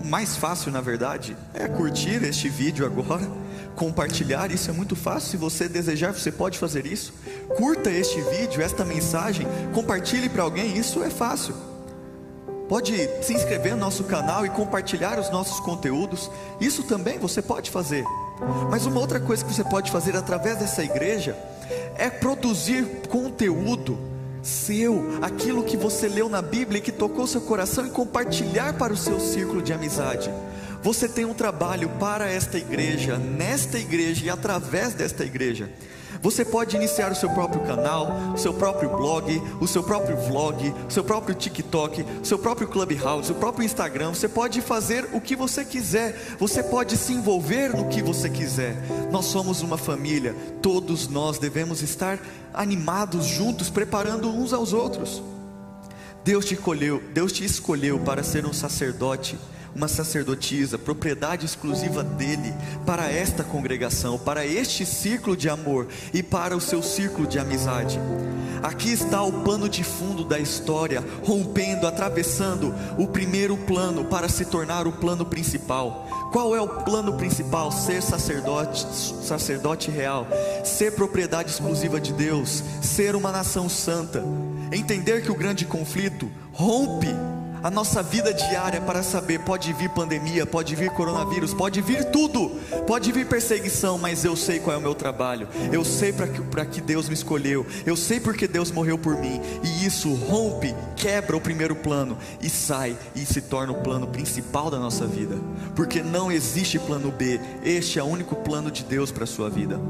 O 0.00 0.06
mais 0.06 0.36
fácil, 0.36 0.70
na 0.70 0.80
verdade, 0.80 1.36
é 1.52 1.66
curtir 1.66 2.22
este 2.22 2.48
vídeo 2.48 2.86
agora, 2.86 3.28
compartilhar. 3.74 4.52
Isso 4.52 4.70
é 4.70 4.72
muito 4.72 4.94
fácil. 4.94 5.30
Se 5.30 5.36
você 5.36 5.68
desejar, 5.68 6.14
você 6.14 6.30
pode 6.30 6.60
fazer 6.60 6.86
isso. 6.86 7.12
Curta 7.56 7.90
este 7.90 8.20
vídeo, 8.20 8.62
esta 8.62 8.84
mensagem, 8.84 9.48
compartilhe 9.74 10.28
para 10.28 10.44
alguém. 10.44 10.78
Isso 10.78 11.02
é 11.02 11.10
fácil. 11.10 11.56
Pode 12.68 12.94
se 13.22 13.32
inscrever 13.32 13.72
no 13.72 13.80
nosso 13.80 14.04
canal 14.04 14.44
e 14.44 14.50
compartilhar 14.50 15.18
os 15.18 15.30
nossos 15.30 15.58
conteúdos. 15.60 16.30
Isso 16.60 16.82
também 16.82 17.18
você 17.18 17.40
pode 17.40 17.70
fazer. 17.70 18.04
Mas 18.70 18.84
uma 18.84 19.00
outra 19.00 19.18
coisa 19.18 19.44
que 19.44 19.52
você 19.52 19.64
pode 19.64 19.90
fazer 19.90 20.14
através 20.16 20.58
dessa 20.58 20.84
igreja 20.84 21.36
é 21.96 22.10
produzir 22.10 22.84
conteúdo 23.08 23.98
seu, 24.42 25.18
aquilo 25.20 25.64
que 25.64 25.76
você 25.76 26.08
leu 26.08 26.28
na 26.28 26.40
Bíblia 26.40 26.78
e 26.78 26.82
que 26.82 26.92
tocou 26.92 27.26
seu 27.26 27.40
coração 27.40 27.86
e 27.86 27.90
compartilhar 27.90 28.74
para 28.74 28.92
o 28.92 28.96
seu 28.96 29.18
círculo 29.18 29.62
de 29.62 29.72
amizade. 29.72 30.30
Você 30.82 31.08
tem 31.08 31.24
um 31.24 31.34
trabalho 31.34 31.88
para 31.98 32.30
esta 32.30 32.56
igreja, 32.56 33.18
nesta 33.18 33.78
igreja 33.78 34.26
e 34.26 34.30
através 34.30 34.94
desta 34.94 35.24
igreja. 35.24 35.70
Você 36.22 36.44
pode 36.44 36.76
iniciar 36.76 37.12
o 37.12 37.14
seu 37.14 37.30
próprio 37.30 37.62
canal, 37.62 38.32
o 38.34 38.38
seu 38.38 38.52
próprio 38.52 38.90
blog, 38.90 39.42
o 39.60 39.66
seu 39.66 39.82
próprio 39.82 40.16
vlog, 40.16 40.74
o 40.88 40.90
seu 40.90 41.04
próprio 41.04 41.34
TikTok, 41.34 42.04
o 42.22 42.24
seu 42.24 42.38
próprio 42.38 42.68
Clubhouse, 42.68 43.30
o 43.30 43.34
próprio 43.34 43.64
Instagram. 43.64 44.10
Você 44.10 44.28
pode 44.28 44.60
fazer 44.60 45.08
o 45.12 45.20
que 45.20 45.36
você 45.36 45.64
quiser. 45.64 46.36
Você 46.38 46.62
pode 46.62 46.96
se 46.96 47.12
envolver 47.12 47.76
no 47.76 47.88
que 47.88 48.02
você 48.02 48.28
quiser. 48.28 48.76
Nós 49.10 49.26
somos 49.26 49.62
uma 49.62 49.78
família. 49.78 50.34
Todos 50.60 51.08
nós 51.08 51.38
devemos 51.38 51.82
estar 51.82 52.18
animados 52.52 53.26
juntos, 53.26 53.70
preparando 53.70 54.30
uns 54.30 54.52
aos 54.52 54.72
outros. 54.72 55.22
Deus 56.24 56.44
te 56.44 56.54
escolheu, 56.54 57.02
Deus 57.14 57.32
te 57.32 57.44
escolheu 57.44 57.98
para 58.00 58.22
ser 58.22 58.44
um 58.44 58.52
sacerdote 58.52 59.38
uma 59.74 59.88
sacerdotisa, 59.88 60.78
propriedade 60.78 61.44
exclusiva 61.44 62.02
dele, 62.02 62.54
para 62.84 63.10
esta 63.10 63.44
congregação, 63.44 64.18
para 64.18 64.46
este 64.46 64.84
círculo 64.84 65.36
de 65.36 65.48
amor 65.48 65.88
e 66.12 66.22
para 66.22 66.56
o 66.56 66.60
seu 66.60 66.82
círculo 66.82 67.26
de 67.26 67.38
amizade. 67.38 67.98
Aqui 68.62 68.90
está 68.90 69.22
o 69.22 69.44
pano 69.44 69.68
de 69.68 69.84
fundo 69.84 70.24
da 70.24 70.38
história, 70.38 71.04
rompendo, 71.24 71.86
atravessando 71.86 72.74
o 72.98 73.06
primeiro 73.06 73.56
plano 73.56 74.04
para 74.04 74.28
se 74.28 74.44
tornar 74.44 74.86
o 74.86 74.92
plano 74.92 75.24
principal. 75.24 76.08
Qual 76.32 76.54
é 76.54 76.60
o 76.60 76.68
plano 76.68 77.14
principal? 77.14 77.70
Ser 77.70 78.02
sacerdote, 78.02 78.84
sacerdote 79.22 79.90
real, 79.90 80.26
ser 80.64 80.92
propriedade 80.92 81.50
exclusiva 81.50 82.00
de 82.00 82.12
Deus, 82.12 82.62
ser 82.82 83.14
uma 83.14 83.30
nação 83.30 83.68
santa. 83.68 84.24
Entender 84.72 85.22
que 85.22 85.30
o 85.30 85.36
grande 85.36 85.64
conflito 85.64 86.30
rompe 86.52 87.08
a 87.62 87.70
nossa 87.70 88.02
vida 88.02 88.32
diária 88.32 88.80
para 88.80 89.02
saber: 89.02 89.40
pode 89.40 89.72
vir 89.72 89.90
pandemia, 89.90 90.46
pode 90.46 90.74
vir 90.74 90.90
coronavírus, 90.90 91.54
pode 91.54 91.80
vir 91.80 92.04
tudo, 92.06 92.50
pode 92.86 93.10
vir 93.12 93.26
perseguição, 93.26 93.98
mas 93.98 94.24
eu 94.24 94.36
sei 94.36 94.58
qual 94.58 94.76
é 94.76 94.78
o 94.78 94.82
meu 94.82 94.94
trabalho, 94.94 95.48
eu 95.72 95.84
sei 95.84 96.12
para 96.12 96.26
que, 96.26 96.40
que 96.66 96.80
Deus 96.80 97.08
me 97.08 97.14
escolheu, 97.14 97.66
eu 97.86 97.96
sei 97.96 98.20
porque 98.20 98.46
Deus 98.46 98.70
morreu 98.70 98.98
por 98.98 99.16
mim, 99.16 99.40
e 99.62 99.86
isso 99.86 100.12
rompe, 100.14 100.74
quebra 100.96 101.36
o 101.36 101.40
primeiro 101.40 101.76
plano 101.76 102.16
e 102.40 102.48
sai 102.48 102.96
e 103.14 103.24
se 103.24 103.40
torna 103.40 103.72
o 103.72 103.82
plano 103.82 104.06
principal 104.06 104.70
da 104.70 104.78
nossa 104.78 105.06
vida, 105.06 105.36
porque 105.74 106.02
não 106.02 106.30
existe 106.30 106.78
plano 106.78 107.10
B, 107.10 107.40
este 107.64 107.98
é 107.98 108.02
o 108.02 108.06
único 108.06 108.36
plano 108.36 108.70
de 108.70 108.84
Deus 108.84 109.10
para 109.10 109.24
a 109.24 109.26
sua 109.26 109.48
vida. 109.48 109.80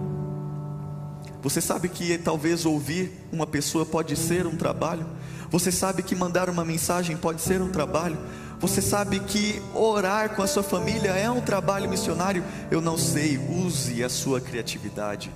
Você 1.43 1.61
sabe 1.61 1.89
que 1.89 2.19
talvez 2.19 2.67
ouvir 2.67 3.13
uma 3.33 3.47
pessoa 3.47 3.87
pode 3.87 4.17
ser 4.17 4.47
um 4.47 4.57
trabalho, 4.57 5.07
você 5.51 5.73
sabe 5.73 6.03
que 6.03 6.15
mandar 6.15 6.51
uma 6.51 6.65
mensagem 6.65 7.17
pode 7.17 7.41
ser 7.41 7.63
um 7.63 7.71
trabalho. 7.71 8.19
Você 8.61 8.83
sabe 8.83 9.21
que 9.21 9.63
orar 9.75 10.35
com 10.35 10.43
a 10.43 10.47
sua 10.47 10.63
família 10.63 11.11
é 11.11 11.31
um 11.31 11.41
trabalho 11.41 11.89
missionário. 11.89 12.45
Eu 12.71 12.81
não 12.81 12.99
sei, 12.99 13.39
use 13.39 14.05
a 14.05 14.09
sua 14.09 14.41
criatividade. 14.41 15.31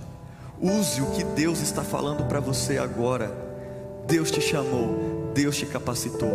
Use 0.60 1.00
o 1.00 1.10
que 1.12 1.24
Deus 1.24 1.60
está 1.60 1.82
falando 1.82 2.24
para 2.28 2.40
você 2.40 2.78
agora. 2.78 3.32
Deus 4.06 4.30
te 4.30 4.40
chamou, 4.40 5.30
Deus 5.34 5.56
te 5.56 5.64
capacitou 5.64 6.32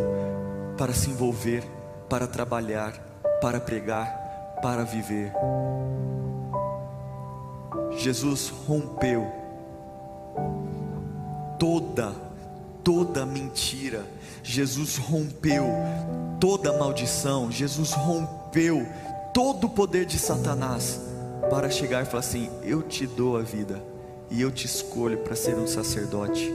para 0.78 0.93
se 0.93 1.09
envolver, 1.09 1.63
para 2.09 2.26
trabalhar, 2.26 2.93
para 3.41 3.59
pregar, 3.59 4.07
para 4.61 4.84
viver. 4.84 5.32
Jesus 7.97 8.49
rompeu 8.65 9.46
toda 11.59 12.27
toda 12.88 13.25
mentira. 13.25 14.05
Jesus 14.41 14.95
rompeu 14.95 15.65
toda 16.39 16.77
maldição. 16.77 17.51
Jesus 17.51 17.91
rompeu 17.91 18.88
todo 19.33 19.67
o 19.67 19.69
poder 19.69 20.05
de 20.05 20.17
Satanás 20.17 21.01
para 21.49 21.69
chegar 21.69 22.03
e 22.03 22.05
falar 22.05 22.21
assim: 22.21 22.49
Eu 22.63 22.81
te 22.81 23.05
dou 23.05 23.35
a 23.35 23.41
vida 23.41 23.83
e 24.31 24.41
eu 24.41 24.49
te 24.49 24.65
escolho 24.65 25.17
para 25.17 25.35
ser 25.35 25.55
um 25.55 25.67
sacerdote, 25.67 26.49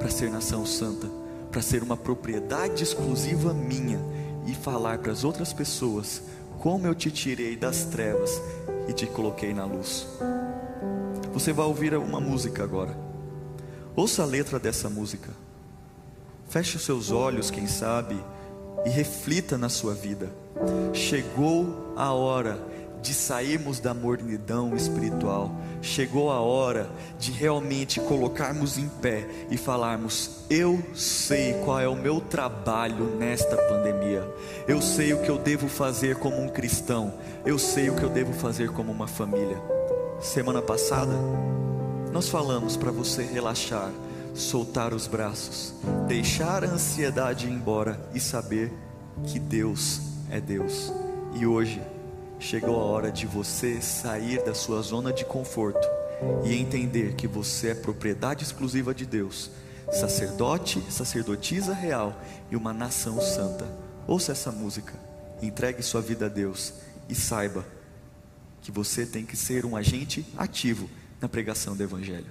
para 0.00 0.10
ser 0.10 0.32
nação 0.32 0.66
santa, 0.66 1.06
para 1.52 1.62
ser 1.62 1.80
uma 1.84 1.96
propriedade 1.96 2.82
exclusiva 2.82 3.54
minha 3.54 4.00
e 4.48 4.52
falar 4.52 4.98
para 4.98 5.12
as 5.12 5.22
outras 5.22 5.52
pessoas 5.52 6.22
como 6.58 6.88
eu 6.88 6.94
te 6.94 7.08
tirei 7.08 7.54
das 7.54 7.84
trevas 7.84 8.30
e 8.88 8.92
te 8.92 9.06
coloquei 9.06 9.54
na 9.54 9.64
luz. 9.64 10.08
Você 11.32 11.52
vai 11.52 11.66
ouvir 11.66 11.94
uma 11.94 12.20
música 12.20 12.62
agora. 12.62 12.96
Ouça 13.96 14.22
a 14.22 14.26
letra 14.26 14.58
dessa 14.58 14.90
música. 14.90 15.30
Feche 16.48 16.76
os 16.76 16.84
seus 16.84 17.10
olhos, 17.10 17.50
quem 17.50 17.66
sabe, 17.66 18.16
e 18.84 18.90
reflita 18.90 19.56
na 19.56 19.68
sua 19.68 19.94
vida. 19.94 20.30
Chegou 20.92 21.94
a 21.96 22.12
hora 22.12 22.58
de 23.00 23.12
sairmos 23.12 23.80
da 23.80 23.92
mornidão 23.92 24.76
espiritual. 24.76 25.50
Chegou 25.80 26.30
a 26.30 26.40
hora 26.40 26.88
de 27.18 27.32
realmente 27.32 27.98
colocarmos 28.00 28.78
em 28.78 28.88
pé 28.88 29.26
e 29.50 29.56
falarmos: 29.56 30.44
Eu 30.48 30.82
sei 30.94 31.54
qual 31.64 31.80
é 31.80 31.88
o 31.88 31.96
meu 31.96 32.20
trabalho 32.20 33.16
nesta 33.16 33.56
pandemia. 33.56 34.22
Eu 34.68 34.80
sei 34.80 35.12
o 35.12 35.22
que 35.22 35.30
eu 35.30 35.38
devo 35.38 35.68
fazer 35.68 36.16
como 36.16 36.40
um 36.40 36.48
cristão. 36.48 37.14
Eu 37.44 37.58
sei 37.58 37.90
o 37.90 37.96
que 37.96 38.02
eu 38.02 38.10
devo 38.10 38.32
fazer 38.32 38.70
como 38.70 38.92
uma 38.92 39.08
família. 39.08 39.81
Semana 40.22 40.62
passada, 40.62 41.12
nós 42.12 42.28
falamos 42.28 42.76
para 42.76 42.92
você 42.92 43.24
relaxar 43.24 43.90
soltar 44.34 44.94
os 44.94 45.06
braços, 45.06 45.74
deixar 46.06 46.64
a 46.64 46.68
ansiedade 46.68 47.46
embora 47.46 48.00
e 48.14 48.20
saber 48.20 48.72
que 49.26 49.38
Deus 49.38 50.00
é 50.30 50.40
Deus. 50.40 50.92
E 51.34 51.46
hoje 51.46 51.82
chegou 52.38 52.80
a 52.80 52.84
hora 52.84 53.10
de 53.10 53.26
você 53.26 53.80
sair 53.80 54.42
da 54.44 54.54
sua 54.54 54.80
zona 54.80 55.12
de 55.12 55.24
conforto 55.24 55.86
e 56.44 56.54
entender 56.54 57.14
que 57.14 57.26
você 57.26 57.70
é 57.70 57.74
propriedade 57.74 58.44
exclusiva 58.44 58.94
de 58.94 59.04
Deus, 59.04 59.50
sacerdote, 59.90 60.80
sacerdotisa 60.88 61.74
real 61.74 62.16
e 62.50 62.56
uma 62.56 62.72
nação 62.72 63.20
santa. 63.20 63.66
Ouça 64.06 64.32
essa 64.32 64.50
música, 64.50 64.94
entregue 65.42 65.82
sua 65.82 66.00
vida 66.00 66.26
a 66.26 66.28
Deus 66.28 66.74
e 67.08 67.14
saiba 67.14 67.64
que 68.62 68.70
você 68.70 69.04
tem 69.04 69.26
que 69.26 69.36
ser 69.36 69.64
um 69.66 69.76
agente 69.76 70.24
ativo 70.36 70.88
na 71.20 71.28
pregação 71.28 71.76
do 71.76 71.82
Evangelho. 71.82 72.26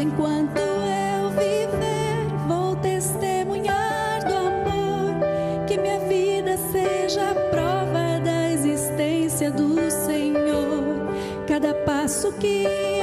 Enquanto 0.00 0.58
eu 0.58 1.30
viver, 1.30 2.48
vou 2.48 2.74
testemunhar 2.76 4.24
do 4.26 4.34
amor. 4.34 5.66
Que 5.66 5.78
minha 5.78 6.00
vida 6.00 6.56
seja 6.56 7.30
a 7.30 7.34
prova 7.34 8.18
da 8.24 8.50
existência 8.52 9.50
do 9.50 9.90
Senhor. 9.90 11.10
Cada 11.46 11.74
passo 11.74 12.32
que 12.32 12.99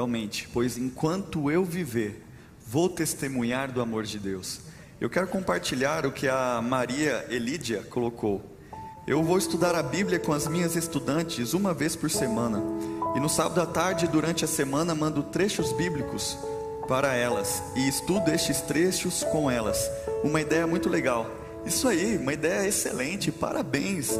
Realmente, 0.00 0.48
pois 0.50 0.78
enquanto 0.78 1.50
eu 1.50 1.62
viver, 1.62 2.24
vou 2.66 2.88
testemunhar 2.88 3.70
do 3.70 3.82
amor 3.82 4.04
de 4.04 4.18
Deus. 4.18 4.60
Eu 4.98 5.10
quero 5.10 5.26
compartilhar 5.28 6.06
o 6.06 6.10
que 6.10 6.26
a 6.26 6.58
Maria 6.62 7.26
Elídia 7.28 7.82
colocou. 7.82 8.40
Eu 9.06 9.22
vou 9.22 9.36
estudar 9.36 9.74
a 9.74 9.82
Bíblia 9.82 10.18
com 10.18 10.32
as 10.32 10.48
minhas 10.48 10.74
estudantes 10.74 11.52
uma 11.52 11.74
vez 11.74 11.96
por 11.96 12.10
semana. 12.10 12.62
E 13.14 13.20
no 13.20 13.28
sábado 13.28 13.60
à 13.60 13.66
tarde, 13.66 14.08
durante 14.08 14.42
a 14.42 14.48
semana, 14.48 14.94
mando 14.94 15.22
trechos 15.22 15.70
bíblicos 15.70 16.38
para 16.88 17.14
elas 17.14 17.62
e 17.76 17.86
estudo 17.86 18.30
estes 18.30 18.62
trechos 18.62 19.22
com 19.24 19.50
elas. 19.50 19.86
Uma 20.24 20.40
ideia 20.40 20.66
muito 20.66 20.88
legal. 20.88 21.26
Isso 21.66 21.86
aí, 21.86 22.16
uma 22.16 22.32
ideia 22.32 22.66
excelente, 22.66 23.30
parabéns. 23.30 24.18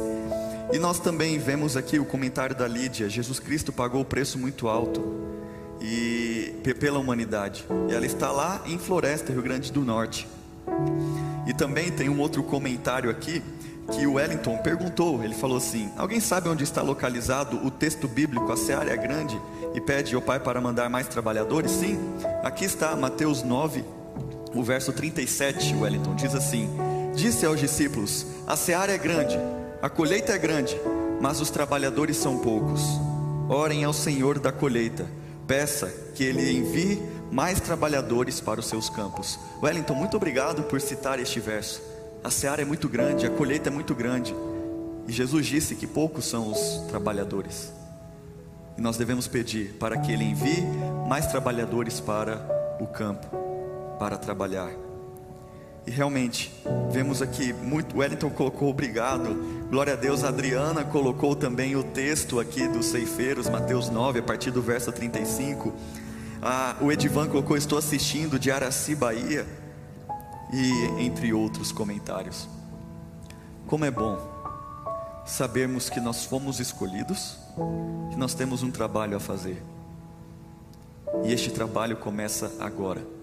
E 0.75 0.79
nós 0.79 1.01
também 1.01 1.39
vemos 1.39 1.75
aqui 1.75 1.99
o 1.99 2.05
comentário 2.05 2.55
da 2.55 2.69
Lídia: 2.69 3.09
Jesus 3.09 3.41
Cristo 3.41 3.73
pagou 3.73 4.03
o 4.03 4.05
preço 4.05 4.39
muito 4.39 4.69
alto 4.69 5.20
e 5.81 6.55
pe- 6.63 6.75
pela 6.75 6.99
humanidade. 6.99 7.65
E 7.89 7.95
ela 7.95 8.07
está 8.07 8.31
lá 8.31 8.63
em 8.67 8.79
Floresta, 8.79 9.33
Rio 9.33 9.43
Grande 9.43 9.73
do 9.73 9.81
Norte. 9.81 10.27
E 11.47 11.55
também 11.55 11.91
tem 11.91 12.09
um 12.09 12.21
outro 12.21 12.43
comentário 12.43 13.11
aqui 13.11 13.43
que 13.93 14.07
o 14.07 14.15
Wellington 14.15 14.59
perguntou. 14.59 15.23
Ele 15.25 15.35
falou 15.35 15.57
assim: 15.57 15.91
Alguém 15.97 16.21
sabe 16.21 16.49
onde 16.49 16.63
está 16.65 16.83
localizado 16.83 17.65
o 17.67 17.71
texto 17.71 18.07
bíblico? 18.07 18.53
A 18.53 18.57
seara 18.57 18.93
é 18.93 18.97
grande 18.97 19.41
e 19.75 19.81
pede 19.81 20.15
ao 20.15 20.23
Pai 20.23 20.39
para 20.39 20.61
mandar 20.61 20.89
mais 20.89 21.09
trabalhadores? 21.09 21.71
Sim, 21.73 21.99
aqui 22.45 22.65
está 22.65 22.95
Mateus 22.95 23.43
9, 23.43 23.85
o 24.55 24.63
verso 24.63 24.93
37. 24.93 25.75
Wellington 25.75 26.15
diz 26.15 26.35
assim: 26.35 26.69
Disse 27.17 27.45
aos 27.47 27.59
discípulos: 27.59 28.27
A 28.47 28.55
seara 28.55 28.93
é 28.93 28.99
grande, 28.99 29.37
a 29.83 29.89
colheita 29.89 30.33
é 30.33 30.39
grande, 30.39 30.79
mas 31.21 31.41
os 31.41 31.51
trabalhadores 31.51 32.17
são 32.17 32.39
poucos. 32.39 32.83
Orem 33.49 33.83
ao 33.83 33.93
Senhor 33.93 34.39
da 34.39 34.53
colheita, 34.53 35.05
peça 35.51 35.93
que 36.15 36.23
Ele 36.23 36.59
envie 36.59 37.03
mais 37.33 37.61
trabalhadores 37.61 38.41
para 38.41 38.61
os 38.61 38.67
seus 38.67 38.89
campos. 38.89 39.37
Wellington, 39.61 39.95
muito 39.95 40.17
obrigado 40.17 40.63
por 40.63 40.81
citar 40.81 41.19
este 41.19 41.41
verso. 41.41 41.83
A 42.23 42.31
seara 42.31 42.63
é 42.63 42.65
muito 42.65 42.89
grande, 42.89 43.27
a 43.27 43.31
colheita 43.31 43.69
é 43.69 43.73
muito 43.73 43.93
grande. 43.93 44.33
E 45.09 45.13
Jesus 45.13 45.47
disse 45.47 45.75
que 45.75 45.89
poucos 45.89 46.25
são 46.25 46.53
os 46.53 46.87
trabalhadores. 46.89 47.73
E 48.79 48.81
nós 48.81 48.97
devemos 48.97 49.27
pedir 49.27 49.73
para 49.73 49.99
que 49.99 50.13
Ele 50.13 50.23
envie 50.23 50.63
mais 51.09 51.27
trabalhadores 51.27 51.99
para 51.99 52.77
o 52.81 52.87
campo, 52.87 53.27
para 53.99 54.17
trabalhar. 54.17 54.71
E 55.87 55.91
realmente, 55.91 56.53
vemos 56.91 57.23
aqui 57.23 57.53
muito. 57.53 57.99
Wellington 57.99 58.31
colocou 58.31 58.69
obrigado. 58.69 59.35
Glória 59.71 59.95
a 59.95 59.97
Deus. 59.97 60.25
A 60.25 60.29
Adriana 60.29 60.85
colocou 60.85 61.35
também 61.35 61.75
o 61.77 61.83
texto 61.83 62.39
aqui 62.39 62.69
dos 62.69 62.87
ceifeiros, 62.87 63.49
Mateus 63.49 63.89
9, 63.89 64.21
a 64.21 64.23
partir 64.23 64.51
do 64.51 64.61
verso 64.61 64.93
35. 64.93 65.73
Ah, 66.43 66.77
o 66.81 66.93
Edivan 66.93 67.29
colocou: 67.29 67.57
Estou 67.57 67.79
assistindo 67.79 68.39
de 68.39 68.51
Araci, 68.51 68.95
Bahia. 68.95 69.47
E 70.53 71.05
entre 71.05 71.33
outros 71.33 71.71
comentários. 71.71 72.49
Como 73.67 73.85
é 73.85 73.91
bom 73.91 74.19
sabermos 75.25 75.89
que 75.89 76.01
nós 76.01 76.25
fomos 76.25 76.59
escolhidos, 76.59 77.39
que 78.11 78.17
nós 78.17 78.35
temos 78.35 78.65
um 78.65 78.71
trabalho 78.71 79.17
a 79.17 79.21
fazer. 79.21 79.63
E 81.25 81.33
este 81.33 81.51
trabalho 81.51 81.97
começa 81.97 82.53
agora. 82.59 83.20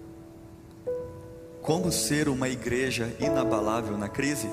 Como 1.68 1.92
ser 1.92 2.30
uma 2.30 2.48
igreja 2.48 3.14
inabalável 3.20 3.98
na 3.98 4.08
crise? 4.08 4.48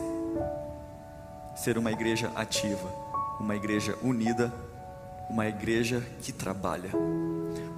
Ser 1.56 1.78
uma 1.78 1.90
igreja 1.90 2.30
ativa, 2.36 2.90
uma 3.40 3.56
igreja 3.56 3.98
unida, 4.04 4.52
uma 5.30 5.48
igreja 5.48 6.06
que 6.22 6.34
trabalha. 6.34 6.90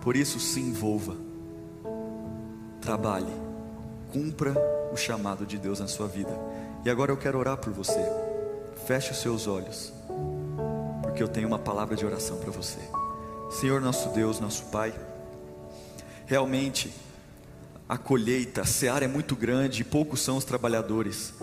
Por 0.02 0.16
isso, 0.16 0.40
se 0.40 0.60
envolva, 0.60 1.16
trabalhe, 2.82 3.32
cumpra 4.12 4.56
o 4.92 4.98
chamado 4.98 5.46
de 5.46 5.60
Deus 5.60 5.80
na 5.80 5.88
sua 5.88 6.08
vida. 6.08 6.36
E 6.84 6.90
agora 6.90 7.12
eu 7.12 7.18
quero 7.18 7.38
orar 7.38 7.58
por 7.58 7.72
você. 7.72 8.04
Feche 8.88 9.12
os 9.12 9.22
seus 9.22 9.46
olhos, 9.46 9.94
porque 11.04 11.22
eu 11.22 11.28
tenho 11.28 11.48
uma 11.48 11.60
palavra 11.60 11.96
de 11.96 12.04
oração 12.04 12.40
para 12.40 12.50
você. 12.50 12.80
Senhor 13.52 13.82
nosso 13.82 14.10
Deus, 14.10 14.40
nosso 14.40 14.66
Pai, 14.72 14.96
realmente 16.26 16.92
a 17.90 17.98
colheita, 17.98 18.62
a 18.62 18.66
seara 18.66 19.06
é 19.06 19.08
muito 19.08 19.36
grande 19.36 19.82
e 19.82 19.86
poucos 19.86 20.22
são 20.22 20.38
os 20.38 20.44
trabalhadores. 20.44 21.34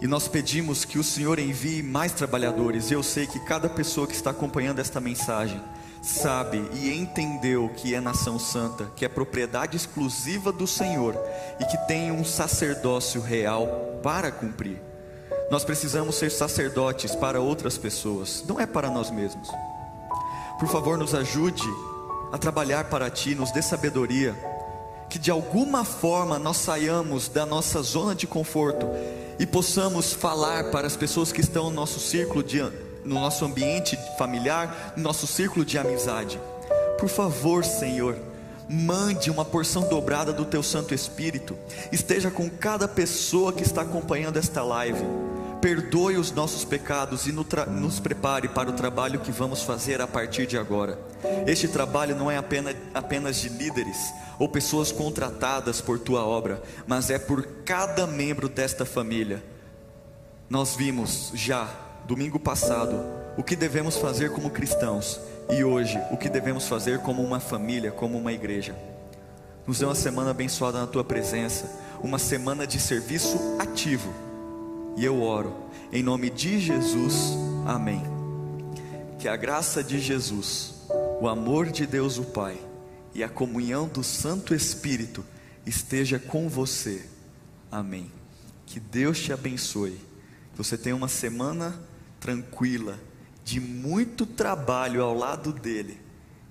E 0.00 0.06
nós 0.06 0.28
pedimos 0.28 0.84
que 0.84 0.98
o 0.98 1.02
Senhor 1.02 1.40
envie 1.40 1.82
mais 1.82 2.12
trabalhadores. 2.12 2.90
E 2.90 2.94
eu 2.94 3.02
sei 3.02 3.26
que 3.26 3.40
cada 3.40 3.68
pessoa 3.68 4.06
que 4.06 4.14
está 4.14 4.30
acompanhando 4.30 4.78
esta 4.78 5.00
mensagem 5.00 5.60
sabe 6.00 6.62
e 6.72 6.92
entendeu 6.94 7.68
que 7.70 7.94
é 7.94 8.00
nação 8.00 8.38
santa, 8.38 8.92
que 8.94 9.04
é 9.04 9.08
propriedade 9.08 9.76
exclusiva 9.76 10.52
do 10.52 10.68
Senhor 10.68 11.16
e 11.58 11.64
que 11.64 11.76
tem 11.88 12.12
um 12.12 12.24
sacerdócio 12.24 13.20
real 13.20 13.98
para 14.00 14.30
cumprir. 14.30 14.80
Nós 15.50 15.64
precisamos 15.64 16.14
ser 16.14 16.30
sacerdotes 16.30 17.16
para 17.16 17.40
outras 17.40 17.76
pessoas, 17.76 18.44
não 18.46 18.60
é 18.60 18.66
para 18.66 18.88
nós 18.88 19.10
mesmos. 19.10 19.48
Por 20.60 20.68
favor, 20.68 20.96
nos 20.96 21.14
ajude 21.14 21.68
a 22.30 22.38
trabalhar 22.38 22.84
para 22.84 23.10
ti, 23.10 23.34
nos 23.34 23.50
dê 23.50 23.62
sabedoria, 23.62 24.36
que 25.08 25.18
de 25.18 25.30
alguma 25.30 25.84
forma 25.84 26.38
nós 26.38 26.58
saiamos 26.58 27.28
da 27.28 27.46
nossa 27.46 27.82
zona 27.82 28.14
de 28.14 28.26
conforto 28.26 28.86
e 29.38 29.46
possamos 29.46 30.12
falar 30.12 30.70
para 30.70 30.86
as 30.86 30.96
pessoas 30.96 31.32
que 31.32 31.40
estão 31.40 31.64
no 31.64 31.76
nosso 31.76 32.00
círculo 32.00 32.42
de 32.42 32.60
no 33.04 33.14
nosso 33.14 33.44
ambiente 33.44 33.98
familiar, 34.18 34.92
no 34.96 35.02
nosso 35.02 35.26
círculo 35.26 35.64
de 35.64 35.78
amizade. 35.78 36.38
Por 36.98 37.08
favor, 37.08 37.64
Senhor, 37.64 38.16
mande 38.68 39.30
uma 39.30 39.44
porção 39.44 39.88
dobrada 39.88 40.32
do 40.32 40.44
teu 40.44 40.62
Santo 40.62 40.92
Espírito, 40.92 41.56
esteja 41.90 42.30
com 42.30 42.50
cada 42.50 42.86
pessoa 42.86 43.52
que 43.52 43.62
está 43.62 43.82
acompanhando 43.82 44.36
esta 44.36 44.62
live. 44.62 45.02
Perdoe 45.60 46.16
os 46.16 46.30
nossos 46.30 46.64
pecados 46.64 47.26
e 47.26 47.32
nos 47.32 47.98
prepare 47.98 48.48
para 48.48 48.70
o 48.70 48.72
trabalho 48.72 49.20
que 49.20 49.32
vamos 49.32 49.62
fazer 49.62 50.00
a 50.00 50.06
partir 50.06 50.46
de 50.46 50.56
agora. 50.56 50.98
Este 51.46 51.66
trabalho 51.66 52.14
não 52.14 52.30
é 52.30 52.36
apenas, 52.36 53.36
de 53.40 53.48
líderes 53.48 53.96
ou 54.38 54.48
pessoas 54.48 54.92
contratadas 54.92 55.80
por 55.80 55.98
tua 55.98 56.24
obra, 56.24 56.62
mas 56.86 57.10
é 57.10 57.18
por 57.18 57.44
cada 57.64 58.06
membro 58.06 58.48
desta 58.48 58.84
família. 58.84 59.42
Nós 60.48 60.76
vimos 60.76 61.32
já 61.34 61.68
domingo 62.06 62.38
passado, 62.38 63.04
o 63.36 63.42
que 63.42 63.56
devemos 63.56 63.96
fazer 63.96 64.30
como 64.30 64.50
cristãos 64.50 65.20
e 65.50 65.64
hoje, 65.64 66.00
o 66.10 66.16
que 66.16 66.28
devemos 66.28 66.68
fazer 66.68 67.00
como 67.00 67.22
uma 67.22 67.40
família, 67.40 67.90
como 67.90 68.16
uma 68.16 68.32
igreja. 68.32 68.76
Nos 69.66 69.80
dê 69.80 69.84
uma 69.84 69.94
semana 69.94 70.30
abençoada 70.30 70.80
na 70.80 70.86
tua 70.86 71.04
presença, 71.04 71.68
uma 72.02 72.18
semana 72.18 72.66
de 72.66 72.78
serviço 72.80 73.56
ativo. 73.58 74.27
E 74.96 75.04
eu 75.04 75.22
oro, 75.22 75.54
em 75.92 76.02
nome 76.02 76.30
de 76.30 76.58
Jesus, 76.58 77.32
amém. 77.66 78.02
Que 79.18 79.28
a 79.28 79.36
graça 79.36 79.82
de 79.82 79.98
Jesus, 79.98 80.74
o 81.20 81.28
amor 81.28 81.66
de 81.70 81.86
Deus 81.86 82.18
o 82.18 82.24
Pai 82.24 82.58
e 83.14 83.22
a 83.22 83.28
comunhão 83.28 83.88
do 83.88 84.02
Santo 84.04 84.54
Espírito 84.54 85.24
esteja 85.66 86.18
com 86.18 86.48
você. 86.48 87.04
Amém. 87.70 88.10
Que 88.66 88.78
Deus 88.78 89.18
te 89.18 89.32
abençoe. 89.32 89.98
Que 90.52 90.58
você 90.58 90.76
tenha 90.76 90.96
uma 90.96 91.08
semana 91.08 91.80
tranquila, 92.20 92.98
de 93.44 93.60
muito 93.60 94.26
trabalho 94.26 95.02
ao 95.02 95.14
lado 95.14 95.52
dele. 95.52 96.00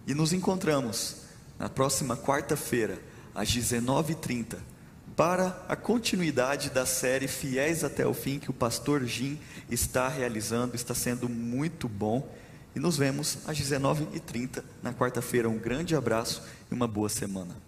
E 0.05 0.13
nos 0.13 0.33
encontramos 0.33 1.17
na 1.59 1.69
próxima 1.69 2.15
quarta-feira, 2.15 2.99
às 3.33 3.49
19h30, 3.49 4.57
para 5.17 5.65
a 5.67 5.75
continuidade 5.75 6.69
da 6.69 6.85
série 6.85 7.27
Fiéis 7.27 7.83
até 7.83 8.05
o 8.05 8.13
Fim, 8.13 8.37
que 8.37 8.51
o 8.51 8.53
pastor 8.53 9.03
Jim 9.03 9.39
está 9.67 10.07
realizando, 10.07 10.75
está 10.75 10.93
sendo 10.93 11.27
muito 11.27 11.89
bom. 11.89 12.31
E 12.75 12.79
nos 12.79 12.97
vemos 12.97 13.39
às 13.47 13.57
19h30 13.57 14.63
na 14.83 14.93
quarta-feira. 14.93 15.49
Um 15.49 15.57
grande 15.57 15.95
abraço 15.95 16.43
e 16.69 16.73
uma 16.75 16.87
boa 16.87 17.09
semana. 17.09 17.66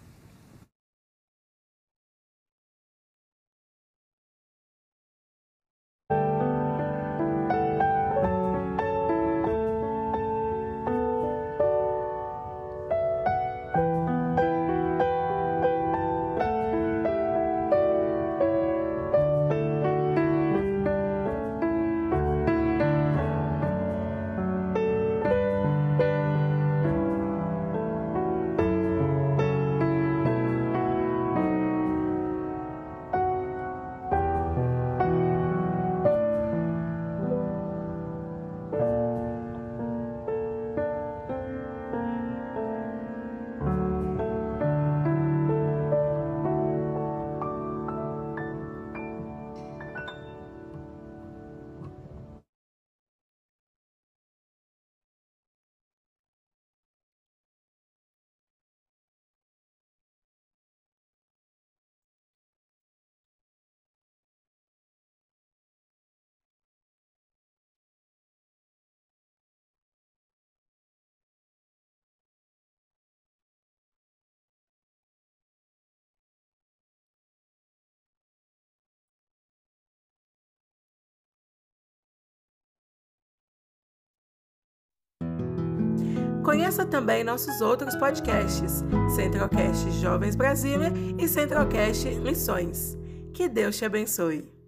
Conheça 86.43 86.85
também 86.85 87.23
nossos 87.23 87.61
outros 87.61 87.95
podcasts, 87.95 88.83
Centralcast 89.15 89.91
Jovens 89.99 90.35
Brasília 90.35 90.91
e 91.17 91.27
Centralcast 91.27 92.07
Missões. 92.19 92.97
Que 93.33 93.47
Deus 93.47 93.77
te 93.77 93.85
abençoe. 93.85 94.58